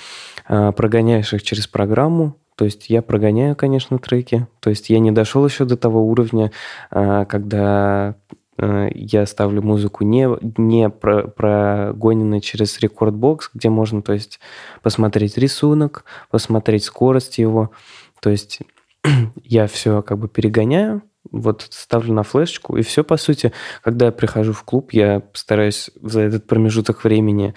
а, 0.47 0.73
прогоняешь 0.73 1.33
их 1.33 1.43
через 1.43 1.67
программу, 1.67 2.37
то 2.57 2.65
есть 2.65 2.91
я 2.91 3.03
прогоняю, 3.03 3.57
конечно, 3.57 3.99
треки. 3.99 4.47
То 4.61 4.71
есть 4.71 4.91
я 4.91 4.99
не 4.99 5.11
дошел 5.11 5.45
еще 5.45 5.65
до 5.65 5.77
того 5.77 6.07
уровня, 6.07 6.53
а, 6.91 7.25
когда 7.25 8.17
я 8.57 9.27
ставлю 9.27 9.63
музыку 9.63 10.05
не, 10.05 10.29
не 10.57 10.89
про, 10.89 11.27
прогоненной 11.27 12.41
через 12.41 12.79
рекордбокс, 12.79 13.51
где 13.53 13.69
можно, 13.69 14.01
то 14.01 14.13
есть, 14.13 14.39
посмотреть 14.81 15.37
рисунок, 15.37 16.05
посмотреть 16.31 16.85
скорость 16.85 17.39
его. 17.39 17.73
То 18.21 18.31
есть 18.31 18.61
я 19.43 19.67
все 19.67 20.03
как 20.03 20.19
бы 20.19 20.29
перегоняю, 20.29 21.03
вот 21.35 21.67
ставлю 21.71 22.13
на 22.13 22.23
флешечку, 22.23 22.77
и 22.77 22.83
все, 22.83 23.05
по 23.05 23.17
сути, 23.17 23.53
когда 23.83 24.07
я 24.07 24.13
прихожу 24.13 24.53
в 24.53 24.63
клуб, 24.63 24.93
я 24.93 25.23
стараюсь 25.33 25.91
за 26.01 26.21
этот 26.21 26.47
промежуток 26.47 27.05
времени 27.05 27.55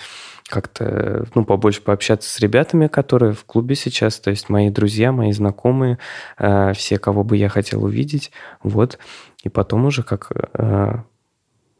как-то, 0.48 1.28
ну, 1.36 1.46
побольше 1.46 1.82
пообщаться 1.82 2.30
с 2.30 2.40
ребятами, 2.40 2.88
которые 2.88 3.34
в 3.34 3.44
клубе 3.46 3.76
сейчас, 3.76 4.20
то 4.20 4.30
есть 4.30 4.50
мои 4.50 4.70
друзья, 4.70 5.12
мои 5.12 5.32
знакомые, 5.32 6.00
э, 6.38 6.74
все, 6.74 6.98
кого 6.98 7.24
бы 7.24 7.38
я 7.38 7.50
хотел 7.50 7.84
увидеть, 7.84 8.32
вот, 8.64 8.98
и 9.44 9.50
потом 9.50 9.86
уже 9.86 10.04
как 10.04 10.32
э, 10.54 10.96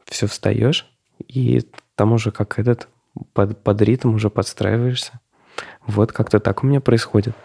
все 0.06 0.28
встаешь, 0.28 0.86
и 1.28 1.62
там 1.96 2.14
уже 2.14 2.32
как 2.32 2.60
этот, 2.60 2.88
под, 3.34 3.64
под 3.64 3.82
ритм 3.82 4.14
уже 4.14 4.30
подстраиваешься. 4.30 5.20
Вот 5.86 6.12
как-то 6.12 6.40
так 6.40 6.64
у 6.64 6.68
меня 6.68 6.82
происходит. 6.82 7.36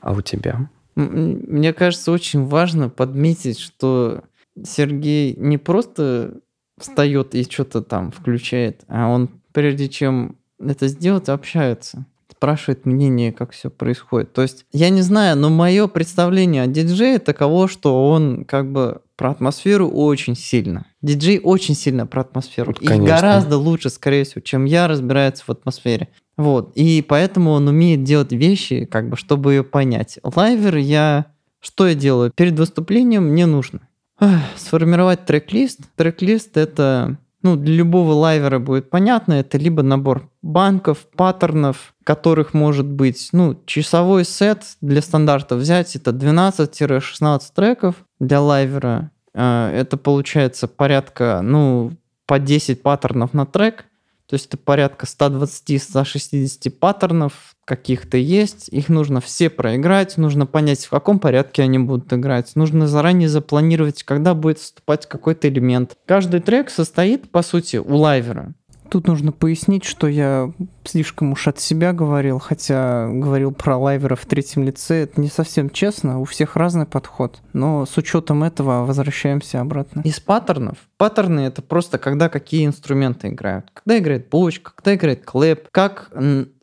А 0.00 0.12
у 0.12 0.20
тебя? 0.20 0.68
Мне 0.96 1.72
кажется, 1.72 2.10
очень 2.10 2.44
важно 2.46 2.88
подметить, 2.88 3.58
что 3.58 4.24
Сергей 4.64 5.34
не 5.36 5.58
просто 5.58 6.40
встает 6.78 7.34
и 7.34 7.44
что-то 7.44 7.82
там 7.82 8.10
включает, 8.10 8.82
а 8.88 9.08
он, 9.08 9.28
прежде 9.52 9.88
чем 9.88 10.36
это 10.58 10.88
сделать, 10.88 11.28
общается 11.28 12.06
спрашивает 12.36 12.84
мнение, 12.84 13.32
как 13.32 13.52
все 13.52 13.70
происходит. 13.70 14.32
То 14.32 14.42
есть, 14.42 14.66
я 14.72 14.90
не 14.90 15.00
знаю, 15.00 15.36
но 15.36 15.48
мое 15.48 15.86
представление 15.86 16.62
о 16.62 16.66
диджее 16.66 17.18
таково, 17.18 17.66
что 17.66 18.10
он 18.10 18.44
как 18.44 18.70
бы 18.70 19.00
про 19.16 19.30
атмосферу 19.30 19.88
очень 19.88 20.36
сильно. 20.36 20.86
Диджей 21.00 21.40
очень 21.42 21.74
сильно 21.74 22.06
про 22.06 22.20
атмосферу. 22.20 22.74
Вот, 22.78 22.82
и 22.82 22.98
гораздо 22.98 23.56
лучше, 23.56 23.88
скорее 23.88 24.24
всего, 24.24 24.42
чем 24.42 24.66
я 24.66 24.86
разбирается 24.86 25.44
в 25.46 25.50
атмосфере. 25.50 26.08
Вот. 26.36 26.72
И 26.74 27.02
поэтому 27.02 27.52
он 27.52 27.68
умеет 27.68 28.02
делать 28.02 28.32
вещи, 28.32 28.84
как 28.84 29.08
бы, 29.08 29.16
чтобы 29.16 29.54
ее 29.54 29.64
понять. 29.64 30.18
Лайвер 30.22 30.76
я... 30.76 31.26
Что 31.60 31.88
я 31.88 31.94
делаю? 31.94 32.30
Перед 32.34 32.58
выступлением 32.58 33.30
мне 33.30 33.46
нужно 33.46 33.80
ах, 34.18 34.42
сформировать 34.56 35.24
трек-лист. 35.24 35.80
Трек-лист— 35.96 36.56
это 36.58 37.18
ну, 37.42 37.56
для 37.56 37.76
любого 37.76 38.12
лайвера 38.12 38.58
будет 38.58 38.90
понятно, 38.90 39.34
это 39.34 39.56
либо 39.56 39.82
набор 39.82 40.28
банков, 40.42 41.06
паттернов, 41.16 41.94
которых 42.02 42.54
может 42.54 42.86
быть, 42.86 43.28
ну, 43.32 43.56
часовой 43.66 44.24
сет 44.24 44.64
для 44.80 45.00
стандарта 45.00 45.54
взять, 45.54 45.94
это 45.94 46.10
12-16 46.10 47.40
треков 47.54 47.96
для 48.18 48.40
лайвера. 48.40 49.12
А, 49.32 49.70
это 49.70 49.96
получается 49.96 50.66
порядка, 50.66 51.40
ну, 51.42 51.92
по 52.26 52.38
10 52.40 52.82
паттернов 52.82 53.32
на 53.32 53.46
трек– 53.46 53.84
то 54.28 54.34
есть 54.34 54.46
это 54.46 54.56
порядка 54.56 55.06
120-160 55.06 56.70
паттернов 56.70 57.54
каких-то 57.64 58.16
есть. 58.16 58.68
Их 58.68 58.88
нужно 58.88 59.20
все 59.20 59.50
проиграть, 59.50 60.16
нужно 60.16 60.46
понять, 60.46 60.84
в 60.84 60.90
каком 60.90 61.20
порядке 61.20 61.62
они 61.62 61.78
будут 61.78 62.12
играть. 62.12 62.56
Нужно 62.56 62.88
заранее 62.88 63.28
запланировать, 63.28 64.02
когда 64.02 64.34
будет 64.34 64.58
вступать 64.58 65.06
какой-то 65.06 65.48
элемент. 65.48 65.96
Каждый 66.06 66.40
трек 66.40 66.70
состоит, 66.70 67.30
по 67.30 67.42
сути, 67.42 67.76
у 67.76 67.96
лайвера 67.96 68.54
Тут 68.90 69.06
нужно 69.08 69.32
пояснить, 69.32 69.84
что 69.84 70.06
я 70.06 70.52
слишком 70.84 71.32
уж 71.32 71.48
от 71.48 71.58
себя 71.58 71.92
говорил, 71.92 72.38
хотя 72.38 73.08
говорил 73.10 73.52
про 73.52 73.76
лайвера 73.76 74.16
в 74.16 74.24
третьем 74.26 74.64
лице. 74.64 75.02
Это 75.02 75.20
не 75.20 75.28
совсем 75.28 75.70
честно, 75.70 76.20
у 76.20 76.24
всех 76.24 76.56
разный 76.56 76.86
подход. 76.86 77.38
Но 77.52 77.86
с 77.86 77.96
учетом 77.96 78.44
этого 78.44 78.84
возвращаемся 78.84 79.60
обратно. 79.60 80.02
Из 80.04 80.20
паттернов. 80.20 80.78
Паттерны— 80.96 81.40
это 81.42 81.62
просто 81.62 81.98
когда 81.98 82.28
какие 82.28 82.66
инструменты 82.66 83.28
играют. 83.28 83.70
Когда 83.74 83.98
играет 83.98 84.28
бочка, 84.28 84.72
когда 84.74 84.94
играет 84.94 85.24
клэп, 85.24 85.68
как 85.70 86.10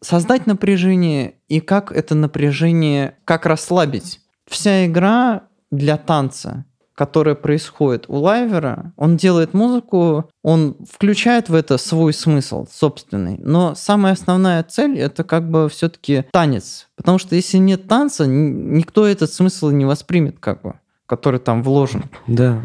создать 0.01 0.47
напряжение 0.47 1.36
и 1.47 1.59
как 1.59 1.91
это 1.91 2.15
напряжение, 2.15 3.15
как 3.26 3.45
расслабить. 3.45 4.21
Вся 4.47 4.86
игра 4.86 5.43
для 5.71 5.97
танца 5.97 6.65
которое 6.96 7.36
происходит 7.36 8.06
у 8.08 8.18
лайвера, 8.18 8.94
он 8.98 9.18
делает 9.18 9.54
музыку, 9.54 10.30
он 10.44 10.76
включает 10.89 11.50
в 11.50 11.56
это 11.56 11.78
свой 11.78 12.14
смысл 12.14 12.68
собственный, 12.72 13.38
но 13.39 13.76
самая 13.76 14.14
основная 14.14 14.64
цель 14.64 15.00
это 15.00 15.24
как 15.24 15.50
бы 15.50 15.70
все-таки 15.70 16.26
танец, 16.32 16.88
потому 16.96 17.18
что 17.18 17.36
если 17.36 17.58
нет 17.58 17.88
танца, 17.88 18.26
никто 18.28 19.08
этот 19.08 19.32
смысл 19.32 19.70
не 19.70 19.86
воспримет 19.86 20.39
как 20.39 20.62
бы, 20.62 20.76
который 21.06 21.39
там 21.39 21.64
вложен. 21.64 22.04
Да. 22.28 22.62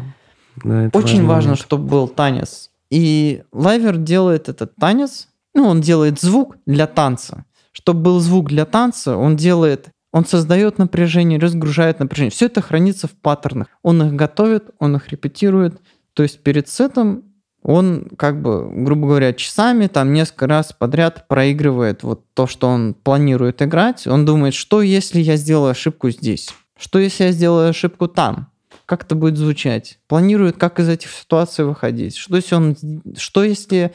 да 0.63 0.89
Очень 0.93 1.25
важно, 1.25 1.55
чтобы 1.55 1.85
был 1.85 2.07
танец. 2.07 2.69
И 2.89 3.43
лайвер 3.51 3.97
делает 3.97 4.49
этот 4.49 4.75
танец, 4.75 5.27
ну, 5.53 5.67
он 5.67 5.81
делает 5.81 6.19
звук 6.19 6.57
для 6.65 6.87
танца. 6.87 7.45
Чтобы 7.71 8.01
был 8.01 8.19
звук 8.19 8.49
для 8.49 8.65
танца, 8.65 9.15
он 9.15 9.35
делает 9.35 9.89
он 10.11 10.25
создает 10.25 10.77
напряжение, 10.77 11.39
разгружает 11.39 11.99
напряжение. 11.99 12.31
Все 12.31 12.47
это 12.47 12.61
хранится 12.61 13.07
в 13.07 13.11
паттернах. 13.11 13.67
Он 13.83 14.01
их 14.03 14.13
готовит, 14.13 14.71
он 14.79 14.95
их 14.95 15.09
репетирует. 15.09 15.79
То 16.13 16.23
есть 16.23 16.41
перед 16.41 16.67
сетом 16.67 17.23
он, 17.61 18.07
как 18.17 18.41
бы, 18.41 18.69
грубо 18.83 19.07
говоря, 19.07 19.33
часами, 19.33 19.87
там 19.87 20.13
несколько 20.13 20.47
раз 20.47 20.73
подряд 20.73 21.27
проигрывает 21.27 22.03
вот 22.03 22.23
то, 22.33 22.47
что 22.47 22.67
он 22.67 22.93
планирует 22.93 23.61
играть. 23.61 24.07
Он 24.07 24.25
думает, 24.25 24.53
что 24.53 24.81
если 24.81 25.19
я 25.19 25.35
сделаю 25.35 25.71
ошибку 25.71 26.09
здесь? 26.09 26.49
Что 26.79 26.99
если 26.99 27.25
я 27.25 27.31
сделаю 27.31 27.69
ошибку 27.69 28.07
там? 28.07 28.49
Как 28.85 29.03
это 29.03 29.15
будет 29.15 29.37
звучать? 29.37 29.99
Планирует, 30.07 30.57
как 30.57 30.79
из 30.79 30.87
этих 30.87 31.11
ситуаций 31.11 31.65
выходить. 31.65 32.15
Что 32.15 32.37
если, 32.37 32.55
он, 32.55 32.75
что 33.17 33.43
если 33.43 33.93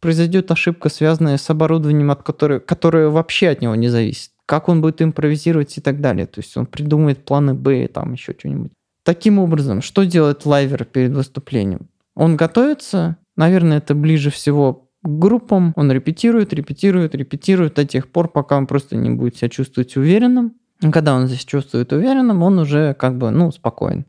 произойдет 0.00 0.50
ошибка, 0.50 0.90
связанная 0.90 1.38
с 1.38 1.48
оборудованием, 1.48 2.10
от 2.10 2.22
которой, 2.22 2.60
которое 2.60 3.08
вообще 3.08 3.48
от 3.48 3.62
него 3.62 3.74
не 3.74 3.88
зависит? 3.88 4.30
Как 4.46 4.68
он 4.68 4.80
будет 4.80 5.02
импровизировать 5.02 5.76
и 5.76 5.80
так 5.80 6.00
далее. 6.00 6.26
То 6.26 6.40
есть 6.40 6.56
он 6.56 6.66
придумывает 6.66 7.24
планы 7.24 7.54
Б, 7.54 7.88
там 7.88 8.12
еще 8.12 8.34
что-нибудь. 8.38 8.72
Таким 9.04 9.38
образом, 9.38 9.82
что 9.82 10.04
делает 10.04 10.46
лайвер 10.46 10.84
перед 10.84 11.12
выступлением? 11.12 11.88
Он 12.14 12.36
готовится, 12.36 13.18
наверное, 13.36 13.78
это 13.78 13.94
ближе 13.94 14.30
всего 14.30 14.88
к 15.02 15.08
группам, 15.08 15.72
он 15.76 15.92
репетирует, 15.92 16.52
репетирует, 16.52 17.14
репетирует 17.14 17.74
до 17.74 17.84
тех 17.84 18.08
пор, 18.08 18.28
пока 18.28 18.56
он 18.56 18.66
просто 18.66 18.96
не 18.96 19.10
будет 19.10 19.36
себя 19.36 19.48
чувствовать 19.48 19.96
уверенным. 19.96 20.54
Когда 20.92 21.14
он 21.14 21.26
здесь 21.26 21.44
чувствует 21.44 21.92
уверенным, 21.92 22.42
он 22.42 22.58
уже 22.58 22.94
как 22.94 23.16
бы, 23.16 23.30
ну, 23.30 23.50
спокоен. 23.52 24.06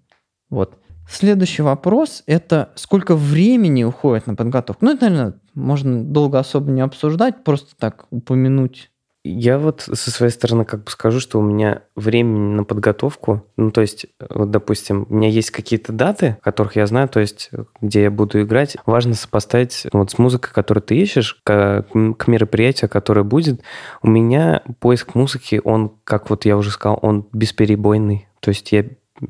Вот. 0.50 0.78
Следующий 1.10 1.62
вопрос– 1.62 2.24
это 2.26 2.72
сколько 2.76 3.16
времени 3.16 3.84
уходит 3.84 4.28
на 4.28 4.36
подготовку? 4.36 4.84
Ну, 4.84 4.94
это, 4.94 5.10
наверное, 5.10 5.40
можно 5.54 6.04
долго 6.04 6.40
особо 6.40 6.72
не 6.72 6.82
обсуждать, 6.82 7.44
просто 7.44 7.76
так 7.78 8.08
упомянуть 8.10 8.92
я 9.28 9.58
вот 9.58 9.82
со 9.82 10.12
своей 10.12 10.32
стороны 10.32 10.66
как 10.66 10.84
бы 10.84 10.92
скажу, 10.92 11.20
что 11.20 11.40
у 11.40 11.42
меня 11.42 11.84
времени 11.96 12.56
на 12.56 12.64
подготовку, 12.64 13.46
ну, 13.58 13.72
то 13.72 13.82
есть, 13.82 14.08
вот, 14.30 14.52
допустим, 14.52 15.06
у 15.10 15.16
меня 15.16 15.30
есть 15.30 15.52
какие-то 15.52 15.92
даты, 15.92 16.38
которых 16.42 16.76
я 16.76 16.86
знаю, 16.88 17.10
то 17.10 17.20
есть, 17.20 17.52
где 17.82 18.04
я 18.04 18.12
буду 18.12 18.42
играть. 18.42 18.78
Важно 18.86 19.14
сопоставить 19.14 19.86
вот 19.92 20.12
с 20.12 20.18
музыкой, 20.18 20.52
которую 20.54 20.84
ты 20.84 20.96
ищешь, 20.96 21.40
к, 21.44 21.86
к 22.18 22.28
мероприятию, 22.28 22.90
которое 22.90 23.24
будет. 23.24 23.62
У 24.02 24.08
меня 24.08 24.64
поиск 24.80 25.16
музыки, 25.16 25.62
он, 25.64 25.94
как 26.04 26.30
вот 26.30 26.46
я 26.46 26.58
уже 26.58 26.72
сказал, 26.72 27.00
он 27.02 27.28
бесперебойный. 27.34 28.28
То 28.40 28.50
есть 28.50 28.72
я 28.72 28.86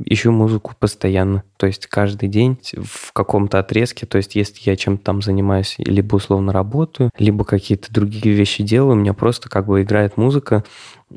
ищу 0.05 0.31
музыку 0.31 0.73
постоянно, 0.79 1.43
то 1.57 1.67
есть 1.67 1.87
каждый 1.87 2.29
день 2.29 2.59
в 2.75 3.13
каком-то 3.13 3.59
отрезке, 3.59 4.05
то 4.05 4.17
есть 4.17 4.35
если 4.35 4.69
я 4.69 4.75
чем-то 4.75 5.03
там 5.03 5.21
занимаюсь, 5.21 5.75
либо 5.77 6.15
условно 6.15 6.51
работаю, 6.51 7.09
либо 7.17 7.45
какие-то 7.45 7.93
другие 7.93 8.35
вещи 8.35 8.63
делаю, 8.63 8.93
у 8.93 8.99
меня 8.99 9.13
просто 9.13 9.49
как 9.49 9.67
бы 9.67 9.81
играет 9.81 10.17
музыка, 10.17 10.63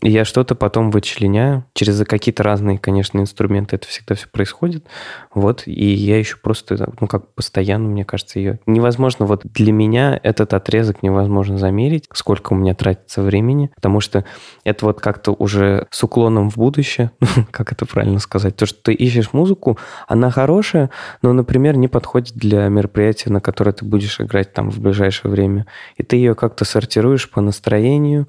я 0.02 0.24
что-то 0.24 0.54
потом 0.54 0.90
вычленяю. 0.90 1.64
Через 1.74 2.04
какие-то 2.06 2.42
разные, 2.42 2.78
конечно, 2.78 3.18
инструменты 3.18 3.76
это 3.76 3.88
всегда 3.88 4.14
все 4.14 4.28
происходит. 4.28 4.86
Вот, 5.34 5.64
и 5.66 5.84
я 5.84 6.18
еще 6.18 6.36
просто, 6.36 6.92
ну, 7.00 7.06
как 7.08 7.34
постоянно, 7.34 7.88
мне 7.88 8.04
кажется, 8.04 8.38
ее... 8.38 8.60
Невозможно, 8.66 9.26
вот 9.26 9.42
для 9.44 9.72
меня 9.72 10.18
этот 10.22 10.54
отрезок 10.54 11.02
невозможно 11.02 11.58
замерить, 11.58 12.08
сколько 12.12 12.52
у 12.52 12.56
меня 12.56 12.74
тратится 12.74 13.22
времени, 13.22 13.72
потому 13.74 14.00
что 14.00 14.24
это 14.64 14.86
вот 14.86 15.00
как-то 15.00 15.32
уже 15.32 15.86
с 15.90 16.02
уклоном 16.04 16.50
в 16.50 16.56
будущее, 16.56 17.10
как 17.50 17.72
это 17.72 17.84
правильно 17.84 18.20
сказать, 18.20 18.56
то, 18.56 18.66
что 18.66 18.80
ты 18.84 18.92
ищешь 18.92 19.32
музыку, 19.32 19.76
она 20.06 20.30
хорошая, 20.30 20.90
но, 21.22 21.32
например, 21.32 21.76
не 21.76 21.88
подходит 21.88 22.34
для 22.34 22.68
мероприятия, 22.68 23.30
на 23.30 23.40
которое 23.40 23.72
ты 23.72 23.84
будешь 23.84 24.20
играть 24.20 24.52
там 24.52 24.70
в 24.70 24.78
ближайшее 24.78 25.32
время. 25.32 25.66
И 25.96 26.04
ты 26.04 26.16
ее 26.16 26.36
как-то 26.36 26.64
сортируешь 26.64 27.28
по 27.28 27.40
настроению, 27.40 28.28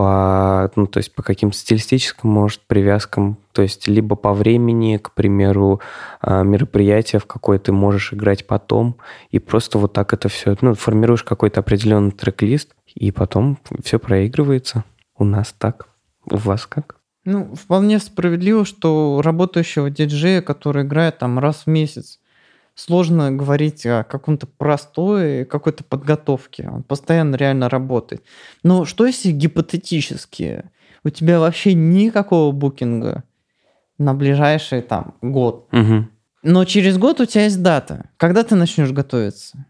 по, 0.00 0.70
ну, 0.76 0.86
то 0.86 0.96
есть 0.96 1.14
по 1.14 1.22
каким-то 1.22 1.54
стилистическим, 1.54 2.30
может, 2.30 2.62
привязкам, 2.62 3.36
то 3.52 3.60
есть 3.60 3.86
либо 3.86 4.16
по 4.16 4.32
времени, 4.32 4.96
к 4.96 5.12
примеру, 5.12 5.82
а, 6.22 6.42
мероприятия, 6.42 7.18
в 7.18 7.26
какое 7.26 7.58
ты 7.58 7.70
можешь 7.70 8.14
играть 8.14 8.46
потом, 8.46 8.96
и 9.30 9.38
просто 9.38 9.76
вот 9.76 9.92
так 9.92 10.14
это 10.14 10.30
все, 10.30 10.56
ну, 10.62 10.72
формируешь 10.72 11.22
какой-то 11.22 11.60
определенный 11.60 12.12
трек-лист, 12.12 12.74
и 12.94 13.12
потом 13.12 13.58
все 13.84 13.98
проигрывается. 13.98 14.84
У 15.18 15.24
нас 15.24 15.54
так. 15.58 15.88
У 16.24 16.38
вас 16.38 16.64
как? 16.64 16.96
Ну, 17.26 17.54
вполне 17.54 17.98
справедливо, 17.98 18.64
что 18.64 19.20
работающего 19.22 19.90
диджея, 19.90 20.40
который 20.40 20.84
играет 20.84 21.18
там 21.18 21.38
раз 21.38 21.64
в 21.64 21.66
месяц, 21.66 22.20
сложно 22.74 23.32
говорить 23.32 23.84
о 23.86 24.04
каком-то 24.04 24.46
простой 24.46 25.44
какой-то 25.44 25.84
подготовке. 25.84 26.68
Он 26.72 26.82
постоянно 26.82 27.36
реально 27.36 27.68
работает. 27.68 28.24
Но 28.62 28.84
что 28.84 29.06
если 29.06 29.30
гипотетически 29.30 30.64
у 31.04 31.10
тебя 31.10 31.40
вообще 31.40 31.74
никакого 31.74 32.52
букинга 32.52 33.24
на 33.98 34.14
ближайший 34.14 34.82
там 34.82 35.14
год? 35.22 35.68
Угу. 35.72 36.08
Но 36.42 36.64
через 36.64 36.96
год 36.96 37.20
у 37.20 37.26
тебя 37.26 37.44
есть 37.44 37.62
дата. 37.62 38.10
Когда 38.16 38.42
ты 38.42 38.54
начнешь 38.54 38.92
готовиться? 38.92 39.66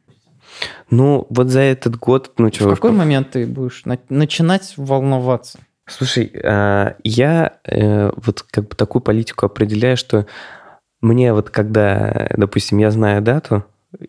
Ну, 0.91 1.27
вот 1.31 1.49
за 1.49 1.61
этот 1.61 1.97
год, 1.97 2.33
ну 2.39 2.53
что... 2.53 2.71
В 2.71 2.75
какой 2.75 2.93
момент 2.93 3.31
ты 3.31 3.47
будешь 3.47 3.85
на- 3.85 3.99
начинать 4.09 4.75
волноваться? 4.77 5.59
Слушай, 5.87 6.33
а, 6.45 6.97
я 7.03 7.59
э, 7.65 8.13
вот 8.17 8.43
как 8.43 8.69
бы 8.69 8.77
такую 8.77 9.03
политику 9.03 9.47
определяю, 9.47 9.97
что 9.97 10.27
мне 11.01 11.33
вот 11.33 11.51
когда, 11.51 12.29
допустим, 12.37 12.79
я 12.79 12.91
знаю 12.91 13.23
дату, 13.23 13.65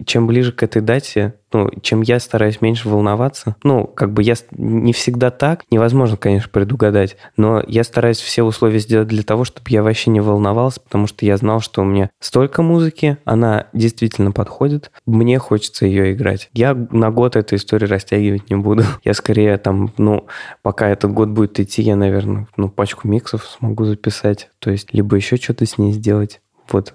чем 0.06 0.28
ближе 0.28 0.52
к 0.52 0.64
этой 0.64 0.82
дате, 0.82 1.34
ну, 1.54 1.70
чем 1.82 2.02
я 2.02 2.20
стараюсь 2.20 2.62
меньше 2.62 2.88
волноваться, 2.88 3.56
ну, 3.64 3.86
как 3.88 4.14
бы 4.14 4.24
я 4.24 4.36
не 4.52 4.94
всегда 4.94 5.32
так, 5.32 5.64
невозможно, 5.70 6.18
конечно, 6.18 6.50
предугадать, 6.50 7.18
но 7.36 7.64
я 7.68 7.84
стараюсь 7.84 8.20
все 8.20 8.44
условия 8.44 8.80
сделать 8.80 9.08
для 9.08 9.24
того, 9.24 9.44
чтобы 9.44 9.70
я 9.70 9.84
вообще 9.84 10.12
не 10.12 10.22
волновался, 10.22 10.80
потому 10.80 11.08
что 11.08 11.26
я 11.26 11.36
знал, 11.38 11.60
что 11.60 11.82
у 11.82 11.86
меня 11.86 12.10
столько 12.20 12.62
музыки, 12.62 13.18
она 13.26 13.68
действительно 13.74 14.32
подходит, 14.32 14.92
мне 15.06 15.40
хочется 15.40 15.86
ее 15.86 16.14
играть. 16.14 16.50
Я 16.54 16.74
на 16.92 17.12
год 17.12 17.36
эту 17.36 17.56
историю 17.56 17.90
растягивать 17.90 18.50
не 18.50 18.56
буду. 18.56 18.84
Я 19.04 19.14
скорее 19.14 19.58
там, 19.58 19.94
ну, 19.98 20.28
пока 20.62 20.88
этот 20.88 21.12
год 21.12 21.30
будет 21.30 21.60
идти, 21.60 21.82
я, 21.82 21.96
наверное, 21.96 22.48
ну, 22.56 22.70
пачку 22.70 23.08
миксов 23.08 23.46
смогу 23.46 23.86
записать, 23.86 24.50
то 24.60 24.70
есть 24.70 24.94
либо 24.94 25.16
еще 25.16 25.38
что-то 25.38 25.66
с 25.66 25.78
ней 25.78 25.92
сделать. 25.92 26.40
Вот. 26.74 26.94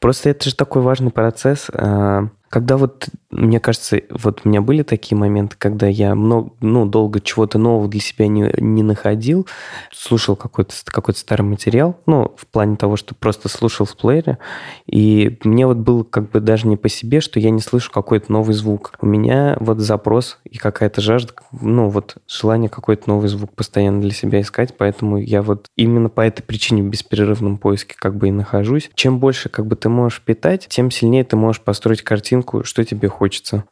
Просто 0.00 0.30
это 0.30 0.48
же 0.48 0.56
такой 0.56 0.82
важный 0.82 1.10
процесс, 1.10 1.66
а, 1.72 2.28
когда 2.48 2.76
вот 2.76 3.08
мне 3.34 3.58
кажется, 3.58 4.00
вот 4.10 4.42
у 4.44 4.48
меня 4.48 4.62
были 4.62 4.82
такие 4.82 5.18
моменты, 5.18 5.56
когда 5.58 5.86
я 5.86 6.14
много, 6.14 6.52
ну, 6.60 6.86
долго 6.86 7.20
чего-то 7.20 7.58
нового 7.58 7.88
для 7.88 8.00
себя 8.00 8.28
не, 8.28 8.52
не 8.58 8.82
находил, 8.82 9.46
слушал 9.92 10.36
какой-то 10.36 10.74
какой 10.84 11.14
старый 11.14 11.42
материал, 11.42 11.98
ну, 12.06 12.32
в 12.36 12.46
плане 12.46 12.76
того, 12.76 12.96
что 12.96 13.14
просто 13.14 13.48
слушал 13.48 13.86
в 13.86 13.96
плеере, 13.96 14.38
и 14.86 15.38
мне 15.42 15.66
вот 15.66 15.78
было 15.78 16.04
как 16.04 16.30
бы 16.30 16.40
даже 16.40 16.68
не 16.68 16.76
по 16.76 16.88
себе, 16.88 17.20
что 17.20 17.40
я 17.40 17.50
не 17.50 17.60
слышу 17.60 17.90
какой-то 17.90 18.30
новый 18.30 18.54
звук. 18.54 18.92
У 19.00 19.06
меня 19.06 19.56
вот 19.58 19.80
запрос 19.80 20.38
и 20.44 20.56
какая-то 20.56 21.00
жажда, 21.00 21.32
ну, 21.60 21.88
вот 21.88 22.16
желание 22.28 22.68
какой-то 22.68 23.08
новый 23.08 23.28
звук 23.28 23.52
постоянно 23.52 24.00
для 24.00 24.12
себя 24.12 24.40
искать, 24.40 24.76
поэтому 24.76 25.18
я 25.18 25.42
вот 25.42 25.66
именно 25.76 26.08
по 26.08 26.20
этой 26.20 26.42
причине 26.42 26.82
в 26.82 26.86
беспрерывном 26.86 27.58
поиске 27.58 27.96
как 27.98 28.16
бы 28.16 28.28
и 28.28 28.32
нахожусь. 28.32 28.90
Чем 28.94 29.18
больше 29.18 29.48
как 29.48 29.66
бы 29.66 29.74
ты 29.74 29.88
можешь 29.88 30.20
питать, 30.20 30.66
тем 30.68 30.90
сильнее 30.90 31.24
ты 31.24 31.36
можешь 31.36 31.60
построить 31.60 32.02
картинку, 32.02 32.62
что 32.62 32.84
тебе 32.84 33.08
хочется. 33.08 33.23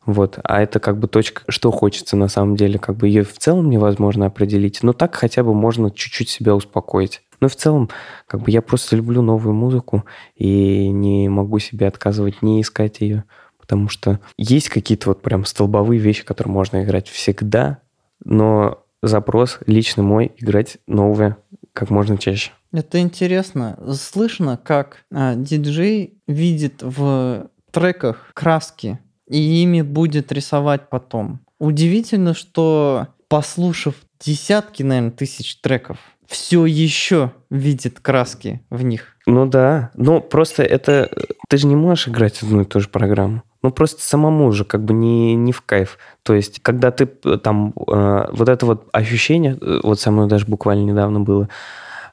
Вот. 0.07 0.38
А 0.44 0.62
это 0.62 0.80
как 0.80 0.98
бы 0.98 1.09
точка, 1.09 1.42
что 1.48 1.70
хочется 1.70 2.16
на 2.16 2.28
самом 2.28 2.57
деле. 2.57 2.78
Как 2.78 2.96
бы 2.96 3.09
ее 3.09 3.24
в 3.24 3.38
целом 3.38 3.70
невозможно 3.70 4.26
определить, 4.26 4.82
но 4.82 4.92
так 4.92 5.14
хотя 5.14 5.42
бы 5.42 5.55
можно 5.55 5.90
чуть-чуть 5.90 6.28
себя 6.28 6.55
успокоить. 6.55 7.22
Но 7.40 7.48
в 7.48 7.57
целом, 7.57 7.90
как 8.26 8.42
бы 8.42 8.50
я 8.50 8.62
просто 8.62 8.94
люблю 8.94 9.20
новую 9.20 9.55
музыку 9.55 10.05
и 10.36 10.88
не 10.88 11.28
могу 11.28 11.59
себе 11.59 11.88
отказывать 11.88 12.40
не 12.40 12.62
искать 12.62 13.00
ее, 13.00 13.24
потому 13.61 13.88
что 13.88 14.20
есть 14.36 14.68
какие-то 14.68 15.09
вот 15.09 15.22
прям 15.22 15.44
столбовые 15.44 16.00
вещи, 16.00 16.24
которые 16.24 16.53
можно 16.53 16.84
играть 16.84 17.09
всегда, 17.09 17.78
но 18.24 18.84
запрос 19.03 19.59
личный 19.66 20.05
мой 20.05 20.32
играть 20.36 20.78
новое 20.86 21.36
как 21.72 21.90
можно 21.90 22.16
чаще. 22.18 22.53
Это 22.72 23.00
интересно. 23.00 23.78
Слышно, 23.92 24.59
как 24.62 25.05
а, 25.12 25.34
диджей 25.34 26.14
видит 26.26 26.82
в 26.82 27.50
треках 27.70 28.30
краски 28.34 28.98
и 29.33 29.62
ими 29.62 29.80
будет 29.80 30.30
рисовать 30.30 30.91
потом. 30.91 31.41
Удивительно, 31.59 32.35
что 32.35 33.09
послушав 33.28 33.95
десятки, 34.20 34.83
наверное, 34.83 35.11
тысяч 35.11 35.57
треков, 35.61 35.97
все 36.26 36.66
еще 36.66 37.33
видит 37.51 37.99
краски 38.01 38.61
в 38.68 38.83
них. 38.85 39.16
Ну 39.26 39.47
да, 39.47 39.91
но 39.95 40.20
просто 40.20 40.62
это... 40.62 41.11
Ты 41.49 41.57
же 41.57 41.66
не 41.66 41.76
можешь 41.76 42.09
играть 42.09 42.43
одну 42.43 42.62
и 42.62 42.64
ту 42.64 42.80
же 42.80 42.89
программу. 42.89 43.43
Ну, 43.62 43.70
просто 43.70 44.03
самому 44.03 44.47
уже 44.47 44.64
как 44.64 44.85
бы 44.85 44.93
не, 44.93 45.35
не 45.35 45.53
в 45.53 45.62
кайф. 45.62 45.99
То 46.24 46.35
есть, 46.35 46.61
когда 46.61 46.91
ты 46.91 47.09
э, 47.24 47.39
там... 47.39 47.72
Э, 47.87 48.26
вот 48.33 48.49
это 48.49 48.66
вот 48.66 48.89
ощущение, 48.93 49.57
э, 49.61 49.80
вот 49.83 50.01
со 50.01 50.11
мной 50.11 50.28
даже 50.28 50.47
буквально 50.47 50.83
недавно 50.83 51.20
было, 51.20 51.49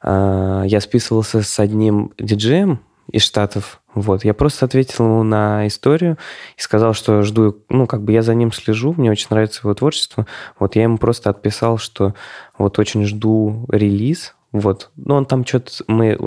э, 0.04 0.64
я 0.68 0.80
списывался 0.80 1.42
с 1.42 1.60
одним 1.60 2.14
диджеем 2.20 2.82
из 3.12 3.24
Штатов, 3.24 3.82
вот, 3.94 4.24
я 4.24 4.34
просто 4.34 4.66
ответил 4.66 5.06
ему 5.06 5.24
на 5.24 5.68
историю 5.68 6.18
и 6.58 6.62
сказал, 6.62 6.94
что 6.94 7.22
жду, 7.24 7.58
ну, 7.70 7.88
как 7.88 8.04
бы 8.04 8.12
я 8.12 8.22
за 8.22 8.36
ним 8.36 8.52
слежу, 8.52 8.94
мне 8.96 9.12
очень 9.12 9.28
нравится 9.30 9.62
его 9.64 9.74
творчество. 9.74 10.28
Вот 10.60 10.76
я 10.76 10.84
ему 10.84 10.98
просто 10.98 11.30
отписал, 11.30 11.78
что 11.78 12.14
вот 12.58 12.78
очень 12.80 13.06
жду 13.06 13.66
релиз, 13.70 14.36
вот. 14.52 14.90
Ну, 14.96 15.16
он 15.16 15.26
там 15.26 15.46
что-то... 15.46 15.72
Мы... 15.88 16.18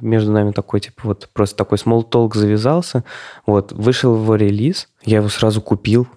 Между 0.00 0.32
нами 0.32 0.52
такой, 0.52 0.80
типа, 0.80 1.02
вот 1.04 1.28
просто 1.32 1.56
такой 1.56 1.76
small 1.76 2.08
talk 2.08 2.34
завязался. 2.34 3.04
Вот. 3.46 3.72
Вышел 3.72 4.14
его 4.14 4.36
релиз. 4.36 4.88
Я 5.04 5.18
его 5.18 5.28
сразу 5.28 5.60
купил 5.60 6.08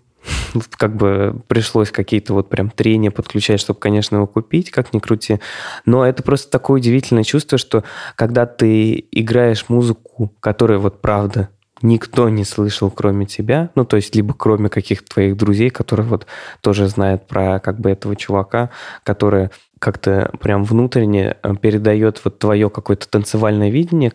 как 0.77 0.95
бы 0.95 1.41
пришлось 1.47 1.91
какие-то 1.91 2.33
вот 2.33 2.49
прям 2.49 2.69
трения 2.69 3.11
подключать, 3.11 3.59
чтобы, 3.59 3.79
конечно, 3.79 4.17
его 4.17 4.27
купить, 4.27 4.71
как 4.71 4.93
ни 4.93 4.99
крути. 4.99 5.39
Но 5.85 6.05
это 6.05 6.23
просто 6.23 6.49
такое 6.51 6.79
удивительное 6.79 7.23
чувство, 7.23 7.57
что 7.57 7.83
когда 8.15 8.45
ты 8.45 9.05
играешь 9.11 9.65
музыку, 9.69 10.33
которая 10.39 10.79
вот 10.79 11.01
правда 11.01 11.49
никто 11.81 12.29
не 12.29 12.43
слышал, 12.43 12.91
кроме 12.91 13.25
тебя, 13.25 13.71
ну, 13.75 13.85
то 13.85 13.95
есть 13.95 14.15
либо 14.15 14.33
кроме 14.33 14.69
каких-то 14.69 15.15
твоих 15.15 15.35
друзей, 15.37 15.69
которые 15.69 16.05
вот 16.05 16.27
тоже 16.61 16.87
знают 16.87 17.27
про 17.27 17.59
как 17.59 17.79
бы 17.79 17.89
этого 17.89 18.15
чувака, 18.15 18.69
которые 19.03 19.49
как-то 19.81 20.31
прям 20.39 20.63
внутренне 20.63 21.37
э, 21.41 21.55
передает 21.59 22.21
вот 22.23 22.37
твое 22.37 22.69
какое-то 22.69 23.09
танцевальное 23.09 23.71
видение, 23.71 24.13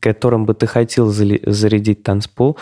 которым 0.00 0.44
бы 0.44 0.54
ты 0.54 0.66
хотел 0.66 1.06
зарядить 1.06 2.02
танцпол. 2.02 2.58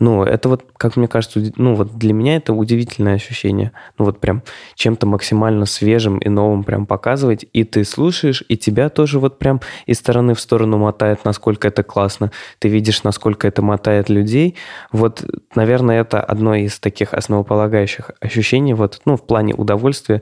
Ну, 0.00 0.24
это 0.24 0.48
вот, 0.48 0.64
как 0.76 0.96
мне 0.96 1.06
кажется, 1.06 1.40
ну 1.54 1.76
вот 1.76 1.96
для 1.96 2.12
меня 2.12 2.34
это 2.34 2.54
удивительное 2.54 3.14
ощущение. 3.14 3.70
Ну 3.98 4.06
вот 4.06 4.18
прям 4.18 4.42
чем-то 4.74 5.06
максимально 5.06 5.64
свежим 5.64 6.18
и 6.18 6.28
новым 6.28 6.64
прям 6.64 6.86
показывать. 6.86 7.46
И 7.52 7.62
ты 7.62 7.84
слушаешь, 7.84 8.42
и 8.48 8.56
тебя 8.56 8.88
тоже 8.88 9.20
вот 9.20 9.38
прям 9.38 9.60
из 9.86 9.98
стороны 9.98 10.34
в 10.34 10.40
сторону 10.40 10.78
мотает, 10.78 11.24
насколько 11.24 11.68
это 11.68 11.84
классно. 11.84 12.32
Ты 12.58 12.66
видишь, 12.66 13.04
насколько 13.04 13.46
это 13.46 13.62
мотает 13.62 14.08
людей. 14.08 14.56
Вот, 14.90 15.24
наверное, 15.54 16.00
это 16.00 16.20
одно 16.20 16.56
из 16.56 16.80
таких 16.80 17.14
основополагающих 17.14 18.10
ощущений 18.18 18.74
вот, 18.74 19.00
ну, 19.04 19.16
в 19.16 19.24
плане 19.24 19.54
удовольствия, 19.54 20.20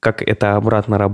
как 0.00 0.20
это 0.20 0.56
обратно 0.56 0.98
работает 0.98 1.13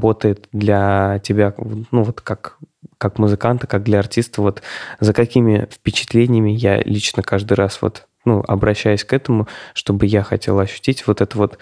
для 0.53 1.21
тебя, 1.23 1.55
ну 1.91 2.03
вот 2.03 2.21
как, 2.21 2.59
как 2.99 3.19
музыканта, 3.19 3.67
как 3.67 3.83
для 3.83 3.99
артиста, 3.99 4.43
вот 4.43 4.63
за 4.99 5.13
какими 5.13 5.69
впечатлениями 5.71 6.51
я 6.51 6.83
лично 6.83 7.23
каждый 7.23 7.55
раз 7.55 7.81
вот, 7.83 8.07
ну, 8.25 8.43
обращаюсь 8.47 9.05
к 9.05 9.13
этому, 9.13 9.47
чтобы 9.75 10.07
я 10.07 10.23
хотел 10.23 10.59
ощутить 10.59 11.07
вот 11.07 11.21
это 11.21 11.39
вот 11.39 11.59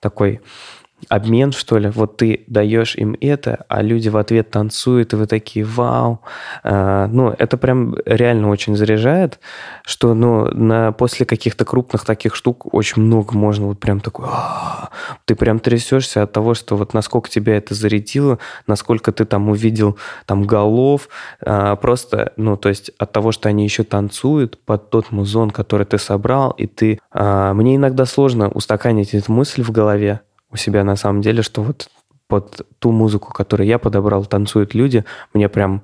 такой 0.00 0.40
обмен, 1.08 1.52
что 1.52 1.78
ли. 1.78 1.88
Вот 1.88 2.16
ты 2.16 2.44
даешь 2.46 2.96
им 2.96 3.16
это, 3.20 3.64
а 3.68 3.82
люди 3.82 4.08
в 4.08 4.16
ответ 4.16 4.50
танцуют, 4.50 5.12
и 5.12 5.16
вы 5.16 5.26
такие, 5.26 5.64
вау. 5.64 6.20
А, 6.64 7.06
ну, 7.08 7.34
это 7.36 7.56
прям 7.56 7.96
реально 8.04 8.48
очень 8.48 8.76
заряжает, 8.76 9.38
что, 9.84 10.14
ну, 10.14 10.46
на, 10.46 10.92
после 10.92 11.26
каких-то 11.26 11.64
крупных 11.64 12.04
таких 12.04 12.34
штук 12.34 12.72
очень 12.74 13.02
много 13.02 13.36
можно 13.36 13.66
вот 13.66 13.78
прям 13.78 14.00
такой, 14.00 14.26
а, 14.28 14.90
ты 15.26 15.34
прям 15.34 15.58
трясешься 15.60 16.22
от 16.22 16.32
того, 16.32 16.54
что 16.54 16.76
вот 16.76 16.94
насколько 16.94 17.28
тебя 17.28 17.56
это 17.56 17.74
зарядило, 17.74 18.38
насколько 18.66 19.12
ты 19.12 19.24
там 19.24 19.48
увидел 19.48 19.98
там 20.24 20.44
голов, 20.44 21.08
а, 21.44 21.76
просто, 21.76 22.32
ну, 22.36 22.56
то 22.56 22.68
есть 22.68 22.90
от 22.98 23.12
того, 23.12 23.32
что 23.32 23.48
они 23.48 23.64
еще 23.64 23.84
танцуют 23.84 24.58
под 24.64 24.90
тот 24.90 25.12
музон, 25.12 25.50
который 25.50 25.86
ты 25.86 25.98
собрал, 25.98 26.50
и 26.52 26.66
ты... 26.66 26.98
Мне 27.12 27.76
иногда 27.76 28.04
сложно 28.04 28.48
устаканить 28.48 29.14
эту 29.14 29.32
мысль 29.32 29.62
в 29.62 29.70
голове, 29.70 30.20
у 30.56 30.58
себя 30.58 30.84
на 30.84 30.96
самом 30.96 31.20
деле, 31.20 31.42
что 31.42 31.62
вот 31.62 31.88
под 32.28 32.66
ту 32.78 32.90
музыку, 32.90 33.32
которую 33.32 33.66
я 33.66 33.78
подобрал, 33.78 34.24
танцуют 34.24 34.74
люди, 34.74 35.04
мне 35.34 35.48
прям 35.48 35.82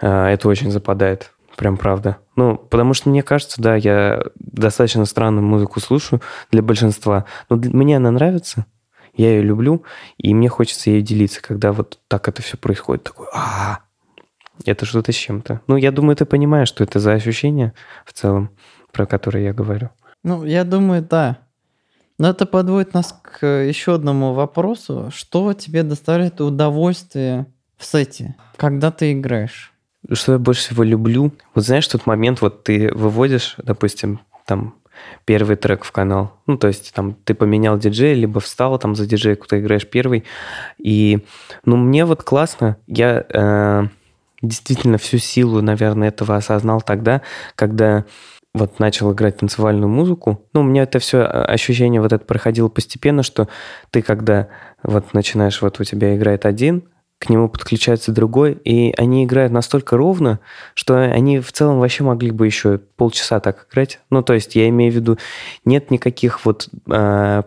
э, 0.00 0.26
это 0.26 0.48
очень 0.48 0.70
западает. 0.70 1.32
Прям 1.56 1.78
правда. 1.78 2.18
Ну, 2.36 2.58
потому 2.58 2.92
что 2.92 3.08
мне 3.08 3.22
кажется, 3.22 3.62
да, 3.62 3.76
я 3.76 4.22
достаточно 4.34 5.06
странную 5.06 5.44
музыку 5.46 5.80
слушаю 5.80 6.20
для 6.50 6.60
большинства. 6.60 7.24
Но 7.48 7.56
для, 7.56 7.72
мне 7.72 7.96
она 7.96 8.10
нравится, 8.10 8.66
я 9.14 9.30
ее 9.30 9.42
люблю, 9.42 9.82
и 10.18 10.34
мне 10.34 10.50
хочется 10.50 10.90
ей 10.90 11.00
делиться, 11.00 11.40
когда 11.40 11.72
вот 11.72 11.98
так 12.08 12.28
это 12.28 12.42
все 12.42 12.58
происходит. 12.58 13.04
Такой, 13.04 13.26
а, 13.32 13.78
это 14.66 14.84
что-то 14.84 15.12
с 15.12 15.14
чем-то. 15.14 15.62
Ну, 15.66 15.76
я 15.76 15.92
думаю, 15.92 16.14
ты 16.14 16.26
понимаешь, 16.26 16.68
что 16.68 16.84
это 16.84 17.00
за 17.00 17.12
ощущение 17.12 17.72
в 18.04 18.12
целом, 18.12 18.50
про 18.92 19.06
которые 19.06 19.46
я 19.46 19.54
говорю. 19.54 19.88
Ну, 20.22 20.44
я 20.44 20.64
думаю, 20.64 21.00
да. 21.00 21.38
Но 22.18 22.30
это 22.30 22.46
подводит 22.46 22.94
нас 22.94 23.18
к 23.22 23.46
еще 23.46 23.94
одному 23.94 24.32
вопросу. 24.32 25.10
Что 25.14 25.52
тебе 25.52 25.82
доставляет 25.82 26.40
удовольствие 26.40 27.46
в 27.76 27.84
сете, 27.84 28.36
когда 28.56 28.90
ты 28.90 29.12
играешь? 29.12 29.72
Что 30.10 30.32
я 30.32 30.38
больше 30.38 30.62
всего 30.62 30.82
люблю? 30.82 31.32
Вот 31.54 31.64
знаешь, 31.64 31.86
тот 31.88 32.06
момент, 32.06 32.40
вот 32.40 32.64
ты 32.64 32.92
выводишь, 32.94 33.56
допустим, 33.58 34.20
там 34.46 34.74
первый 35.24 35.56
трек 35.56 35.84
в 35.84 35.92
канал. 35.92 36.32
Ну, 36.46 36.56
то 36.56 36.68
есть 36.68 36.94
там 36.94 37.14
ты 37.24 37.34
поменял 37.34 37.78
диджея, 37.78 38.14
либо 38.14 38.40
встал 38.40 38.78
там 38.78 38.94
за 38.94 39.06
диджея, 39.06 39.36
куда 39.36 39.58
играешь 39.58 39.86
первый. 39.86 40.24
И, 40.78 41.26
ну, 41.64 41.76
мне 41.76 42.04
вот 42.04 42.22
классно. 42.22 42.76
Я 42.86 43.26
э, 43.28 43.88
действительно 44.42 44.98
всю 44.98 45.18
силу, 45.18 45.60
наверное, 45.60 46.08
этого 46.08 46.36
осознал 46.36 46.80
тогда, 46.80 47.22
когда 47.56 48.04
вот 48.56 48.78
начал 48.78 49.12
играть 49.12 49.38
танцевальную 49.38 49.88
музыку, 49.88 50.48
ну, 50.52 50.60
у 50.60 50.64
меня 50.64 50.84
это 50.84 50.98
все 50.98 51.18
а, 51.20 51.44
ощущение 51.44 52.00
вот 52.00 52.12
это 52.12 52.24
проходило 52.24 52.68
постепенно, 52.68 53.22
что 53.22 53.48
ты 53.90 54.02
когда 54.02 54.48
вот 54.82 55.14
начинаешь, 55.14 55.60
вот 55.62 55.78
у 55.80 55.84
тебя 55.84 56.16
играет 56.16 56.46
один, 56.46 56.84
к 57.18 57.30
нему 57.30 57.48
подключается 57.48 58.12
другой, 58.12 58.52
и 58.52 58.92
они 58.96 59.24
играют 59.24 59.52
настолько 59.52 59.96
ровно, 59.96 60.40
что 60.74 60.98
они 60.98 61.40
в 61.40 61.50
целом 61.52 61.80
вообще 61.80 62.04
могли 62.04 62.30
бы 62.30 62.46
еще 62.46 62.78
полчаса 62.78 63.40
так 63.40 63.68
играть. 63.70 64.00
Ну, 64.10 64.22
то 64.22 64.34
есть 64.34 64.54
я 64.54 64.68
имею 64.68 64.92
в 64.92 64.96
виду, 64.96 65.18
нет 65.64 65.90
никаких 65.90 66.44
вот 66.44 66.68
э, 66.90 67.42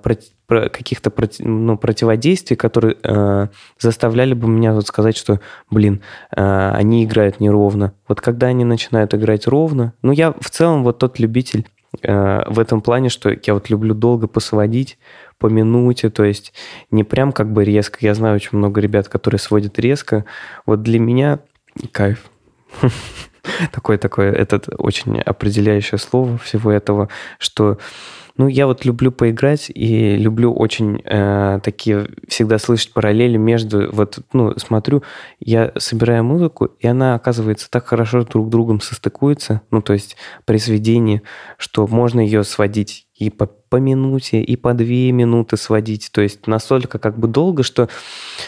каких-то 0.50 1.12
ну, 1.40 1.78
противодействий, 1.78 2.58
которые 2.58 2.98
э, 3.04 3.48
заставляли 3.80 4.34
бы 4.34 4.48
меня 4.48 4.74
вот 4.74 4.88
сказать, 4.88 5.16
что, 5.16 5.40
блин, 5.70 6.02
э, 6.36 6.72
они 6.74 7.04
играют 7.04 7.40
неровно. 7.40 7.94
Вот 8.08 8.22
когда 8.22 8.48
они 8.48 8.66
начинают 8.66 9.14
играть 9.14 9.48
ровно, 9.48 9.94
ну, 10.02 10.12
я 10.12 10.34
в 10.34 10.50
целом 10.50 10.84
вот 10.84 10.98
тот 10.98 11.20
любитель 11.20 11.68
э, 12.02 12.44
в 12.50 12.60
этом 12.60 12.82
плане, 12.82 13.10
что 13.10 13.30
я 13.30 13.54
вот 13.54 13.70
люблю 13.70 13.94
долго 13.94 14.28
посводить, 14.28 14.98
по 15.40 15.48
минуте, 15.48 16.10
то 16.10 16.24
есть 16.26 16.54
не 16.92 17.04
прям 17.04 17.32
как 17.32 17.52
бы 17.52 17.64
резко. 17.64 18.00
Я 18.02 18.14
знаю 18.14 18.36
очень 18.36 18.58
много 18.58 18.82
ребят, 18.82 19.08
которые 19.08 19.40
сводят 19.40 19.80
резко. 19.80 20.26
Вот 20.66 20.84
для 20.84 21.00
меня 21.00 21.40
кайф. 21.92 22.30
Такое-такое, 23.72 24.32
этот 24.32 24.68
очень 24.78 25.20
определяющее 25.20 25.98
слово 25.98 26.38
всего 26.38 26.72
этого, 26.72 27.10
что 27.40 27.80
Ну, 28.40 28.48
я 28.48 28.68
вот 28.68 28.86
люблю 28.86 29.12
поиграть 29.12 29.70
и 29.70 30.16
люблю 30.16 30.54
очень 30.54 31.02
э, 31.04 31.60
такие 31.62 32.08
всегда 32.30 32.58
слышать 32.58 32.94
параллели 32.94 33.36
между... 33.36 33.92
Вот, 33.92 34.20
ну, 34.32 34.58
смотрю, 34.58 35.04
я 35.42 35.74
собираю 35.78 36.24
музыку, 36.24 36.70
и 36.80 36.88
она, 36.88 37.16
оказывается, 37.16 37.70
так 37.70 37.86
хорошо 37.88 38.24
друг 38.24 38.48
с 38.48 38.50
другом 38.50 38.80
состыкуется, 38.80 39.60
ну, 39.72 39.82
то 39.82 39.92
есть 39.92 40.16
при 40.46 40.58
сведении, 40.58 41.22
что 41.58 41.86
можно 41.86 42.22
ее 42.22 42.46
сводить 42.46 43.08
и 43.14 43.30
по, 43.30 43.46
по 43.46 43.76
минуте, 43.76 44.42
и 44.42 44.56
по 44.56 44.74
две 44.74 45.12
минуты 45.12 45.58
сводить. 45.58 46.10
То 46.14 46.22
есть 46.22 46.48
настолько 46.48 46.98
как 46.98 47.20
бы 47.20 47.28
долго, 47.28 47.64
что 47.64 47.90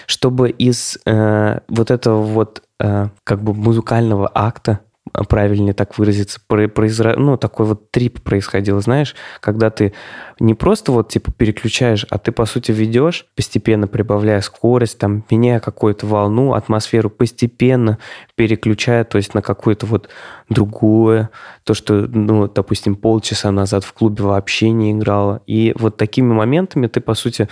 чтобы 0.05 0.51
из 0.51 0.99
э, 1.05 1.59
вот 1.67 1.91
этого 1.91 2.21
вот 2.21 2.63
э, 2.79 3.09
как 3.25 3.43
бы 3.43 3.53
музыкального 3.53 4.31
акта 4.33 4.79
правильнее 5.27 5.73
так 5.73 5.97
выразиться, 5.97 6.39
произра... 6.47 7.15
ну, 7.17 7.37
такой 7.37 7.65
вот 7.65 7.91
трип 7.91 8.21
происходил, 8.21 8.81
знаешь, 8.81 9.15
когда 9.39 9.69
ты 9.69 9.93
не 10.39 10.53
просто 10.53 10.91
вот 10.91 11.09
типа 11.09 11.31
переключаешь, 11.31 12.05
а 12.09 12.17
ты, 12.17 12.31
по 12.31 12.45
сути, 12.45 12.71
ведешь, 12.71 13.25
постепенно 13.35 13.87
прибавляя 13.87 14.41
скорость, 14.41 14.97
там, 14.97 15.23
меняя 15.29 15.59
какую-то 15.59 16.05
волну, 16.07 16.53
атмосферу, 16.53 17.09
постепенно 17.09 17.97
переключая, 18.35 19.03
то 19.03 19.17
есть 19.17 19.33
на 19.33 19.41
какое-то 19.41 19.85
вот 19.85 20.09
другое, 20.49 21.29
то, 21.63 21.73
что, 21.73 22.07
ну, 22.07 22.47
допустим, 22.47 22.95
полчаса 22.95 23.51
назад 23.51 23.83
в 23.83 23.93
клубе 23.93 24.23
вообще 24.23 24.71
не 24.71 24.91
играла. 24.91 25.41
И 25.47 25.73
вот 25.77 25.97
такими 25.97 26.33
моментами 26.33 26.87
ты, 26.87 27.01
по 27.01 27.13
сути, 27.13 27.47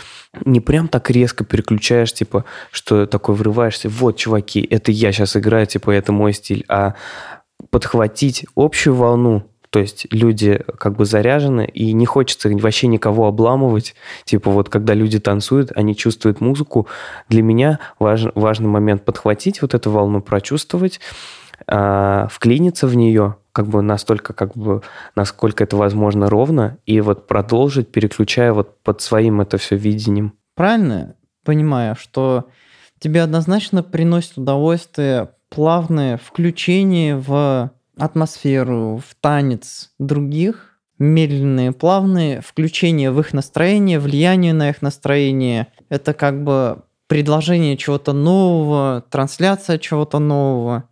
не 0.45 0.59
прям 0.59 0.87
так 0.87 1.09
резко 1.09 1.43
переключаешь, 1.43 2.13
типа, 2.13 2.45
что 2.71 3.05
такой 3.05 3.35
врываешься, 3.35 3.89
вот, 3.89 4.17
чуваки, 4.17 4.65
это 4.69 4.91
я 4.91 5.11
сейчас 5.11 5.37
играю, 5.37 5.65
типа, 5.65 5.91
это 5.91 6.11
мой 6.11 6.33
стиль, 6.33 6.65
а 6.67 6.95
подхватить 7.69 8.45
общую 8.55 8.95
волну, 8.95 9.43
то 9.69 9.79
есть 9.79 10.07
люди 10.11 10.63
как 10.77 10.95
бы 10.95 11.05
заряжены, 11.05 11.65
и 11.65 11.93
не 11.93 12.05
хочется 12.05 12.49
вообще 12.49 12.87
никого 12.87 13.27
обламывать. 13.27 13.95
Типа 14.25 14.49
вот 14.49 14.69
когда 14.69 14.93
люди 14.93 15.19
танцуют, 15.19 15.71
они 15.75 15.95
чувствуют 15.95 16.41
музыку. 16.41 16.87
Для 17.27 17.43
меня 17.43 17.79
важ, 17.99 18.25
важный 18.33 18.67
момент 18.67 19.05
подхватить 19.05 19.61
вот 19.61 19.75
эту 19.75 19.91
волну, 19.91 20.21
прочувствовать, 20.21 20.99
э, 21.67 22.27
вклиниться 22.31 22.87
в 22.87 22.95
нее, 22.95 23.35
как 23.51 23.67
бы 23.67 23.81
настолько, 23.81 24.33
как 24.33 24.55
бы, 24.57 24.81
насколько 25.15 25.63
это 25.63 25.77
возможно 25.77 26.29
ровно, 26.29 26.77
и 26.85 26.99
вот 27.01 27.27
продолжить, 27.27 27.91
переключая 27.91 28.53
вот 28.53 28.81
под 28.81 29.01
своим 29.01 29.41
это 29.41 29.57
все 29.57 29.75
видением. 29.75 30.33
Правильно 30.55 31.15
понимаю, 31.45 31.95
что 31.95 32.49
тебе 32.99 33.21
однозначно 33.21 33.83
приносит 33.83 34.37
удовольствие 34.37 35.29
плавное 35.49 36.17
включение 36.17 37.15
в 37.15 37.71
атмосферу, 37.97 39.01
в 39.05 39.15
танец 39.19 39.91
других, 39.99 40.79
медленные, 40.97 41.71
плавные 41.71 42.41
включения 42.41 43.11
в 43.11 43.19
их 43.19 43.33
настроение, 43.33 43.99
влияние 43.99 44.53
на 44.53 44.69
их 44.69 44.81
настроение. 44.81 45.67
Это 45.89 46.13
как 46.13 46.43
бы 46.43 46.83
предложение 47.07 47.77
чего-то 47.77 48.13
нового, 48.13 49.03
трансляция 49.09 49.77
чего-то 49.77 50.19
нового. 50.19 50.89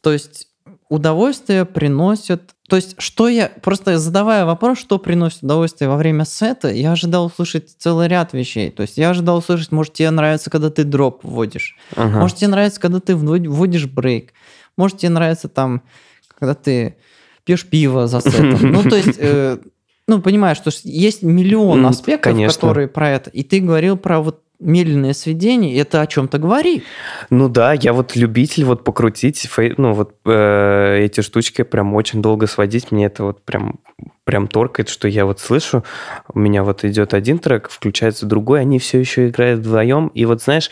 То 0.00 0.12
есть 0.12 0.49
удовольствие 0.90 1.64
приносит... 1.64 2.50
То 2.68 2.76
есть, 2.76 2.96
что 2.98 3.28
я... 3.28 3.50
Просто 3.62 3.98
задавая 3.98 4.44
вопрос, 4.44 4.78
что 4.78 4.98
приносит 4.98 5.42
удовольствие 5.42 5.88
во 5.88 5.96
время 5.96 6.24
сета, 6.24 6.68
я 6.68 6.92
ожидал 6.92 7.26
услышать 7.26 7.70
целый 7.78 8.08
ряд 8.08 8.34
вещей. 8.34 8.70
То 8.70 8.82
есть, 8.82 8.98
я 8.98 9.10
ожидал 9.10 9.38
услышать, 9.38 9.72
может, 9.72 9.94
тебе 9.94 10.10
нравится, 10.10 10.50
когда 10.50 10.68
ты 10.68 10.84
дроп 10.84 11.20
вводишь. 11.22 11.76
Ага. 11.96 12.18
Может, 12.18 12.38
тебе 12.38 12.48
нравится, 12.48 12.80
когда 12.80 13.00
ты 13.00 13.16
вводишь 13.16 13.86
брейк. 13.86 14.34
Может, 14.76 14.98
тебе 14.98 15.10
нравится 15.10 15.48
там, 15.48 15.82
когда 16.38 16.54
ты 16.54 16.96
пьешь 17.44 17.66
пиво 17.66 18.06
за 18.06 18.20
сетом. 18.20 18.58
Ну, 18.60 18.82
то 18.82 18.96
есть... 18.96 19.16
Э, 19.18 19.58
ну, 20.08 20.20
понимаешь, 20.20 20.56
что 20.56 20.72
есть 20.82 21.22
миллион 21.22 21.86
аспектов, 21.86 22.32
Конечно. 22.32 22.60
которые 22.60 22.88
про 22.88 23.10
это. 23.10 23.30
И 23.30 23.44
ты 23.44 23.60
говорил 23.60 23.96
про 23.96 24.20
вот 24.20 24.42
медленное 24.60 25.14
сведение, 25.14 25.76
это 25.78 26.00
о 26.00 26.06
чем-то 26.06 26.38
говорит. 26.38 26.84
Ну 27.30 27.48
да, 27.48 27.72
я 27.72 27.92
вот 27.92 28.14
любитель 28.16 28.64
вот 28.64 28.84
покрутить, 28.84 29.48
ну 29.78 29.94
вот 29.94 30.14
э, 30.26 31.00
эти 31.02 31.22
штучки 31.22 31.62
прям 31.62 31.94
очень 31.94 32.22
долго 32.22 32.46
сводить, 32.46 32.92
мне 32.92 33.06
это 33.06 33.24
вот 33.24 33.42
прям 33.42 33.80
прям 34.24 34.46
торкает, 34.46 34.88
что 34.88 35.08
я 35.08 35.24
вот 35.26 35.40
слышу, 35.40 35.84
у 36.32 36.38
меня 36.38 36.62
вот 36.62 36.84
идет 36.84 37.14
один 37.14 37.38
трек, 37.38 37.68
включается 37.68 38.26
другой, 38.26 38.60
они 38.60 38.78
все 38.78 39.00
еще 39.00 39.28
играют 39.28 39.60
вдвоем, 39.60 40.08
и 40.08 40.24
вот 40.24 40.42
знаешь, 40.42 40.70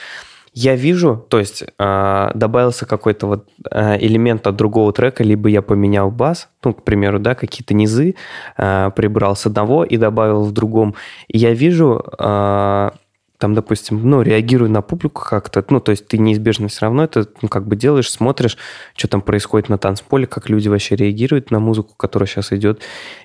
я 0.55 0.75
вижу, 0.75 1.25
то 1.29 1.39
есть 1.39 1.65
э, 1.79 2.31
добавился 2.35 2.87
какой-то 2.87 3.27
вот 3.27 3.49
э, 3.71 3.99
элемент 4.01 4.47
от 4.47 4.57
другого 4.57 4.93
трека, 4.93 5.23
либо 5.23 5.49
я 5.49 5.63
поменял 5.63 6.11
бас, 6.11 6.49
ну, 6.65 6.75
к 6.75 6.83
примеру, 6.83 7.19
да, 7.19 7.35
какие-то 7.35 7.75
низы, 7.75 8.15
э, 8.57 8.91
прибрал 8.97 9.37
с 9.37 9.47
одного 9.47 9.85
и 9.85 9.97
добавил 9.97 10.45
в 10.45 10.53
другом. 10.53 10.95
И 11.29 11.39
я 11.39 11.53
вижу 11.53 12.05
э, 12.19 12.91
там, 13.39 13.55
допустим, 13.55 14.09
ну, 14.09 14.23
реагируй 14.23 14.69
на 14.69 14.83
публику 14.83 15.23
как-то, 15.25 15.65
ну, 15.71 15.81
то 15.81 15.93
есть 15.93 16.09
ты 16.09 16.19
неизбежно 16.19 16.67
все 16.69 16.83
равно 16.83 17.05
это, 17.05 17.27
ну, 17.41 17.49
как 17.49 17.67
бы 17.67 17.77
делаешь, 17.77 18.11
смотришь, 18.11 18.59
что 18.97 19.07
там 19.07 19.23
происходит 19.23 19.69
на 19.69 19.79
танцполе, 19.79 20.27
как 20.27 20.49
люди 20.49 20.69
вообще 20.69 20.97
реагируют 20.97 21.53
на 21.53 21.61
музыку, 21.61 21.95
которая 21.97 22.27
сейчас 22.27 22.53
идет, 22.53 22.83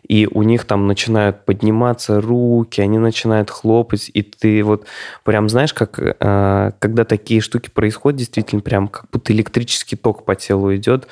и 0.07 0.27
у 0.31 0.43
них 0.43 0.65
там 0.65 0.85
начинают 0.85 1.45
подниматься 1.45 2.21
руки, 2.21 2.79
они 2.79 2.99
начинают 2.99 3.49
хлопать, 3.49 4.11
и 4.13 4.21
ты 4.21 4.63
вот 4.63 4.85
прям 5.23 5.49
знаешь, 5.49 5.73
как 5.73 5.97
э, 5.99 6.71
когда 6.77 7.05
такие 7.05 7.41
штуки 7.41 7.69
происходят, 7.69 8.19
действительно 8.19 8.61
прям 8.61 8.87
как 8.87 9.07
будто 9.11 9.33
электрический 9.33 9.95
ток 9.95 10.25
по 10.25 10.35
телу 10.35 10.75
идет, 10.75 11.07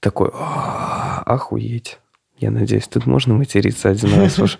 такой, 0.00 0.30
охуеть. 1.24 1.98
Я 2.38 2.50
надеюсь, 2.50 2.86
тут 2.86 3.06
можно 3.06 3.34
материться 3.34 3.88
один 3.88 4.14
раз 4.14 4.38
уж. 4.38 4.58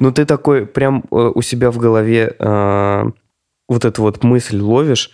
Ну, 0.00 0.12
ты 0.12 0.24
такой 0.24 0.66
прям 0.66 1.04
э, 1.10 1.32
у 1.34 1.42
себя 1.42 1.70
в 1.70 1.78
голове 1.78 2.34
э, 2.38 3.10
вот 3.68 3.84
эту 3.84 4.02
вот 4.02 4.24
мысль 4.24 4.58
ловишь, 4.58 5.10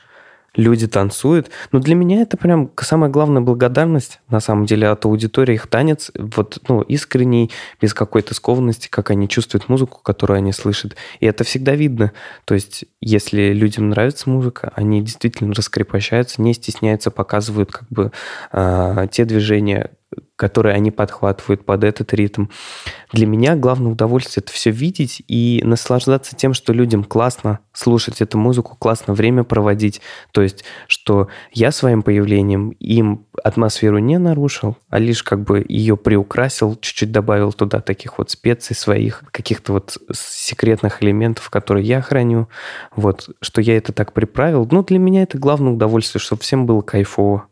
люди 0.56 0.86
танцуют. 0.86 1.50
Но 1.72 1.80
для 1.80 1.94
меня 1.94 2.22
это 2.22 2.36
прям 2.36 2.70
самая 2.80 3.10
главная 3.10 3.42
благодарность, 3.42 4.20
на 4.28 4.40
самом 4.40 4.66
деле, 4.66 4.88
от 4.88 5.04
аудитории, 5.04 5.54
их 5.54 5.66
танец, 5.66 6.10
вот, 6.14 6.58
ну, 6.68 6.82
искренний, 6.82 7.50
без 7.80 7.94
какой-то 7.94 8.34
скованности, 8.34 8.88
как 8.88 9.10
они 9.10 9.28
чувствуют 9.28 9.68
музыку, 9.68 10.00
которую 10.02 10.38
они 10.38 10.52
слышат. 10.52 10.96
И 11.20 11.26
это 11.26 11.44
всегда 11.44 11.74
видно. 11.74 12.12
То 12.44 12.54
есть, 12.54 12.84
если 13.00 13.52
людям 13.52 13.90
нравится 13.90 14.30
музыка, 14.30 14.72
они 14.74 15.02
действительно 15.02 15.54
раскрепощаются, 15.54 16.40
не 16.40 16.54
стесняются, 16.54 17.10
показывают 17.10 17.72
как 17.72 17.88
бы 17.88 18.12
э, 18.52 19.06
те 19.10 19.24
движения, 19.24 19.90
которые 20.36 20.74
они 20.74 20.90
подхватывают 20.90 21.64
под 21.64 21.84
этот 21.84 22.12
ритм. 22.12 22.46
Для 23.12 23.26
меня 23.26 23.54
главное 23.54 23.92
удовольствие 23.92 24.42
это 24.42 24.52
все 24.52 24.70
видеть 24.70 25.22
и 25.28 25.60
наслаждаться 25.64 26.34
тем, 26.34 26.54
что 26.54 26.72
людям 26.72 27.04
классно 27.04 27.60
слушать 27.72 28.20
эту 28.20 28.36
музыку, 28.38 28.76
классно 28.76 29.14
время 29.14 29.44
проводить. 29.44 30.00
То 30.32 30.42
есть, 30.42 30.64
что 30.88 31.28
я 31.52 31.70
своим 31.70 32.02
появлением 32.02 32.70
им 32.80 33.26
атмосферу 33.42 33.98
не 33.98 34.18
нарушил, 34.18 34.76
а 34.88 34.98
лишь 34.98 35.22
как 35.22 35.44
бы 35.44 35.64
ее 35.68 35.96
приукрасил, 35.96 36.76
чуть-чуть 36.80 37.12
добавил 37.12 37.52
туда 37.52 37.80
таких 37.80 38.18
вот 38.18 38.30
специй 38.30 38.74
своих, 38.74 39.22
каких-то 39.30 39.72
вот 39.72 39.98
секретных 40.12 41.02
элементов, 41.02 41.48
которые 41.50 41.86
я 41.86 42.00
храню. 42.00 42.48
Вот, 42.96 43.30
что 43.40 43.60
я 43.60 43.76
это 43.76 43.92
так 43.92 44.12
приправил. 44.12 44.66
Ну, 44.70 44.82
для 44.82 44.98
меня 44.98 45.22
это 45.22 45.38
главное 45.38 45.72
удовольствие, 45.72 46.20
чтобы 46.20 46.42
всем 46.42 46.66
было 46.66 46.80
кайфово. 46.80 47.46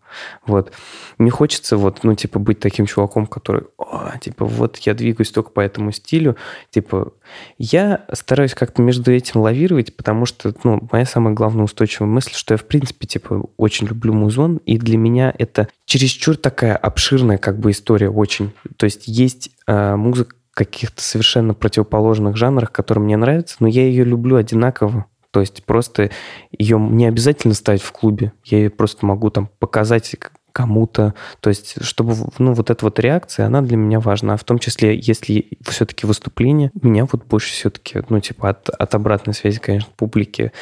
Вот. 0.46 0.72
Не 1.18 1.30
хочется 1.30 1.76
вот, 1.76 2.04
ну, 2.04 2.14
типа, 2.14 2.38
быть 2.38 2.60
таким 2.60 2.86
чуваком, 2.86 3.26
который, 3.26 3.64
О, 3.78 4.12
типа, 4.20 4.44
вот 4.44 4.78
я 4.78 4.94
двигаюсь 4.94 5.30
только 5.30 5.50
по 5.50 5.60
этому 5.60 5.92
стилю. 5.92 6.36
Типа, 6.70 7.12
я 7.58 8.04
стараюсь 8.12 8.54
как-то 8.54 8.82
между 8.82 9.12
этим 9.12 9.40
лавировать, 9.40 9.96
потому 9.96 10.26
что, 10.26 10.54
ну, 10.64 10.86
моя 10.90 11.06
самая 11.06 11.34
главная 11.34 11.64
устойчивая 11.64 12.08
мысль, 12.08 12.34
что 12.34 12.54
я, 12.54 12.58
в 12.58 12.64
принципе, 12.64 13.06
типа, 13.06 13.46
очень 13.56 13.86
люблю 13.86 14.12
музон, 14.12 14.58
и 14.66 14.78
для 14.78 14.98
меня 14.98 15.34
это 15.38 15.68
чересчур 15.84 16.36
такая 16.36 16.76
обширная, 16.76 17.38
как 17.38 17.58
бы, 17.58 17.70
история 17.70 18.10
очень. 18.10 18.52
То 18.76 18.84
есть 18.84 19.06
есть 19.06 19.50
э, 19.66 19.96
музыка 19.96 20.36
каких-то 20.54 21.02
совершенно 21.02 21.54
противоположных 21.54 22.36
жанрах, 22.36 22.72
которые 22.72 23.04
мне 23.04 23.16
нравятся, 23.16 23.56
но 23.60 23.68
я 23.68 23.82
ее 23.82 24.04
люблю 24.04 24.36
одинаково. 24.36 25.06
То 25.32 25.40
есть 25.40 25.64
просто 25.64 26.10
ее 26.56 26.78
не 26.78 27.06
обязательно 27.06 27.54
ставить 27.54 27.82
в 27.82 27.90
клубе. 27.90 28.32
Я 28.44 28.58
ее 28.58 28.70
просто 28.70 29.04
могу 29.04 29.30
там 29.30 29.48
показать 29.58 30.14
кому-то. 30.52 31.14
То 31.40 31.48
есть, 31.48 31.82
чтобы, 31.82 32.14
ну, 32.38 32.52
вот 32.52 32.70
эта 32.70 32.84
вот 32.84 33.00
реакция, 33.00 33.46
она 33.46 33.62
для 33.62 33.78
меня 33.78 33.98
важна. 33.98 34.36
В 34.36 34.44
том 34.44 34.58
числе, 34.58 34.94
если 34.96 35.48
все-таки 35.62 36.06
выступление, 36.06 36.70
меня 36.80 37.06
вот 37.10 37.24
больше 37.24 37.52
все-таки, 37.52 38.02
ну, 38.10 38.20
типа, 38.20 38.50
от, 38.50 38.68
от 38.68 38.94
обратной 38.94 39.32
связи, 39.34 39.58
конечно, 39.58 39.90
публики 39.96 40.52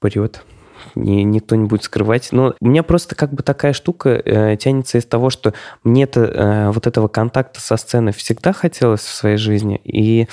прет. 0.00 0.42
Не, 0.96 1.24
никто 1.24 1.54
не 1.54 1.66
будет 1.66 1.84
скрывать. 1.84 2.28
Но 2.32 2.54
у 2.60 2.66
меня 2.66 2.82
просто 2.82 3.14
как 3.14 3.32
бы 3.32 3.42
такая 3.42 3.72
штука 3.72 4.20
э, 4.24 4.56
тянется 4.56 4.98
из 4.98 5.04
того, 5.04 5.30
что 5.30 5.54
мне-то 5.84 6.20
э, 6.20 6.70
вот 6.70 6.86
этого 6.86 7.08
контакта 7.08 7.60
со 7.60 7.76
сценой 7.76 8.12
всегда 8.12 8.52
хотелось 8.52 9.02
в 9.02 9.14
своей 9.14 9.36
жизни. 9.36 9.80
И 9.84 10.28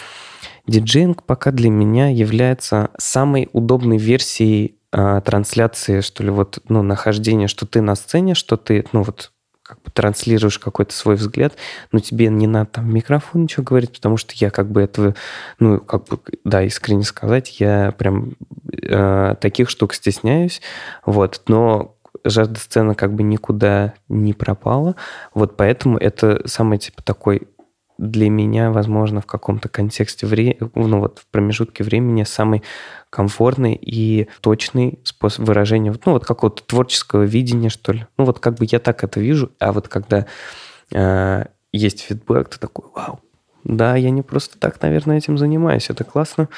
Диджеинг 0.68 1.24
пока 1.24 1.51
для 1.51 1.70
меня 1.70 2.09
является 2.09 2.91
самой 2.97 3.49
удобной 3.51 3.97
версией 3.97 4.78
э, 4.91 5.22
трансляции, 5.26 6.01
что 6.01 6.24
ли, 6.24 6.30
вот, 6.30 6.59
ну, 6.70 6.82
нахождения, 6.82 7.47
что 7.47 7.66
ты 7.66 7.82
на 7.82 7.95
сцене, 7.95 8.34
что 8.34 8.55
ты, 8.55 8.86
ну, 8.93 9.03
вот, 9.03 9.32
как 9.64 9.82
бы 9.82 9.91
транслируешь 9.91 10.59
какой-то 10.59 10.93
свой 10.93 11.16
взгляд, 11.16 11.53
но 11.91 11.99
тебе 11.99 12.28
не 12.28 12.47
надо 12.47 12.72
там 12.72 12.93
микрофон 12.93 13.43
ничего 13.43 13.64
говорить, 13.64 13.93
потому 13.93 14.18
что 14.18 14.34
я 14.36 14.49
как 14.49 14.70
бы 14.70 14.82
этого, 14.82 15.16
ну, 15.59 15.80
как 15.80 16.05
бы, 16.05 16.20
да, 16.43 16.64
искренне 16.64 17.03
сказать, 17.03 17.59
я 17.59 17.93
прям 17.97 18.34
э, 18.72 19.36
таких 19.39 19.70
штук 19.70 19.93
стесняюсь, 19.93 20.61
вот, 21.05 21.41
но 21.47 21.95
жажда 22.26 22.59
сцены 22.59 22.95
как 22.95 23.14
бы 23.14 23.24
никуда 23.24 23.93
не 24.09 24.34
пропала, 24.34 24.95
вот 25.34 25.57
поэтому 25.57 25.97
это 25.97 26.41
самый, 26.45 26.78
типа, 26.78 27.01
такой 27.01 27.47
для 27.97 28.29
меня, 28.29 28.71
возможно, 28.71 29.21
в 29.21 29.25
каком-то 29.25 29.69
контексте 29.69 30.25
времени, 30.25 30.57
ну 30.75 30.99
вот 30.99 31.19
в 31.19 31.27
промежутке 31.27 31.83
времени 31.83 32.23
самый 32.23 32.63
комфортный 33.09 33.75
и 33.75 34.27
точный 34.41 34.99
способ 35.03 35.45
выражения, 35.45 35.93
ну 36.05 36.13
вот 36.13 36.25
какого-то 36.25 36.63
творческого 36.63 37.23
видения, 37.23 37.69
что 37.69 37.93
ли. 37.93 38.07
Ну 38.17 38.25
вот 38.25 38.39
как 38.39 38.55
бы 38.55 38.65
я 38.69 38.79
так 38.79 39.03
это 39.03 39.19
вижу, 39.19 39.51
а 39.59 39.71
вот 39.71 39.87
когда 39.87 40.25
э, 40.91 41.45
есть 41.71 42.01
фидбэк, 42.01 42.49
ты 42.49 42.59
такой, 42.59 42.85
вау, 42.93 43.19
да, 43.63 43.95
я 43.95 44.09
не 44.09 44.21
просто 44.21 44.57
так, 44.57 44.81
наверное, 44.81 45.17
этим 45.17 45.37
занимаюсь, 45.37 45.89
это 45.89 46.03
классно. 46.03 46.49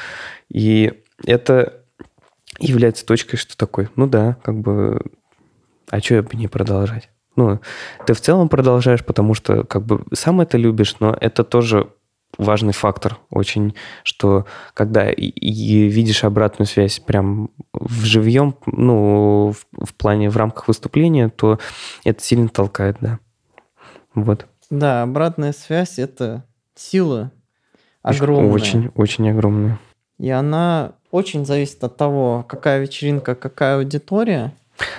И 0.50 1.04
это 1.26 1.82
является 2.60 3.06
точкой, 3.06 3.38
что 3.38 3.58
такой, 3.58 3.90
ну 3.96 4.08
да, 4.08 4.38
как 4.44 4.60
бы, 4.60 5.02
а 5.90 6.00
что 6.00 6.24
бы 6.24 6.36
не 6.36 6.48
продолжать? 6.48 7.10
Ну, 7.36 7.60
ты 8.06 8.14
в 8.14 8.22
целом 8.22 8.50
продолжаешь, 8.50 9.04
потому 9.04 9.34
что 9.34 9.64
как 9.64 9.86
бы 9.86 10.04
сам 10.14 10.42
это 10.42 10.58
любишь, 10.58 10.96
но 11.00 11.16
это 11.20 11.44
тоже 11.44 11.90
важный 12.38 12.74
фактор 12.74 13.18
очень, 13.30 13.76
что 14.04 14.46
когда 14.74 15.10
и, 15.10 15.26
и 15.26 15.88
видишь 15.88 16.24
обратную 16.24 16.68
связь 16.68 17.00
прям 17.00 17.50
в 17.74 18.04
живьем, 18.04 18.56
ну, 18.66 19.54
в, 19.54 19.86
в 19.86 19.94
плане, 19.94 20.30
в 20.30 20.38
рамках 20.38 20.68
выступления, 20.68 21.30
то 21.30 21.60
это 22.04 22.24
сильно 22.24 22.50
толкает, 22.50 22.98
да. 23.00 23.20
Вот. 24.14 24.48
Да, 24.70 25.04
обратная 25.04 25.54
связь– 25.54 25.98
это 26.00 26.44
сила 26.76 27.32
огромная. 28.02 28.52
Очень, 28.52 28.92
очень 28.96 29.30
огромная. 29.30 29.80
И 30.18 30.30
она 30.30 30.94
очень 31.12 31.46
зависит 31.46 31.84
от 31.84 31.98
того, 31.98 32.46
какая 32.48 32.80
вечеринка, 32.80 33.36
какая 33.36 33.78
аудитория. 33.78 34.54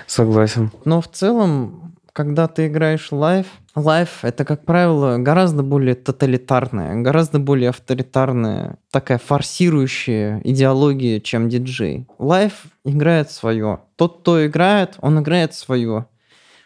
Согласен. 0.07 0.71
Но 0.85 1.01
в 1.01 1.09
целом 1.09 1.86
когда 2.17 2.49
ты 2.49 2.69
играешь 2.69 3.13
лайв, 3.13 3.47
лайв 3.75 4.21
это, 4.25 4.47
как 4.47 4.65
правило, 4.65 5.19
гораздо 5.19 5.63
более 5.63 5.95
тоталитарная, 5.95 6.95
гораздо 7.03 7.39
более 7.39 7.69
авторитарная, 7.69 8.79
такая 8.91 9.19
форсирующая 9.19 10.41
идеология, 10.43 11.21
чем 11.21 11.51
диджей. 11.51 12.07
Лайв 12.19 12.65
играет 12.87 13.31
свое. 13.31 13.81
Тот, 13.97 14.21
кто 14.21 14.47
играет, 14.47 14.95
он 15.03 15.21
играет 15.21 15.53
свое. 15.53 16.07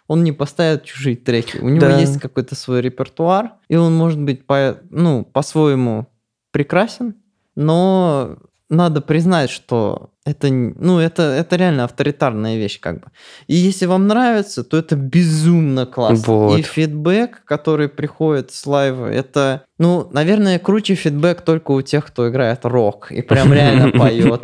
Он 0.06 0.22
не 0.22 0.30
поставит 0.30 0.84
чужие 0.84 1.16
треки. 1.16 1.56
У 1.56 1.68
него 1.68 1.80
да. 1.80 1.98
есть 1.98 2.20
какой-то 2.20 2.54
свой 2.54 2.80
репертуар, 2.80 3.54
и 3.66 3.74
он 3.74 3.96
может 3.96 4.20
быть 4.20 4.46
по, 4.46 4.78
ну, 4.90 5.24
по-своему 5.24 6.06
прекрасен, 6.52 7.16
но 7.56 8.36
надо 8.68 9.00
признать, 9.00 9.50
что 9.50 10.10
это, 10.26 10.48
ну, 10.50 10.98
это, 10.98 11.22
это 11.22 11.56
реально 11.56 11.84
авторитарная 11.84 12.56
вещь, 12.56 12.78
как 12.78 13.00
бы. 13.00 13.06
И 13.46 13.54
если 13.54 13.86
вам 13.86 14.06
нравится, 14.06 14.62
то 14.62 14.76
это 14.76 14.94
безумно 14.94 15.86
классно. 15.86 16.34
Вот. 16.34 16.58
И 16.58 16.62
фидбэк, 16.62 17.42
который 17.44 17.88
приходит 17.88 18.52
с 18.52 18.66
лайва, 18.66 19.06
это, 19.06 19.64
ну, 19.78 20.08
наверное, 20.12 20.58
круче 20.58 20.94
фидбэк 20.94 21.40
только 21.40 21.70
у 21.70 21.80
тех, 21.80 22.06
кто 22.06 22.28
играет 22.28 22.64
рок 22.64 23.10
и 23.10 23.22
прям 23.22 23.52
реально 23.52 23.90
поет. 23.98 24.42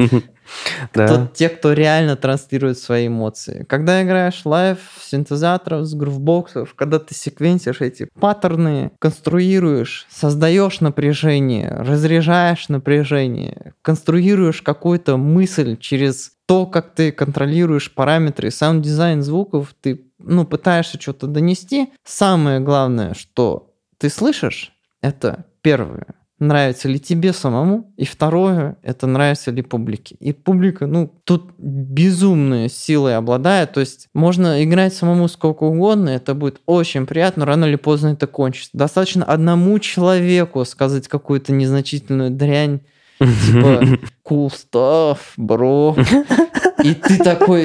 Да. 0.94 1.06
Кто, 1.06 1.28
те, 1.32 1.48
кто 1.48 1.72
реально 1.72 2.16
транслирует 2.16 2.78
свои 2.78 3.08
эмоции. 3.08 3.64
Когда 3.68 4.02
играешь 4.02 4.42
лайв 4.44 4.78
синтезаторов, 5.00 5.86
с 5.86 5.94
грувбоксов, 5.94 6.74
когда 6.74 6.98
ты 6.98 7.14
секвенсишь 7.14 7.80
эти 7.80 8.08
паттерны, 8.18 8.92
конструируешь, 8.98 10.06
создаешь 10.10 10.80
напряжение, 10.80 11.68
разряжаешь 11.68 12.68
напряжение, 12.68 13.74
конструируешь 13.82 14.62
какую-то 14.62 15.16
мысль 15.16 15.76
через 15.76 16.32
то, 16.46 16.66
как 16.66 16.94
ты 16.94 17.10
контролируешь 17.10 17.92
параметры, 17.92 18.50
сам 18.50 18.80
дизайн 18.80 19.22
звуков, 19.22 19.74
ты 19.80 20.06
ну, 20.18 20.44
пытаешься 20.44 21.00
что-то 21.00 21.26
донести. 21.26 21.92
Самое 22.04 22.60
главное, 22.60 23.14
что 23.14 23.74
ты 23.98 24.08
слышишь, 24.08 24.72
это 25.00 25.44
первое 25.62 26.06
нравится 26.38 26.88
ли 26.88 27.00
тебе 27.00 27.32
самому, 27.32 27.92
и 27.96 28.04
второе, 28.04 28.76
это 28.82 29.06
нравится 29.06 29.50
ли 29.50 29.62
публике. 29.62 30.16
И 30.20 30.32
публика, 30.32 30.86
ну, 30.86 31.12
тут 31.24 31.50
безумной 31.58 32.68
силой 32.68 33.16
обладает, 33.16 33.72
то 33.72 33.80
есть 33.80 34.08
можно 34.12 34.62
играть 34.62 34.94
самому 34.94 35.28
сколько 35.28 35.64
угодно, 35.64 36.10
это 36.10 36.34
будет 36.34 36.60
очень 36.66 37.06
приятно, 37.06 37.46
рано 37.46 37.64
или 37.64 37.76
поздно 37.76 38.08
это 38.08 38.26
кончится. 38.26 38.70
Достаточно 38.74 39.24
одному 39.24 39.78
человеку 39.78 40.64
сказать 40.64 41.08
какую-то 41.08 41.52
незначительную 41.52 42.30
дрянь, 42.30 42.80
типа 43.18 43.82
cool 44.28 44.52
stuff, 44.52 45.18
бро. 45.36 45.96
И 46.84 46.94
ты 46.94 47.16
такой, 47.18 47.64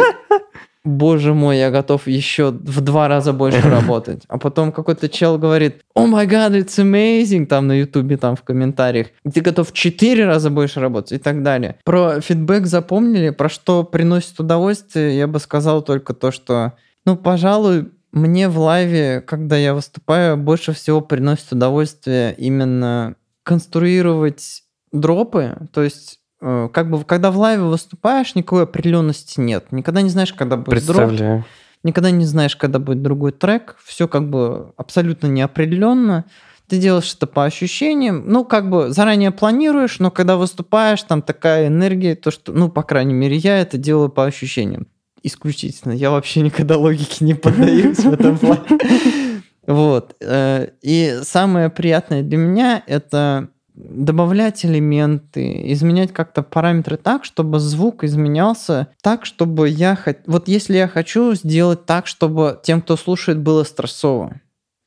боже 0.84 1.34
мой, 1.34 1.58
я 1.58 1.72
готов 1.72 2.08
еще 2.08 2.52
в 2.52 2.82
два 2.82 3.08
раза 3.08 3.34
больше 3.34 3.62
работать. 3.70 4.24
А 4.28 4.38
потом 4.38 4.72
какой-то 4.72 5.10
чел 5.10 5.38
говорит, 5.38 5.82
о 5.94 6.08
май 6.08 6.28
гад, 6.28 6.54
it's 6.54 6.78
amazing, 6.80 7.46
там 7.46 7.68
на 7.68 7.80
ютубе, 7.80 8.18
там 8.18 8.36
в 8.36 8.44
комментариях. 8.44 9.08
Ты 9.32 9.42
готов 9.42 9.70
в 9.70 9.74
четыре 9.74 10.26
раза 10.26 10.50
больше 10.50 10.80
работать 10.80 11.14
и 11.14 11.18
так 11.18 11.44
далее. 11.44 11.78
Про 11.84 12.22
фидбэк 12.22 12.66
запомнили, 12.66 13.30
про 13.30 13.50
что 13.50 13.84
приносит 13.84 14.40
удовольствие, 14.40 15.18
я 15.18 15.28
бы 15.28 15.40
сказал 15.40 15.82
только 15.82 16.14
то, 16.14 16.32
что, 16.32 16.74
ну, 17.06 17.16
пожалуй, 17.16 17.90
мне 18.12 18.50
в 18.50 18.60
лайве, 18.60 19.22
когда 19.22 19.58
я 19.58 19.74
выступаю, 19.74 20.36
больше 20.38 20.74
всего 20.74 21.02
приносит 21.02 21.52
удовольствие 21.52 22.36
именно 22.38 23.16
конструировать 23.44 24.64
дропы, 24.92 25.56
то 25.74 25.82
есть 25.82 26.21
как 26.42 26.89
бы, 26.89 27.04
когда 27.04 27.30
в 27.32 27.38
лайве 27.38 27.64
выступаешь, 27.64 28.34
никакой 28.34 28.64
определенности 28.64 29.39
нет. 29.39 29.72
Никогда 29.72 30.02
не 30.02 30.10
знаешь, 30.10 30.34
когда 30.34 30.58
будет 30.58 30.70
Представляю. 30.70 31.18
дроп. 31.18 31.46
Никогда 31.84 32.12
не 32.12 32.26
знаешь, 32.26 32.56
когда 32.56 32.80
будет 32.80 33.02
другой 33.02 33.32
трек. 33.32 33.78
Все 33.84 34.08
как 34.08 34.30
бы 34.30 34.74
абсолютно 34.78 35.28
неопределенно. 35.28 36.26
Ты 36.68 36.78
делаешь 36.78 37.14
это 37.16 37.28
по 37.28 37.44
ощущениям. 37.46 38.24
Ну, 38.28 38.46
как 38.46 38.70
бы 38.70 38.92
заранее 38.92 39.32
планируешь, 39.32 40.00
но 40.00 40.10
когда 40.10 40.38
выступаешь, 40.38 41.04
там 41.04 41.22
такая 41.22 41.68
энергия, 41.68 42.16
то 42.16 42.32
что, 42.32 42.54
ну, 42.54 42.70
по 42.70 42.84
крайней 42.84 43.14
мере, 43.14 43.36
я 43.36 43.60
это 43.60 43.78
делаю 43.78 44.10
по 44.10 44.26
ощущениям. 44.26 44.88
Исключительно. 45.24 45.92
Я 45.92 46.10
вообще 46.10 46.42
никогда 46.42 46.78
логике 46.78 47.24
не 47.26 47.34
поддаюсь 47.36 48.00
в 48.00 48.14
этом 48.14 48.38
плане. 48.38 48.62
Вот. 49.68 50.16
Э, 50.20 50.70
и 50.82 51.20
самое 51.22 51.70
приятное 51.70 52.24
для 52.24 52.38
меня 52.38 52.84
это 52.88 53.50
добавлять 53.90 54.66
элементы, 54.66 55.72
изменять 55.74 56.14
как-то 56.14 56.44
параметры 56.44 56.98
так, 56.98 57.26
чтобы 57.26 57.60
звук 57.60 58.04
изменялся 58.04 58.88
так, 59.02 59.26
чтобы 59.26 59.70
я... 59.70 59.98
Вот 60.28 60.48
если 60.48 60.78
я 60.78 60.88
хочу 60.88 61.34
сделать 61.34 61.86
так, 61.86 62.08
чтобы 62.08 62.60
тем, 62.64 62.82
кто 62.82 62.96
слушает, 62.96 63.40
было 63.40 63.64
стрессово, 63.64 64.40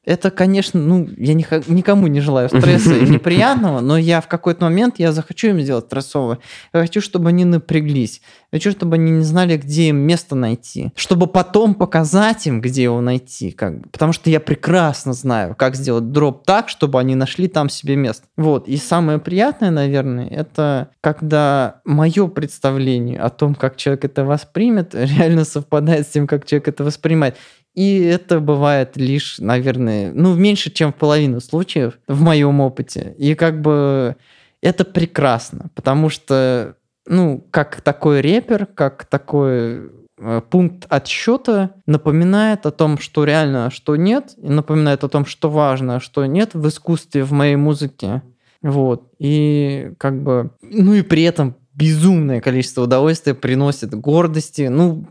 это, 0.06 0.30
конечно, 0.30 0.80
ну, 0.80 1.08
я 1.16 1.34
не, 1.34 1.46
никому 1.66 2.06
не 2.08 2.20
желаю 2.20 2.48
стресса 2.48 2.94
и 2.94 3.08
неприятного, 3.08 3.80
но 3.80 3.96
я 3.96 4.20
в 4.20 4.28
какой-то 4.28 4.64
момент 4.64 4.98
я 4.98 5.12
захочу 5.12 5.48
им 5.48 5.60
сделать 5.60 5.86
стрессово. 5.86 6.38
Я 6.72 6.80
хочу, 6.80 7.00
чтобы 7.00 7.30
они 7.30 7.44
напряглись. 7.44 8.20
Я 8.52 8.58
хочу, 8.58 8.70
чтобы 8.70 8.96
они 8.96 9.10
не 9.10 9.24
знали, 9.24 9.56
где 9.56 9.88
им 9.88 9.96
место 9.96 10.34
найти. 10.34 10.92
Чтобы 10.94 11.26
потом 11.26 11.74
показать 11.74 12.46
им, 12.46 12.60
где 12.60 12.84
его 12.84 13.00
найти. 13.00 13.50
Как 13.50 13.80
бы. 13.80 13.88
Потому 13.90 14.12
что 14.12 14.30
я 14.30 14.40
прекрасно 14.40 15.12
знаю, 15.14 15.54
как 15.56 15.74
сделать 15.74 16.12
дроп 16.12 16.44
так, 16.44 16.68
чтобы 16.68 17.00
они 17.00 17.14
нашли 17.14 17.48
там 17.48 17.68
себе 17.68 17.96
место. 17.96 18.26
Вот. 18.36 18.68
И 18.68 18.76
самое 18.76 19.18
приятное, 19.18 19.70
наверное, 19.70 20.28
это 20.28 20.90
когда 21.00 21.80
мое 21.84 22.28
представление 22.28 23.18
о 23.18 23.30
том, 23.30 23.54
как 23.54 23.76
человек 23.76 24.04
это 24.04 24.24
воспримет, 24.24 24.94
реально 24.94 25.44
совпадает 25.44 26.06
с 26.06 26.10
тем, 26.10 26.26
как 26.26 26.46
человек 26.46 26.68
это 26.68 26.84
воспринимает. 26.84 27.36
И 27.74 28.00
это 28.00 28.38
бывает 28.40 28.96
лишь, 28.96 29.38
наверное, 29.38 30.12
ну, 30.12 30.34
меньше, 30.34 30.70
чем 30.70 30.92
в 30.92 30.96
половину 30.96 31.40
случаев 31.40 31.98
в 32.06 32.22
моем 32.22 32.60
опыте. 32.60 33.14
И 33.18 33.34
как 33.34 33.60
бы 33.60 34.16
это 34.62 34.84
прекрасно, 34.84 35.70
потому 35.74 36.08
что, 36.08 36.76
ну, 37.06 37.44
как 37.50 37.80
такой 37.80 38.20
репер, 38.20 38.66
как 38.66 39.04
такой 39.06 39.90
э, 40.18 40.40
пункт 40.48 40.86
отсчета 40.88 41.74
напоминает 41.86 42.64
о 42.64 42.70
том, 42.70 42.98
что 42.98 43.24
реально, 43.24 43.66
а 43.66 43.70
что 43.70 43.96
нет, 43.96 44.34
и 44.36 44.48
напоминает 44.48 45.02
о 45.02 45.08
том, 45.08 45.26
что 45.26 45.50
важно, 45.50 45.96
а 45.96 46.00
что 46.00 46.24
нет 46.26 46.54
в 46.54 46.68
искусстве, 46.68 47.24
в 47.24 47.32
моей 47.32 47.56
музыке. 47.56 48.22
Вот. 48.62 49.12
И 49.18 49.92
как 49.98 50.22
бы... 50.22 50.50
Ну 50.62 50.94
и 50.94 51.02
при 51.02 51.24
этом 51.24 51.56
безумное 51.74 52.40
количество 52.40 52.82
удовольствия 52.82 53.34
приносит, 53.34 53.94
гордости. 53.94 54.68
Ну, 54.70 55.06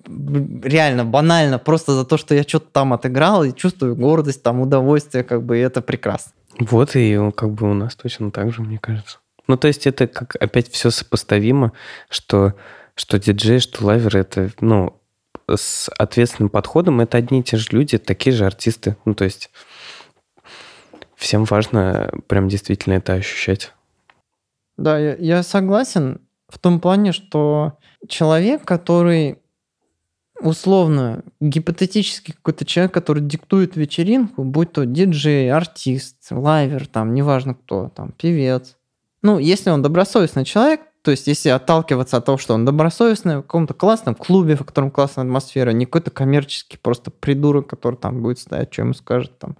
реально, 0.64 1.06
банально, 1.06 1.60
просто 1.60 1.94
за 1.94 2.06
то, 2.06 2.18
что 2.18 2.36
я 2.36 2.44
что-то 2.44 2.68
там 2.72 2.94
отыграл 2.94 3.44
и 3.44 3.54
чувствую 3.54 3.96
гордость, 3.96 4.44
там, 4.44 4.62
удовольствие, 4.62 5.24
как 5.24 5.44
бы, 5.44 5.58
и 5.58 5.62
это 5.62 5.82
прекрасно. 5.82 6.32
Вот, 6.60 6.96
и 6.96 7.20
как 7.36 7.52
бы 7.52 7.70
у 7.70 7.74
нас 7.74 7.96
точно 7.96 8.32
так 8.32 8.54
же, 8.54 8.62
мне 8.62 8.80
кажется. 8.80 9.20
Ну, 9.48 9.58
то 9.58 9.68
есть 9.68 9.88
это 9.88 10.08
как 10.08 10.36
опять 10.40 10.70
все 10.72 10.90
сопоставимо, 10.90 11.74
что, 12.10 12.54
что 12.96 13.20
диджей, 13.20 13.60
что 13.60 13.86
лайвер, 13.86 14.16
это, 14.16 14.52
ну, 14.62 15.00
с 15.54 15.90
ответственным 15.98 16.50
подходом 16.50 17.02
это 17.02 17.18
одни 17.18 17.42
и 17.42 17.44
те 17.44 17.58
же 17.58 17.68
люди, 17.72 17.98
такие 17.98 18.34
же 18.34 18.46
артисты. 18.46 18.96
Ну, 19.04 19.14
то 19.14 19.26
есть 19.26 19.50
всем 21.16 21.44
важно 21.44 22.12
прям 22.28 22.48
действительно 22.48 22.94
это 22.94 23.14
ощущать. 23.14 23.74
Да, 24.78 24.98
я, 24.98 25.16
я 25.16 25.44
согласен 25.44 26.22
в 26.54 26.60
том 26.60 26.80
плане, 26.80 27.12
что 27.14 27.80
человек, 28.08 28.64
который 28.64 29.40
условно, 30.40 31.24
гипотетически 31.40 32.34
какой-то 32.34 32.66
человек, 32.66 32.94
который 32.94 33.24
диктует 33.24 33.76
вечеринку, 33.76 34.44
будь 34.44 34.74
то 34.74 34.86
диджей, 34.86 35.50
артист, 35.50 36.18
лайвер, 36.30 36.86
там, 36.86 37.14
неважно 37.14 37.56
кто, 37.56 37.90
там, 37.96 38.12
певец. 38.12 38.76
Ну, 39.22 39.40
если 39.40 39.70
он 39.70 39.82
добросовестный 39.82 40.44
человек, 40.44 40.82
то 41.02 41.12
есть 41.12 41.28
если 41.28 41.50
отталкиваться 41.50 42.18
от 42.18 42.26
того, 42.26 42.38
что 42.38 42.54
он 42.54 42.66
добросовестный 42.66 43.38
в 43.38 43.42
каком-то 43.44 43.74
классном 43.74 44.16
клубе, 44.16 44.56
в 44.56 44.66
котором 44.66 44.92
классная 44.92 45.24
атмосфера, 45.24 45.72
не 45.72 45.86
какой-то 45.86 46.12
коммерческий 46.12 46.78
просто 46.78 47.10
придурок, 47.10 47.68
который 47.68 47.96
там 47.96 48.22
будет 48.22 48.40
стоять, 48.40 48.74
что 48.74 48.82
ему 48.84 48.94
скажет 48.94 49.38
там. 49.40 49.58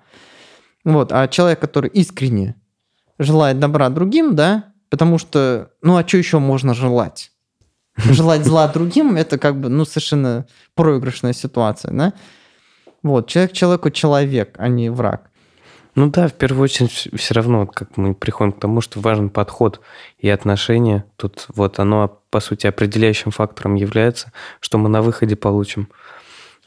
Вот, 0.84 1.12
а 1.14 1.28
человек, 1.30 1.60
который 1.60 1.90
искренне 1.90 2.56
желает 3.20 3.60
добра 3.60 3.90
другим, 3.90 4.36
да, 4.36 4.73
потому 4.94 5.18
что, 5.18 5.72
ну 5.82 5.98
а 5.98 6.08
что 6.08 6.18
еще 6.18 6.38
можно 6.38 6.76
желать? 6.76 7.32
Желать 7.98 8.46
зла 8.46 8.68
другим– 8.68 9.16
это 9.18 9.40
как 9.40 9.60
бы, 9.60 9.68
ну, 9.68 9.86
совершенно 9.86 10.46
проигрышная 10.76 11.34
ситуация, 11.34 11.92
да? 11.92 12.14
Вот, 13.02 13.28
человек 13.28 13.54
человеку 13.54 13.90
человек, 13.90 14.54
а 14.60 14.68
не 14.68 14.92
враг. 14.92 15.32
Ну 15.96 16.12
да, 16.12 16.28
в 16.28 16.34
первую 16.34 16.66
очередь 16.66 17.10
все 17.12 17.34
равно, 17.34 17.62
вот 17.62 17.72
как 17.74 17.98
мы 17.98 18.14
приходим 18.14 18.52
к 18.52 18.60
тому, 18.60 18.82
что 18.82 19.00
важен 19.00 19.32
подход 19.32 19.82
и 20.20 20.30
отношения. 20.30 21.06
Тут 21.16 21.48
вот 21.48 21.80
оно, 21.80 22.22
по 22.30 22.40
сути, 22.40 22.68
определяющим 22.68 23.32
фактором 23.32 23.74
является, 23.74 24.32
что 24.60 24.78
мы 24.78 24.90
на 24.90 25.02
выходе 25.02 25.36
получим. 25.36 25.90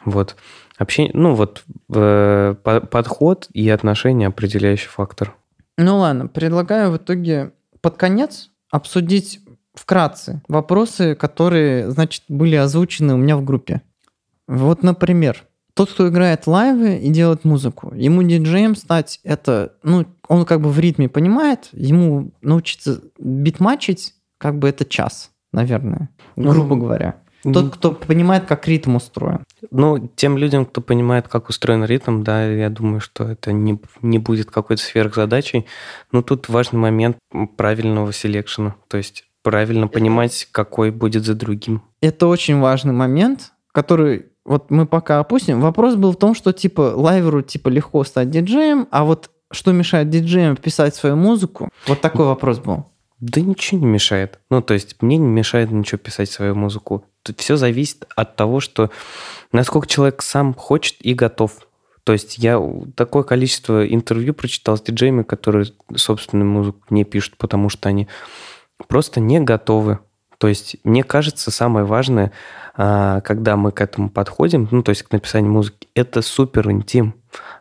Вот. 0.04 0.34
Общение, 0.78 1.12
ну 1.14 1.34
вот 1.36 1.62
э, 1.94 2.56
подход 2.90 3.46
и 3.52 3.68
отношения 3.68 4.26
определяющий 4.26 4.88
фактор. 4.88 5.36
Ну 5.78 5.98
ладно, 5.98 6.26
предлагаю 6.26 6.90
в 6.90 6.96
итоге 6.96 7.52
под 7.86 7.98
конец 7.98 8.50
обсудить 8.72 9.38
вкратце 9.72 10.42
вопросы, 10.48 11.14
которые, 11.14 11.88
значит, 11.88 12.24
были 12.26 12.56
озвучены 12.56 13.14
у 13.14 13.16
меня 13.16 13.36
в 13.36 13.44
группе. 13.44 13.80
Вот, 14.48 14.82
например, 14.82 15.44
тот, 15.72 15.92
кто 15.92 16.08
играет 16.08 16.48
лайвы 16.48 16.96
и 16.96 17.08
делает 17.10 17.44
музыку, 17.44 17.94
ему 17.94 18.24
диджеем 18.24 18.74
стать, 18.74 19.20
это, 19.22 19.74
ну, 19.84 20.04
он 20.26 20.44
как 20.46 20.62
бы 20.62 20.70
в 20.70 20.80
ритме 20.80 21.08
понимает, 21.08 21.68
ему 21.70 22.32
научиться 22.42 23.02
битмачить, 23.20 24.14
как 24.36 24.58
бы 24.58 24.68
это 24.68 24.84
час, 24.84 25.30
наверное, 25.52 26.08
ну, 26.34 26.50
грубо 26.50 26.74
говоря. 26.74 27.20
Тот, 27.52 27.74
кто 27.74 27.92
понимает, 27.92 28.46
как 28.46 28.66
ритм 28.68 28.96
устроен. 28.96 29.40
Ну, 29.70 30.10
тем 30.16 30.38
людям, 30.38 30.66
кто 30.66 30.80
понимает, 30.80 31.28
как 31.28 31.48
устроен 31.48 31.84
ритм, 31.84 32.22
да, 32.22 32.46
я 32.46 32.70
думаю, 32.70 33.00
что 33.00 33.24
это 33.24 33.52
не, 33.52 33.78
не 34.02 34.18
будет 34.18 34.50
какой-то 34.50 34.82
сверхзадачей. 34.82 35.66
Но 36.12 36.22
тут 36.22 36.48
важный 36.48 36.78
момент 36.78 37.18
правильного 37.56 38.12
селекшена. 38.12 38.76
То 38.88 38.96
есть 38.96 39.24
правильно 39.42 39.86
понимать, 39.88 40.48
какой 40.50 40.90
будет 40.90 41.24
за 41.24 41.34
другим. 41.34 41.82
Это 42.00 42.26
очень 42.26 42.58
важный 42.58 42.92
момент, 42.92 43.52
который 43.72 44.26
вот 44.44 44.70
мы 44.70 44.86
пока 44.86 45.18
опустим. 45.18 45.60
Вопрос 45.60 45.96
был 45.96 46.12
в 46.12 46.16
том, 46.16 46.34
что 46.34 46.52
типа 46.52 46.92
лайверу 46.94 47.42
типа 47.42 47.68
легко 47.68 48.02
стать 48.04 48.30
диджеем, 48.30 48.88
а 48.90 49.04
вот 49.04 49.30
что 49.52 49.72
мешает 49.72 50.10
диджеям 50.10 50.56
писать 50.56 50.94
свою 50.94 51.16
музыку? 51.16 51.68
Вот 51.86 52.00
такой 52.00 52.26
вопрос 52.26 52.58
был. 52.58 52.86
Да 53.20 53.40
ничего 53.40 53.80
не 53.80 53.86
мешает. 53.86 54.40
Ну, 54.50 54.60
то 54.60 54.74
есть 54.74 55.00
мне 55.00 55.16
не 55.16 55.26
мешает 55.28 55.70
ничего 55.70 55.98
писать 55.98 56.30
свою 56.30 56.54
музыку. 56.54 57.04
Тут 57.26 57.40
все 57.40 57.56
зависит 57.56 58.06
от 58.14 58.36
того, 58.36 58.60
что 58.60 58.90
насколько 59.50 59.88
человек 59.88 60.22
сам 60.22 60.54
хочет 60.54 60.96
и 61.00 61.12
готов. 61.12 61.66
То 62.04 62.12
есть 62.12 62.38
я 62.38 62.62
такое 62.94 63.24
количество 63.24 63.84
интервью 63.84 64.32
прочитал 64.32 64.76
с 64.76 64.80
диджеями, 64.82 65.24
которые 65.24 65.66
собственную 65.96 66.48
музыку 66.48 66.78
не 66.90 67.02
пишут, 67.02 67.36
потому 67.36 67.68
что 67.68 67.88
они 67.88 68.06
просто 68.86 69.18
не 69.18 69.40
готовы. 69.40 69.98
То 70.38 70.46
есть, 70.46 70.76
мне 70.84 71.02
кажется, 71.02 71.50
самое 71.50 71.84
важное, 71.84 72.30
а, 72.76 73.22
когда 73.22 73.56
мы 73.56 73.72
к 73.72 73.80
этому 73.80 74.08
подходим, 74.08 74.68
ну, 74.70 74.84
то 74.84 74.90
есть 74.90 75.02
к 75.02 75.10
написанию 75.10 75.50
музыки, 75.50 75.88
это 75.94 76.22
супер 76.22 76.70
интим. 76.70 77.14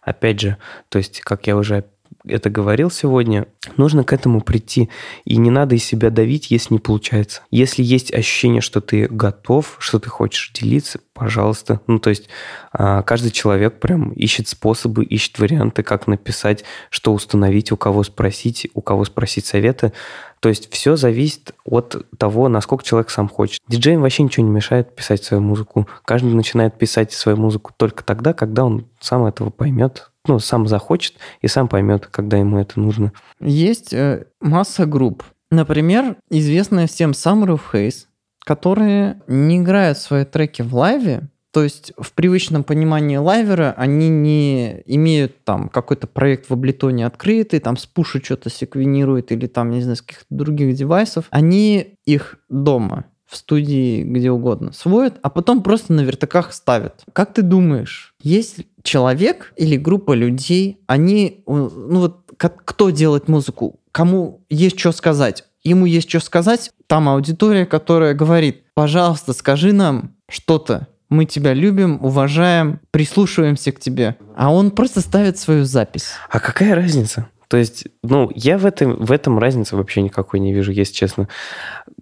Опять 0.03 0.41
же, 0.41 0.57
то 0.89 0.99
есть, 0.99 1.21
как 1.21 1.47
я 1.47 1.57
уже 1.57 1.85
это 2.27 2.49
говорил 2.49 2.89
сегодня, 2.91 3.47
нужно 3.77 4.03
к 4.03 4.13
этому 4.13 4.41
прийти. 4.41 4.89
И 5.23 5.37
не 5.37 5.49
надо 5.49 5.75
из 5.75 5.83
себя 5.83 6.09
давить, 6.09 6.51
если 6.51 6.73
не 6.73 6.79
получается. 6.79 7.41
Если 7.51 7.83
есть 7.83 8.13
ощущение, 8.13 8.61
что 8.61 8.81
ты 8.81 9.07
готов, 9.07 9.77
что 9.79 9.99
ты 9.99 10.09
хочешь 10.09 10.51
делиться, 10.53 10.99
пожалуйста. 11.13 11.81
Ну, 11.87 11.99
то 11.99 12.09
есть 12.09 12.27
а, 12.73 13.01
каждый 13.03 13.31
человек 13.31 13.79
прям 13.79 14.11
ищет 14.11 14.47
способы, 14.47 15.03
ищет 15.03 15.39
варианты, 15.39 15.83
как 15.83 16.07
написать, 16.07 16.63
что 16.89 17.13
установить, 17.13 17.71
у 17.71 17.77
кого 17.77 18.03
спросить, 18.03 18.67
у 18.73 18.81
кого 18.81 19.05
спросить 19.05 19.45
советы. 19.45 19.93
То 20.39 20.49
есть 20.49 20.71
все 20.71 20.95
зависит 20.95 21.55
от 21.63 22.05
того, 22.17 22.49
насколько 22.49 22.83
человек 22.83 23.09
сам 23.09 23.29
хочет. 23.29 23.61
Диджеям 23.67 24.01
вообще 24.01 24.23
ничего 24.23 24.45
не 24.45 24.51
мешает 24.51 24.95
писать 24.95 25.23
свою 25.23 25.41
музыку. 25.41 25.87
Каждый 26.05 26.33
начинает 26.33 26.77
писать 26.77 27.13
свою 27.13 27.37
музыку 27.37 27.71
только 27.75 28.03
тогда, 28.03 28.33
когда 28.33 28.65
он 28.65 28.85
сам 28.99 29.25
этого 29.25 29.49
поймет, 29.49 30.11
ну, 30.27 30.39
сам 30.39 30.67
захочет 30.67 31.15
и 31.41 31.47
сам 31.47 31.67
поймет, 31.67 32.07
когда 32.07 32.37
ему 32.37 32.59
это 32.59 32.79
нужно. 32.79 33.13
Есть 33.39 33.93
э, 33.93 34.25
масса 34.41 34.85
групп. 34.85 35.23
Например, 35.51 36.17
известная 36.29 36.87
всем 36.87 37.11
Summer 37.11 37.47
of 37.55 37.61
Haze, 37.73 38.05
которые 38.45 39.21
не 39.27 39.57
играют 39.57 39.97
свои 39.97 40.25
треки 40.25 40.61
в 40.61 40.75
лайве, 40.75 41.29
то 41.55 41.63
есть 41.63 41.93
в 41.97 42.11
привычном 42.11 42.65
понимании 42.65 43.15
лайвера 43.15 43.73
они 43.77 44.09
не 44.09 44.83
имеют 44.85 45.45
там 45.45 45.69
какой-то 45.69 46.05
проект 46.05 46.49
в 46.49 46.53
Абleton 46.53 47.05
открытый, 47.05 47.61
там 47.61 47.77
с 47.77 47.85
пуша 47.85 48.21
что-то 48.21 48.49
секвенирует 48.49 49.31
или 49.31 49.47
там, 49.47 49.69
не 49.69 49.79
знаю, 49.79 49.95
с 49.95 50.01
каких-то 50.01 50.25
других 50.29 50.75
девайсов. 50.75 51.27
Они 51.29 51.97
их 52.03 52.39
дома 52.49 53.05
в 53.25 53.37
студии 53.37 54.03
где 54.03 54.31
угодно 54.31 54.73
сводят, 54.73 55.17
а 55.21 55.29
потом 55.29 55.63
просто 55.63 55.93
на 55.93 56.01
вертаках 56.01 56.51
ставят. 56.51 57.05
Как 57.13 57.33
ты 57.33 57.41
думаешь, 57.41 58.13
есть 58.21 58.65
человек 58.85 59.53
или 59.57 59.75
группа 59.75 60.13
людей, 60.13 60.79
они, 60.87 61.43
ну 61.47 61.99
вот 61.99 62.21
кто 62.37 62.89
делает 62.89 63.27
музыку, 63.27 63.79
кому 63.91 64.45
есть 64.49 64.79
что 64.79 64.91
сказать? 64.91 65.45
Ему 65.63 65.85
есть 65.85 66.09
что 66.09 66.19
сказать, 66.19 66.71
там 66.87 67.09
аудитория, 67.09 67.65
которая 67.65 68.13
говорит, 68.13 68.63
пожалуйста, 68.73 69.33
скажи 69.33 69.73
нам 69.73 70.15
что-то, 70.29 70.87
мы 71.09 71.25
тебя 71.25 71.53
любим, 71.53 71.99
уважаем, 72.03 72.79
прислушиваемся 72.91 73.71
к 73.71 73.79
тебе. 73.79 74.15
А 74.35 74.53
он 74.53 74.71
просто 74.71 75.01
ставит 75.01 75.37
свою 75.37 75.65
запись. 75.65 76.09
А 76.29 76.39
какая 76.39 76.75
разница? 76.75 77.29
То 77.47 77.57
есть, 77.57 77.87
ну, 78.03 78.31
я 78.33 78.57
в 78.57 78.65
этом, 78.65 78.95
в 78.97 79.11
этом 79.11 79.37
разницы 79.37 79.75
вообще 79.75 80.01
никакой 80.01 80.39
не 80.39 80.51
вижу, 80.51 80.71
если 80.71 80.93
честно. 80.93 81.29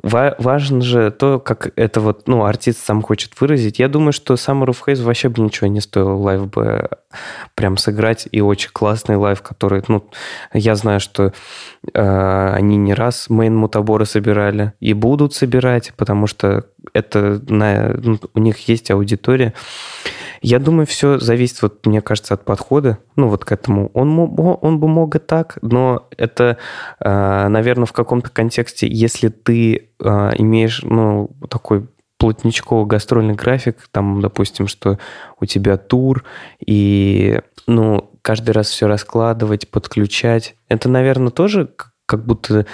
Ва- 0.04 0.36
важно 0.38 0.82
же 0.82 1.12
то, 1.12 1.40
как 1.40 1.72
это 1.78 2.02
вот, 2.02 2.28
ну, 2.28 2.44
артист 2.44 2.86
сам 2.86 3.02
хочет 3.02 3.40
выразить. 3.40 3.80
Я 3.80 3.88
думаю, 3.88 4.12
что 4.12 4.34
Summer 4.34 4.66
of 4.66 4.78
Haze 4.86 5.02
вообще 5.02 5.30
бы 5.30 5.42
ничего 5.42 5.68
не 5.68 5.80
стоило 5.80 6.16
лайв 6.16 6.50
бы 6.50 6.90
прям 7.56 7.78
сыграть. 7.78 8.28
И 8.32 8.42
очень 8.42 8.72
классный 8.74 9.16
лайв, 9.16 9.42
который, 9.42 9.82
ну, 9.88 10.04
я 10.54 10.76
знаю, 10.76 11.00
что 11.00 11.32
э, 11.94 12.54
они 12.54 12.76
не 12.76 12.94
раз 12.94 13.30
main 13.30 13.56
Мутабора 13.56 14.06
собирали 14.06 14.74
и 14.82 14.94
будут 14.94 15.34
собирать, 15.34 15.94
потому 15.96 16.28
что 16.28 16.66
это 16.92 17.42
на, 17.48 17.94
ну, 17.94 18.20
у 18.34 18.40
них 18.40 18.68
есть 18.68 18.92
аудитория. 18.92 19.54
Я 20.44 20.60
думаю, 20.60 20.86
все 20.86 21.20
зависит, 21.20 21.62
вот, 21.62 21.86
мне 21.86 22.02
кажется, 22.02 22.34
от 22.34 22.44
подхода, 22.44 22.98
ну, 23.16 23.30
вот 23.30 23.46
к 23.46 23.52
этому. 23.54 23.90
Он, 23.94 24.20
он 24.62 24.80
бы 24.80 24.90
мог 24.90 25.16
и 25.16 25.20
так, 25.20 25.58
но 25.62 26.10
это, 26.18 26.58
э, 27.00 27.48
наверное, 27.48 27.86
в 27.86 27.94
каком-то 27.94 28.30
контексте, 28.30 28.86
если 28.86 29.30
ты 29.30 29.92
э, 30.00 30.32
имеешь, 30.38 30.82
ну, 30.84 31.32
такой 31.50 31.88
плотненький 32.18 32.86
гастрольный 32.86 33.36
график, 33.36 33.88
там, 33.90 34.20
допустим, 34.20 34.68
что 34.68 35.00
у 35.40 35.46
тебя 35.46 35.78
тур, 35.78 36.26
и, 36.60 37.40
ну, 37.66 38.12
каждый 38.22 38.52
раз 38.52 38.68
все 38.68 38.88
раскладывать, 38.88 39.72
подключать, 39.72 40.56
это, 40.68 40.90
наверное, 40.90 41.32
тоже 41.32 41.70
как 42.14 42.26
будто 42.28 42.68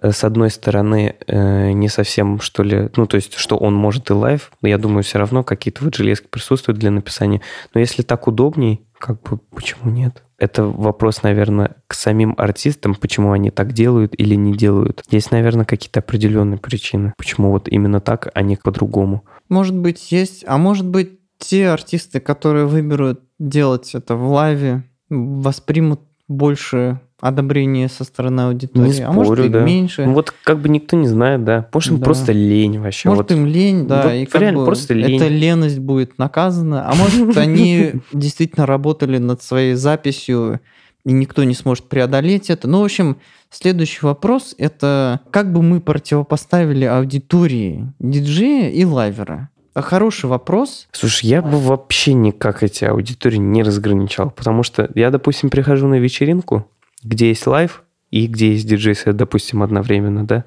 э, 0.00 0.10
с 0.10 0.24
одной 0.24 0.48
стороны 0.48 1.16
э, 1.26 1.72
не 1.72 1.90
совсем, 1.90 2.40
что 2.40 2.62
ли, 2.62 2.88
ну, 2.96 3.06
то 3.06 3.16
есть, 3.16 3.34
что 3.34 3.58
он 3.58 3.74
может 3.74 4.08
и 4.08 4.14
лайв, 4.14 4.50
я 4.62 4.78
думаю, 4.78 5.02
все 5.02 5.18
равно 5.18 5.44
какие-то 5.44 5.84
вот 5.84 5.94
железки 5.94 6.26
присутствуют 6.30 6.78
для 6.78 6.90
написания. 6.90 7.42
Но 7.74 7.80
если 7.80 8.00
так 8.00 8.26
удобней, 8.26 8.86
как 8.98 9.20
бы, 9.20 9.36
почему 9.54 9.90
нет? 9.90 10.22
Это 10.38 10.64
вопрос, 10.64 11.22
наверное, 11.22 11.76
к 11.86 11.92
самим 11.92 12.34
артистам, 12.38 12.94
почему 12.94 13.32
они 13.32 13.50
так 13.50 13.74
делают 13.74 14.14
или 14.16 14.34
не 14.34 14.56
делают. 14.56 15.02
Есть, 15.10 15.30
наверное, 15.30 15.66
какие-то 15.66 16.00
определенные 16.00 16.58
причины, 16.58 17.12
почему 17.18 17.50
вот 17.50 17.68
именно 17.68 18.00
так, 18.00 18.30
а 18.32 18.40
не 18.40 18.56
по-другому. 18.56 19.24
Может 19.50 19.76
быть, 19.76 20.10
есть, 20.10 20.42
а 20.46 20.56
может 20.56 20.86
быть, 20.86 21.18
те 21.36 21.68
артисты, 21.68 22.20
которые 22.20 22.64
выберут 22.64 23.20
делать 23.38 23.94
это 23.94 24.16
в 24.16 24.26
лайве, 24.30 24.84
воспримут 25.10 26.00
больше 26.28 27.00
одобрение 27.20 27.88
со 27.88 28.04
стороны 28.04 28.42
аудитории, 28.42 28.86
Не 28.86 28.92
спорю, 28.92 29.08
а 29.08 29.12
может 29.12 29.46
и 29.46 29.48
да. 29.48 29.60
меньше. 29.60 30.04
Ну, 30.06 30.12
Вот 30.12 30.34
как 30.44 30.60
бы 30.60 30.68
никто 30.68 30.96
не 30.96 31.06
знает, 31.08 31.44
да. 31.44 31.68
Может, 31.72 31.92
им 31.92 31.98
Да. 31.98 32.04
просто 32.04 32.32
лень 32.32 32.78
вообще. 32.78 33.08
Может, 33.08 33.30
вот. 33.30 33.38
им 33.38 33.46
лень, 33.46 33.86
да, 33.86 34.02
Вот 34.02 34.12
и 34.12 34.26
как 34.26 34.40
реально 34.42 34.58
бы 34.60 34.64
просто 34.66 34.94
лень. 34.94 35.16
эта 35.16 35.28
леность 35.28 35.78
будет 35.78 36.18
наказана. 36.18 36.88
А 36.90 36.94
может, 36.94 37.36
они 37.38 37.92
действительно 38.12 38.66
работали 38.66 39.18
над 39.18 39.42
своей 39.42 39.74
записью, 39.74 40.60
и 41.04 41.12
никто 41.12 41.44
не 41.44 41.54
сможет 41.54 41.88
преодолеть 41.88 42.50
это. 42.50 42.68
Ну, 42.68 42.80
в 42.80 42.84
общем, 42.84 43.16
следующий 43.50 44.04
вопрос– 44.04 44.54
это 44.58 45.20
как 45.30 45.52
бы 45.52 45.62
мы 45.62 45.80
противопоставили 45.80 46.84
аудитории 46.84 47.92
диджея 47.98 48.70
и 48.70 48.84
лайвера? 48.84 49.48
Хороший 49.74 50.26
вопрос. 50.26 50.88
Слушай, 50.92 51.26
я 51.26 51.42
бы 51.42 51.58
вообще 51.58 52.14
никак 52.14 52.62
эти 52.62 52.84
аудитории 52.84 53.36
не 53.36 53.62
разграничал, 53.62 54.30
потому 54.30 54.62
что 54.62 54.90
я, 54.94 55.10
допустим, 55.10 55.50
прихожу 55.50 55.86
на 55.86 55.96
вечеринку, 55.98 56.66
где 57.06 57.28
есть 57.28 57.46
лайв 57.46 57.82
и 58.10 58.26
где 58.26 58.52
есть 58.52 58.66
диджей-сет, 58.66 59.16
допустим, 59.16 59.62
одновременно, 59.62 60.26
да, 60.26 60.44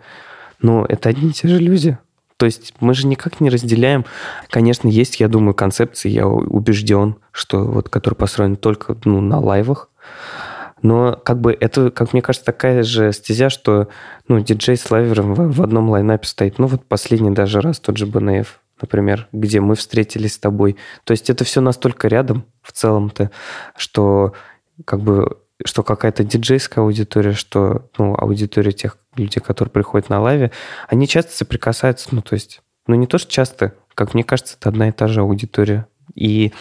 но 0.62 0.86
это 0.88 1.10
одни 1.10 1.30
и 1.30 1.34
те 1.34 1.48
же 1.48 1.60
люди. 1.60 1.98
То 2.38 2.46
есть 2.46 2.74
мы 2.80 2.94
же 2.94 3.06
никак 3.06 3.42
не 3.42 3.50
разделяем. 3.50 4.06
Конечно, 4.50 4.88
есть, 4.88 5.20
я 5.20 5.28
думаю, 5.28 5.54
концепции, 5.54 6.10
я 6.10 6.26
убежден, 6.26 7.18
что 7.32 7.66
вот, 7.66 7.90
которые 7.90 8.18
построены 8.18 8.56
только 8.56 8.96
ну, 9.04 9.20
на 9.20 9.40
лайвах, 9.40 9.90
но 10.82 11.18
как 11.18 11.42
бы 11.42 11.56
это, 11.60 11.92
как 11.92 12.14
мне 12.14 12.22
кажется, 12.22 12.46
такая 12.46 12.84
же 12.84 13.12
стезя, 13.12 13.50
что 13.50 13.90
ну, 14.30 14.40
диджей 14.40 14.78
с 14.78 14.90
лайвером 14.90 15.34
в, 15.34 15.54
в 15.54 15.62
одном 15.62 15.90
лайнапе 15.90 16.26
стоит. 16.26 16.60
Ну 16.60 16.68
вот 16.68 16.86
последний 16.86 17.32
даже 17.32 17.60
раз 17.60 17.82
тот 17.82 17.98
же 17.98 18.06
БНФ, 18.06 18.62
например, 18.82 19.28
где 19.34 19.60
мы 19.60 19.76
встретились 19.76 20.36
с 20.36 20.40
тобой. 20.40 20.78
То 21.04 21.12
есть 21.12 21.30
это 21.30 21.44
все 21.44 21.60
настолько 21.60 22.08
рядом 22.08 22.46
в 22.62 22.72
целом-то, 22.72 23.32
что 23.76 24.34
как 24.86 25.02
бы 25.02 25.38
что 25.66 25.84
какая-то 25.84 26.24
диджейская 26.24 26.84
аудитория, 26.84 27.34
что 27.34 27.90
ну, 27.98 28.16
аудитория 28.18 28.72
тех 28.72 28.98
людей, 29.16 29.42
которые 29.42 29.72
приходят 29.72 30.10
на 30.10 30.22
лайве, 30.22 30.52
они 30.88 31.08
часто 31.08 31.36
соприкасаются, 31.36 32.10
ну 32.12 32.22
то 32.22 32.34
есть, 32.34 32.62
ну 32.88 32.96
не 32.96 33.08
то, 33.08 33.18
что 33.18 33.32
часто, 33.32 33.74
как 33.94 34.14
мне 34.14 34.24
кажется, 34.24 34.56
это 34.60 34.70
одна 34.70 34.90
и 34.90 34.92
та 34.92 35.08
же 35.08 35.22
аудитория. 35.22 35.88
И, 36.16 36.54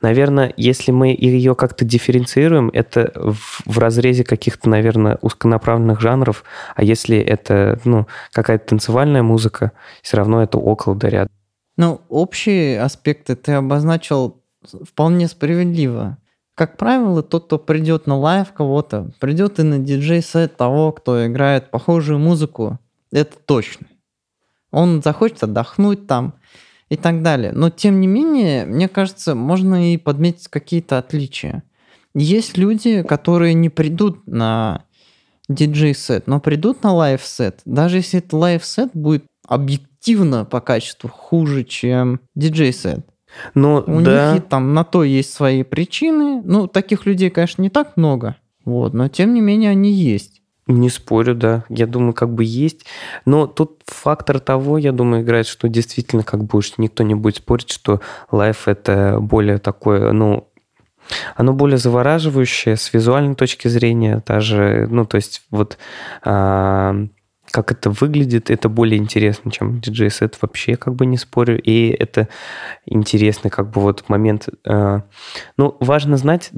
наверное, 0.00 0.52
если 0.56 0.92
мы 0.92 1.08
ее 1.08 1.54
как-то 1.54 1.84
дифференцируем, 1.84 2.70
это 2.72 3.12
в, 3.14 3.62
в 3.66 3.78
разрезе 3.78 4.24
каких-то, 4.24 4.68
наверное, 4.68 5.18
узконаправленных 5.20 6.00
жанров, 6.00 6.44
а 6.76 6.84
если 6.84 7.18
это, 7.18 7.80
ну, 7.84 8.06
какая-то 8.32 8.68
танцевальная 8.68 9.22
музыка, 9.22 9.72
все 10.02 10.16
равно 10.16 10.42
это 10.42 10.58
около 10.58 10.94
да 10.94 11.08
рядом. 11.08 11.32
Ну, 11.76 12.00
общие 12.08 12.80
аспекты 12.80 13.34
ты 13.34 13.52
обозначил 13.52 14.42
вполне 14.84 15.28
справедливо. 15.28 16.18
Как 16.54 16.76
правило, 16.76 17.22
тот, 17.22 17.46
кто 17.46 17.58
придет 17.58 18.06
на 18.06 18.16
лайв 18.16 18.52
кого-то, 18.52 19.10
придет 19.18 19.58
и 19.58 19.64
на 19.64 19.78
диджей-сет 19.78 20.56
того, 20.56 20.92
кто 20.92 21.26
играет 21.26 21.70
похожую 21.70 22.20
музыку. 22.20 22.78
Это 23.10 23.36
точно. 23.44 23.88
Он 24.70 25.02
захочет 25.02 25.42
отдохнуть 25.42 26.06
там 26.06 26.34
и 26.88 26.96
так 26.96 27.22
далее. 27.22 27.52
Но, 27.52 27.70
тем 27.70 28.00
не 28.00 28.06
менее, 28.06 28.66
мне 28.66 28.88
кажется, 28.88 29.34
можно 29.34 29.92
и 29.92 29.96
подметить 29.96 30.48
какие-то 30.48 30.98
отличия. 30.98 31.64
Есть 32.14 32.56
люди, 32.56 33.02
которые 33.02 33.54
не 33.54 33.68
придут 33.68 34.26
на 34.28 34.84
диджей-сет, 35.48 36.28
но 36.28 36.38
придут 36.38 36.84
на 36.84 36.92
лайв-сет. 36.92 37.60
Даже 37.64 37.96
если 37.96 38.20
этот 38.20 38.32
лайв-сет 38.32 38.90
будет 38.94 39.24
объективно 39.46 40.44
по 40.44 40.60
качеству 40.60 41.08
хуже, 41.10 41.64
чем 41.64 42.20
диджей-сет. 42.36 43.06
Ну, 43.54 43.82
У 43.86 44.00
да. 44.00 44.34
них 44.34 44.44
там 44.48 44.74
на 44.74 44.84
то 44.84 45.04
есть 45.04 45.32
свои 45.32 45.62
причины. 45.62 46.42
Ну, 46.44 46.66
таких 46.66 47.06
людей, 47.06 47.30
конечно, 47.30 47.62
не 47.62 47.70
так 47.70 47.96
много. 47.96 48.36
Вот, 48.64 48.94
но 48.94 49.08
тем 49.08 49.34
не 49.34 49.40
менее 49.40 49.70
они 49.70 49.92
есть. 49.92 50.42
Не 50.66 50.88
спорю, 50.88 51.34
да. 51.34 51.64
Я 51.68 51.86
думаю, 51.86 52.14
как 52.14 52.32
бы 52.32 52.42
есть. 52.44 52.86
Но 53.26 53.46
тут 53.46 53.82
фактор 53.84 54.40
того, 54.40 54.78
я 54.78 54.92
думаю, 54.92 55.22
играет, 55.22 55.46
что 55.46 55.68
действительно, 55.68 56.22
как 56.22 56.44
бы 56.44 56.58
уж 56.58 56.72
никто 56.78 57.02
не 57.02 57.14
будет 57.14 57.36
спорить, 57.36 57.70
что 57.70 58.00
лайф 58.30 58.66
это 58.66 59.18
более 59.20 59.58
такое, 59.58 60.12
ну, 60.12 60.48
оно 61.36 61.52
более 61.52 61.76
завораживающее 61.76 62.76
с 62.76 62.94
визуальной 62.94 63.34
точки 63.34 63.68
зрения, 63.68 64.22
даже, 64.26 64.86
ну, 64.90 65.04
то 65.04 65.16
есть 65.16 65.42
вот 65.50 65.76
а, 66.22 67.06
как 67.54 67.70
это 67.70 67.90
выглядит, 67.90 68.50
это 68.50 68.68
более 68.68 68.98
интересно, 68.98 69.48
чем 69.52 69.80
диджей-сет, 69.80 70.36
вообще 70.42 70.74
как 70.74 70.96
бы 70.96 71.06
не 71.06 71.16
спорю, 71.16 71.62
и 71.62 71.90
это 71.90 72.28
интересный 72.84 73.48
как 73.48 73.70
бы 73.70 73.80
вот 73.80 74.08
момент. 74.08 74.48
а, 74.66 75.02
ну, 75.56 75.76
важно 75.78 76.16
знать, 76.16 76.50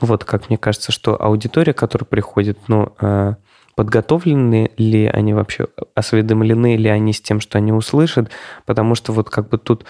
вот 0.00 0.24
как 0.24 0.48
мне 0.48 0.56
кажется, 0.56 0.90
что 0.90 1.22
аудитория, 1.22 1.74
которая 1.74 2.06
приходит, 2.06 2.60
ну, 2.66 2.94
а, 2.98 3.34
подготовлены 3.74 4.70
ли 4.78 5.04
они 5.04 5.34
вообще, 5.34 5.66
осведомлены 5.94 6.76
ли 6.76 6.88
они 6.88 7.12
с 7.12 7.20
тем, 7.20 7.40
что 7.40 7.58
они 7.58 7.72
услышат, 7.72 8.30
потому 8.64 8.94
что 8.94 9.12
вот 9.12 9.28
как 9.28 9.50
бы 9.50 9.58
тут 9.58 9.84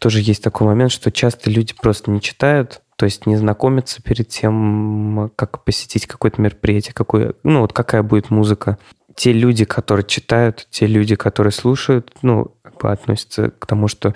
тоже 0.00 0.20
есть 0.22 0.42
такой 0.42 0.66
момент, 0.66 0.90
что 0.90 1.12
часто 1.12 1.50
люди 1.50 1.72
просто 1.80 2.10
не 2.10 2.20
читают, 2.20 2.82
то 2.96 3.04
есть 3.04 3.26
не 3.26 3.36
знакомятся 3.36 4.02
перед 4.02 4.26
тем, 4.28 5.30
как 5.36 5.62
посетить 5.62 6.08
какое-то 6.08 6.42
мероприятие, 6.42 6.94
какое, 6.94 7.34
ну 7.44 7.60
вот 7.60 7.72
какая 7.72 8.02
будет 8.02 8.30
музыка. 8.30 8.76
Те 9.16 9.32
люди, 9.32 9.64
которые 9.64 10.04
читают, 10.04 10.66
те 10.70 10.86
люди, 10.86 11.14
которые 11.16 11.52
слушают, 11.52 12.12
ну, 12.22 12.56
как 12.62 12.78
бы 12.78 12.90
относятся 12.90 13.50
к 13.50 13.66
тому, 13.66 13.88
что 13.88 14.14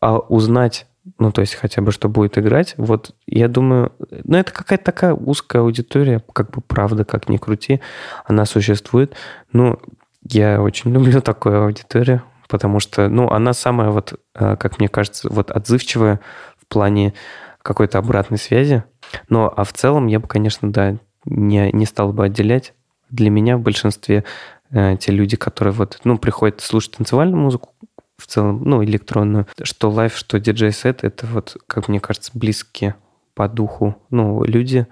а 0.00 0.18
узнать, 0.18 0.86
ну, 1.18 1.30
то 1.30 1.42
есть 1.42 1.54
хотя 1.54 1.82
бы, 1.82 1.92
что 1.92 2.08
будет 2.08 2.38
играть, 2.38 2.74
вот 2.78 3.14
я 3.26 3.48
думаю, 3.48 3.92
ну, 4.24 4.38
это 4.38 4.52
какая-то 4.52 4.84
такая 4.84 5.14
узкая 5.14 5.62
аудитория, 5.62 6.22
как 6.32 6.50
бы 6.50 6.62
правда, 6.62 7.04
как 7.04 7.28
ни 7.28 7.36
крути, 7.36 7.80
она 8.24 8.46
существует. 8.46 9.14
Ну, 9.52 9.78
я 10.22 10.62
очень 10.62 10.90
люблю 10.94 11.20
такую 11.20 11.62
аудиторию, 11.64 12.22
потому 12.48 12.80
что, 12.80 13.08
ну, 13.08 13.28
она 13.30 13.52
самая 13.52 13.90
вот, 13.90 14.14
э, 14.34 14.56
как 14.56 14.78
мне 14.78 14.88
кажется, 14.88 15.28
вот 15.30 15.50
отзывчивая 15.50 16.20
в 16.58 16.66
плане 16.66 17.14
какой-то 17.62 17.98
обратной 17.98 18.38
связи. 18.38 18.84
Но, 19.28 19.52
а 19.54 19.64
в 19.64 19.72
целом 19.72 20.06
я 20.06 20.20
бы, 20.20 20.28
конечно, 20.28 20.72
да, 20.72 20.96
не, 21.26 21.70
не 21.72 21.84
стал 21.84 22.12
бы 22.12 22.24
отделять. 22.24 22.72
Для 23.10 23.30
меня 23.30 23.56
в 23.56 23.60
большинстве 23.60 24.24
э, 24.70 24.96
те 24.98 25.12
люди, 25.12 25.36
которые 25.36 25.72
вот, 25.74 26.00
ну, 26.04 26.18
приходят 26.18 26.60
слушать 26.60 26.92
танцевальную 26.96 27.40
музыку, 27.42 27.70
в 28.16 28.26
целом, 28.26 28.62
ну, 28.64 28.84
электронную, 28.84 29.46
что 29.62 29.90
лайв, 29.90 30.14
что 30.16 30.38
диджей-сет, 30.38 31.04
это 31.04 31.26
вот, 31.26 31.56
как 31.66 31.88
мне 31.88 32.00
кажется, 32.00 32.30
близкие 32.34 32.94
по 33.34 33.48
духу, 33.48 33.96
ну, 34.10 34.44
люди, 34.44 34.86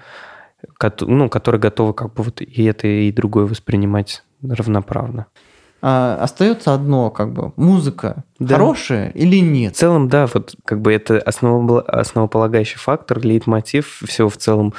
ну, 1.01 1.29
которые 1.29 1.61
готовы 1.61 1.93
как 1.93 2.15
бы 2.15 2.23
вот 2.23 2.41
и 2.41 2.65
это, 2.65 2.87
и 2.87 3.13
другое 3.13 3.45
воспринимать 3.47 4.25
равноправно. 4.43 5.27
А, 5.81 6.19
остается 6.21 6.75
одно, 6.75 7.11
как 7.11 7.33
бы, 7.33 7.53
музыка 7.57 8.25
Да. 8.41 8.55
хорошая 8.57 9.11
или 9.11 9.39
В 9.41 9.45
нет? 9.45 9.77
целом, 9.77 10.09
да, 10.09 10.27
вот 10.27 10.57
как 10.65 10.81
бы 10.81 10.93
это 10.93 11.19
основопола- 11.19 11.83
основополагающий 11.83 12.79
фактор, 12.79 13.21
лейтмотив 13.21 14.03
всего 14.07 14.29
в 14.29 14.37
целом. 14.39 14.75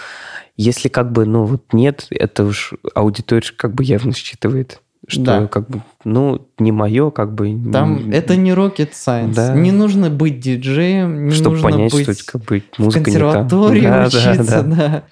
Если 0.62 0.90
как 0.90 1.14
бы, 1.14 1.26
ну 1.26 1.46
вот 1.46 1.72
нет, 1.72 2.08
это 2.10 2.44
уж 2.44 2.74
аудитория 2.94 3.48
как 3.56 3.74
бы 3.74 3.86
явно 3.86 4.12
считывает, 4.14 4.82
что 5.08 5.24
Да. 5.24 5.48
как 5.48 5.70
бы, 5.70 5.82
ну, 6.04 6.50
не 6.58 6.74
мое, 6.74 7.12
как 7.12 7.34
бы... 7.34 7.58
Там 7.72 7.98
м, 7.98 8.12
это 8.12 8.36
не 8.36 8.52
rocket 8.52 8.92
science. 8.92 9.34
Да. 9.36 9.56
Не 9.56 9.72
нужно 9.72 10.10
быть 10.10 10.42
диджеем, 10.42 11.28
не 11.28 11.32
чтобы 11.32 11.52
нужно 11.56 11.70
понять, 11.72 11.94
быть 11.94 12.20
что 12.20 12.32
как 12.34 12.42
бы 12.44 12.62
в 12.74 12.80
музыка 12.80 13.00
не 13.00 13.06
та. 13.06 13.22
консерватории 13.22 13.82
Да, 13.82 14.00
да, 14.02 14.08
учиться, 14.08 14.64
да. 14.64 14.76
да. 14.76 15.04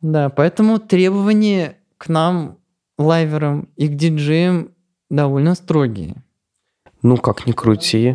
Да, 0.00 0.28
поэтому 0.28 0.78
требования 0.78 1.76
к 1.96 2.08
нам, 2.08 2.58
лайверам 2.96 3.68
и 3.74 3.88
к 3.88 3.96
диджеям 3.96 4.68
довольно 5.10 5.56
строгие. 5.56 6.14
Ну, 7.02 7.16
как 7.16 7.44
ни 7.48 7.50
крути. 7.50 8.14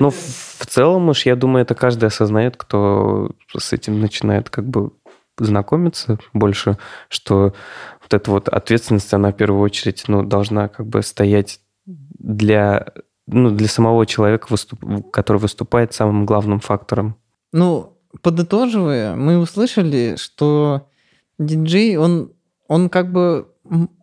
Ну, 0.00 0.10
в 0.10 0.16
в 0.62 0.66
целом 0.66 1.08
уж, 1.08 1.26
я 1.26 1.36
думаю, 1.36 1.62
это 1.62 1.74
каждый 1.74 2.06
осознает, 2.06 2.56
кто 2.56 3.30
с 3.56 3.72
этим 3.72 4.00
начинает 4.00 4.48
как 4.48 4.66
бы 4.66 4.90
знакомиться 5.38 6.18
больше, 6.32 6.78
что 7.08 7.54
вот 8.00 8.14
эта 8.14 8.30
вот 8.30 8.48
ответственность, 8.48 9.12
она 9.14 9.32
в 9.32 9.36
первую 9.36 9.62
очередь, 9.62 10.04
ну, 10.08 10.22
должна 10.22 10.68
как 10.68 10.86
бы 10.86 11.02
стоять 11.02 11.60
для, 11.86 12.86
ну, 13.26 13.50
для 13.50 13.68
самого 13.68 14.06
человека, 14.06 14.48
выступ- 14.50 15.10
который 15.10 15.38
выступает 15.38 15.92
самым 15.92 16.26
главным 16.26 16.60
фактором. 16.60 17.16
Ну, 17.52 17.98
подытоживая, 18.20 19.14
мы 19.16 19.38
услышали, 19.38 20.16
что 20.18 20.88
диджей, 21.38 21.96
он, 21.96 22.32
он 22.68 22.88
как 22.88 23.10
бы 23.12 23.48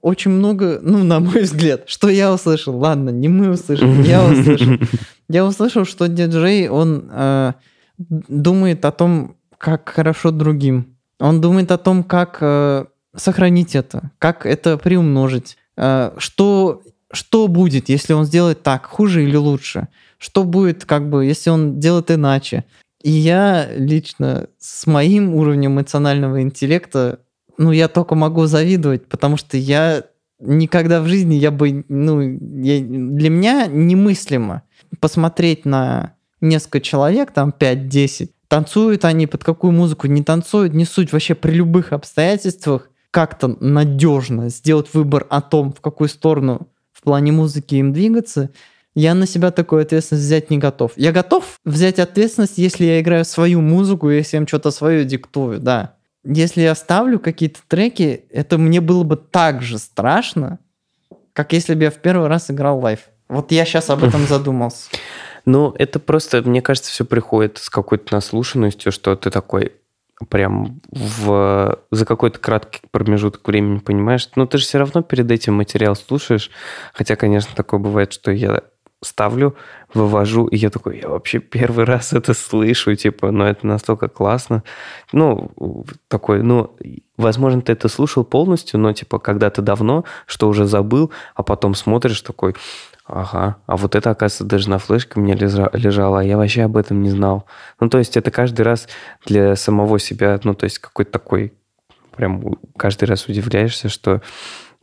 очень 0.02 0.32
много, 0.32 0.80
ну, 0.82 1.04
на 1.04 1.20
мой 1.20 1.42
взгляд, 1.42 1.84
что 1.88 2.10
я 2.10 2.34
услышал, 2.34 2.78
ладно, 2.78 3.10
не 3.10 3.28
мы 3.28 3.52
услышали, 3.52 4.08
я 4.08 4.24
услышал. 4.26 4.74
Я 5.32 5.46
услышал, 5.46 5.86
что 5.86 6.08
диджей, 6.08 6.70
он 6.70 7.08
э, 7.12 7.54
думает 8.00 8.84
о 8.84 8.92
том, 8.92 9.36
как 9.60 9.88
хорошо 9.90 10.32
другим. 10.32 10.98
Он 11.20 11.42
думает 11.42 11.72
о 11.72 11.78
том, 11.78 12.04
как 12.04 12.38
э, 12.42 12.86
сохранить 13.16 13.76
это, 13.76 14.12
как 14.20 14.46
это 14.46 14.78
приумножить. 14.78 15.58
Э, 15.78 16.12
что, 16.18 16.82
что 17.12 17.48
будет, 17.48 17.90
если 17.90 18.14
он 18.14 18.26
сделает 18.26 18.64
так, 18.64 18.86
хуже 18.86 19.24
или 19.24 19.36
лучше? 19.36 19.88
Что 20.18 20.44
будет, 20.44 20.86
как 20.86 21.10
бы, 21.10 21.26
если 21.26 21.50
он 21.50 21.80
делает 21.80 22.12
иначе? 22.12 22.66
И 23.02 23.12
я 23.12 23.70
лично 23.72 24.48
с 24.58 24.86
моим 24.88 25.34
уровнем 25.36 25.74
эмоционального 25.74 26.42
интеллекта 26.42 27.20
ну, 27.60 27.72
я 27.74 27.90
только 27.90 28.16
могу 28.16 28.46
завидовать, 28.46 29.06
потому 29.08 29.36
что 29.36 29.58
я 29.58 30.06
никогда 30.40 31.02
в 31.02 31.08
жизни 31.08 31.36
я 31.36 31.52
бы, 31.52 31.84
ну, 31.90 32.22
я, 32.22 32.80
для 32.80 33.30
меня 33.30 33.68
немыслимо 33.68 34.64
посмотреть 35.02 35.66
на 35.66 36.14
несколько 36.40 36.80
человек, 36.80 37.32
там 37.32 37.54
5-10, 37.58 38.30
танцуют 38.50 39.06
они 39.06 39.28
под 39.28 39.44
какую 39.44 39.72
музыку, 39.72 40.08
не 40.08 40.24
танцуют, 40.24 40.74
не 40.74 40.84
суть, 40.84 41.14
вообще 41.14 41.36
при 41.36 41.52
любых 41.52 41.94
обстоятельствах 41.94 42.90
как-то 43.12 43.56
надежно 43.60 44.50
сделать 44.50 44.94
выбор 44.94 45.26
о 45.30 45.42
том, 45.42 45.72
в 45.72 45.80
какую 45.80 46.10
сторону 46.10 46.68
в 46.92 47.02
плане 47.02 47.32
музыки 47.32 47.76
им 47.76 47.94
двигаться, 47.94 48.50
я 48.96 49.14
на 49.14 49.26
себя 49.26 49.52
такую 49.52 49.84
ответственность 49.84 50.26
взять 50.26 50.50
не 50.50 50.58
готов. 50.58 50.92
Я 50.96 51.12
готов 51.12 51.60
взять 51.64 52.00
ответственность, 52.00 52.58
если 52.58 52.86
я 52.86 53.00
играю 53.00 53.24
свою 53.24 53.62
музыку, 53.62 54.10
если 54.10 54.36
я 54.36 54.42
им 54.42 54.48
что-то 54.48 54.72
свое 54.72 55.06
диктую, 55.06 55.60
да. 55.60 55.96
Если 56.26 56.62
я 56.62 56.76
ставлю 56.76 57.20
какие-то 57.20 57.60
треки, 57.68 58.26
это 58.32 58.58
мне 58.58 58.82
было 58.82 59.04
бы 59.04 59.16
так 59.16 59.62
же 59.62 59.78
страшно, 59.78 60.60
как 61.34 61.54
если 61.54 61.76
бы 61.76 61.84
я 61.84 61.92
в 61.92 62.00
первый 62.00 62.28
раз 62.28 62.52
играл 62.52 62.80
лайв. 62.80 63.00
Вот 63.30 63.52
я 63.52 63.64
сейчас 63.64 63.90
об 63.90 64.04
этом 64.04 64.26
задумался. 64.28 64.90
Ну, 65.50 65.74
это 65.80 66.00
просто, 66.00 66.44
мне 66.44 66.62
кажется, 66.62 66.92
все 66.92 67.06
приходит 67.06 67.58
с 67.58 67.72
какой-то 67.72 68.14
наслушанностью, 68.14 68.92
что 68.92 69.16
ты 69.16 69.32
такой 69.32 69.72
прям 70.30 70.80
в, 70.92 71.80
за 71.90 72.06
какой-то 72.06 72.38
краткий 72.38 72.82
промежуток 72.92 73.48
времени 73.48 73.80
понимаешь. 73.80 74.30
Но 74.36 74.46
ты 74.46 74.60
же 74.60 74.66
все 74.66 74.78
равно 74.78 75.02
перед 75.02 75.32
этим 75.32 75.56
материал 75.56 75.96
слушаешь. 75.96 76.52
Хотя, 76.94 77.16
конечно, 77.16 77.50
такое 77.56 77.80
бывает, 77.80 78.14
что 78.14 78.30
я 78.32 78.62
ставлю, 79.02 79.56
вывожу, 79.94 80.46
и 80.48 80.58
я 80.58 80.70
такой, 80.70 81.00
я 81.00 81.10
вообще 81.10 81.40
первый 81.40 81.86
раз 81.86 82.14
это 82.14 82.36
слышу, 82.36 82.96
типа, 82.96 83.32
но 83.32 83.48
это 83.48 83.66
настолько 83.66 84.08
классно. 84.08 84.64
Ну, 85.14 85.52
такой, 86.10 86.44
ну, 86.44 86.76
возможно, 87.18 87.62
ты 87.62 87.72
это 87.72 87.88
слушал 87.88 88.24
полностью, 88.24 88.80
но, 88.80 88.94
типа, 88.94 89.18
когда-то 89.18 89.62
давно, 89.62 90.04
что 90.28 90.48
уже 90.48 90.66
забыл, 90.66 91.12
а 91.34 91.44
потом 91.44 91.76
смотришь 91.76 92.22
такой, 92.22 92.56
Ага, 93.12 93.58
а 93.66 93.76
вот 93.76 93.96
это, 93.96 94.12
оказывается, 94.12 94.44
даже 94.44 94.70
на 94.70 94.78
флешке 94.78 95.14
у 95.16 95.24
меня 95.24 95.34
лежало, 95.34 96.20
а 96.20 96.24
я 96.24 96.38
вообще 96.38 96.62
об 96.62 96.78
этом 96.78 97.02
не 97.02 97.10
знал. 97.10 97.48
Ну, 97.80 97.90
то 97.90 97.98
есть 97.98 98.16
это 98.18 98.30
каждый 98.30 98.62
раз 98.62 98.88
для 99.26 99.56
самого 99.56 99.98
себя, 99.98 100.40
ну, 100.44 100.54
то 100.54 100.66
есть 100.66 100.78
какой-то 100.78 101.12
такой, 101.12 101.54
прям 102.16 102.60
каждый 102.78 103.06
раз 103.06 103.26
удивляешься, 103.26 103.90
что 103.90 104.22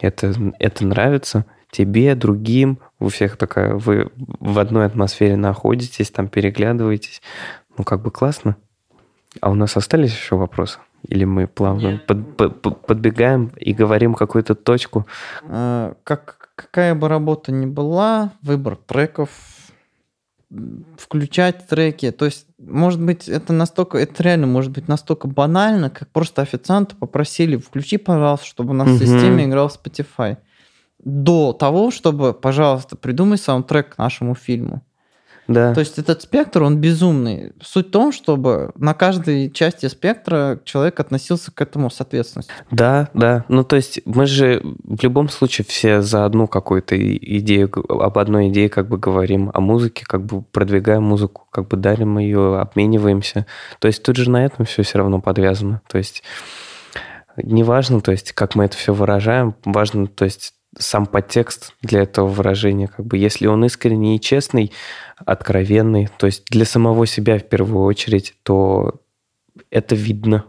это, 0.01 0.35
это 0.59 0.85
нравится 0.85 1.45
тебе, 1.70 2.16
другим, 2.16 2.81
у 2.99 3.11
всех 3.11 3.37
такая, 3.37 3.74
вы 3.74 4.11
в 4.16 4.59
одной 4.59 4.87
атмосфере 4.87 5.37
находитесь, 5.37 6.11
там 6.11 6.27
переглядываетесь. 6.27 7.22
Ну, 7.79 7.85
как 7.85 8.03
бы 8.03 8.11
классно. 8.11 8.57
А 9.41 9.51
у 9.51 9.55
нас 9.55 9.77
остались 9.77 10.12
еще 10.12 10.35
вопросы? 10.35 10.81
Или 11.09 11.24
мы 11.24 11.46
плавно 11.46 12.00
под, 12.07 12.36
под, 12.36 12.86
подбегаем 12.86 13.52
и 13.57 13.72
говорим 13.72 14.14
какую-то 14.14 14.54
точку? 14.54 15.07
А, 15.44 15.94
как, 16.04 16.50
какая 16.54 16.94
бы 16.94 17.09
работа 17.09 17.52
ни 17.52 17.66
была, 17.66 18.32
выбор 18.42 18.76
треков, 18.76 19.30
включать 20.96 21.66
треки. 21.66 22.11
То 22.11 22.24
есть, 22.24 22.46
может 22.59 23.02
быть, 23.02 23.28
это 23.28 23.52
настолько, 23.52 23.98
это 23.98 24.22
реально 24.22 24.46
может 24.46 24.70
быть 24.72 24.88
настолько 24.88 25.28
банально, 25.28 25.90
как 25.90 26.09
просто 26.11 26.42
официанта 26.42 26.96
попросили, 26.96 27.57
включи, 27.57 27.96
пожалуйста, 27.96 28.46
чтобы 28.46 28.70
у 28.70 28.74
нас 28.74 28.88
угу. 28.88 28.96
в 28.96 28.98
системе 28.98 29.44
играл 29.44 29.68
Spotify. 29.68 30.38
До 31.04 31.52
того, 31.52 31.90
чтобы, 31.90 32.32
пожалуйста, 32.32 32.96
придумай 32.96 33.38
саундтрек 33.38 33.94
к 33.94 33.98
нашему 33.98 34.34
фильму. 34.34 34.82
Да. 35.49 35.74
То 35.74 35.80
есть 35.80 35.99
этот 35.99 36.22
спектр, 36.22 36.62
он 36.62 36.78
безумный. 36.78 37.53
Суть 37.62 37.88
в 37.88 37.90
том, 37.90 38.12
чтобы 38.12 38.72
на 38.76 38.94
каждой 38.94 39.51
части 39.51 39.86
спектра 39.86 40.61
человек 40.64 40.99
относился 41.01 41.53
к 41.53 41.61
этому 41.61 41.90
с 41.90 42.01
ответственностью. 42.01 42.55
Да, 42.70 43.09
да. 43.14 43.44
Ну, 43.49 43.64
то 43.64 43.76
есть 43.76 44.01
мы 44.05 44.26
же 44.26 44.62
в 44.62 45.03
любом 45.03 45.28
случае 45.28 45.64
все 45.68 46.03
за 46.03 46.24
одну 46.24 46.49
какую-то 46.49 46.97
идею, 46.97 47.70
об 47.88 48.18
одной 48.18 48.49
идее 48.49 48.68
как 48.68 48.88
бы 48.88 48.99
говорим, 48.99 49.51
о 49.55 49.61
музыке, 49.61 50.05
как 50.07 50.24
бы 50.24 50.42
продвигаем 50.42 51.03
музыку, 51.03 51.47
как 51.51 51.68
бы 51.68 51.76
дарим 51.76 52.18
ее, 52.18 52.59
обмениваемся. 52.59 53.47
То 53.78 53.86
есть 53.86 54.03
тут 54.03 54.16
же 54.16 54.30
на 54.30 54.44
этом 54.44 54.64
все 54.64 54.82
все 54.82 54.99
равно 54.99 55.20
подвязано. 55.20 55.80
То 55.88 55.99
есть 55.99 56.22
неважно, 57.36 58.01
то 58.01 58.12
есть 58.12 58.32
как 58.32 58.55
мы 58.55 58.64
это 58.64 58.76
все 58.76 58.92
выражаем, 58.92 59.55
важно, 59.64 60.07
то 60.07 60.24
есть 60.24 60.55
сам 60.79 61.07
подтекст 61.07 61.74
для 61.83 62.03
этого 62.03 62.29
выражения. 62.29 62.89
Как 62.89 63.05
бы, 63.05 63.16
если 63.18 63.47
он 63.47 63.64
искренний 63.64 64.16
и 64.16 64.20
честный, 64.20 64.72
откровенный, 65.16 66.09
то 66.18 66.27
есть 66.27 66.45
для 66.51 66.64
самого 66.64 67.07
себя 67.07 67.39
в 67.39 67.49
первую 67.49 67.85
очередь, 67.85 68.35
то 68.43 69.01
это 69.70 69.95
видно, 69.95 70.45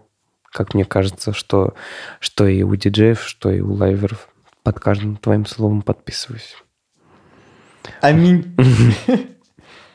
как 0.52 0.74
мне 0.74 0.86
кажется, 0.86 1.34
что, 1.34 1.74
что 2.20 2.48
и 2.48 2.64
у 2.64 2.76
диджеев, 2.76 3.24
что 3.24 3.52
и 3.52 3.62
у 3.62 3.74
лайверов. 3.74 4.30
Под 4.64 4.80
каждым 4.80 5.16
твоим 5.16 5.46
словом 5.46 5.82
подписываюсь. 5.82 6.56
Аминь. 8.02 8.56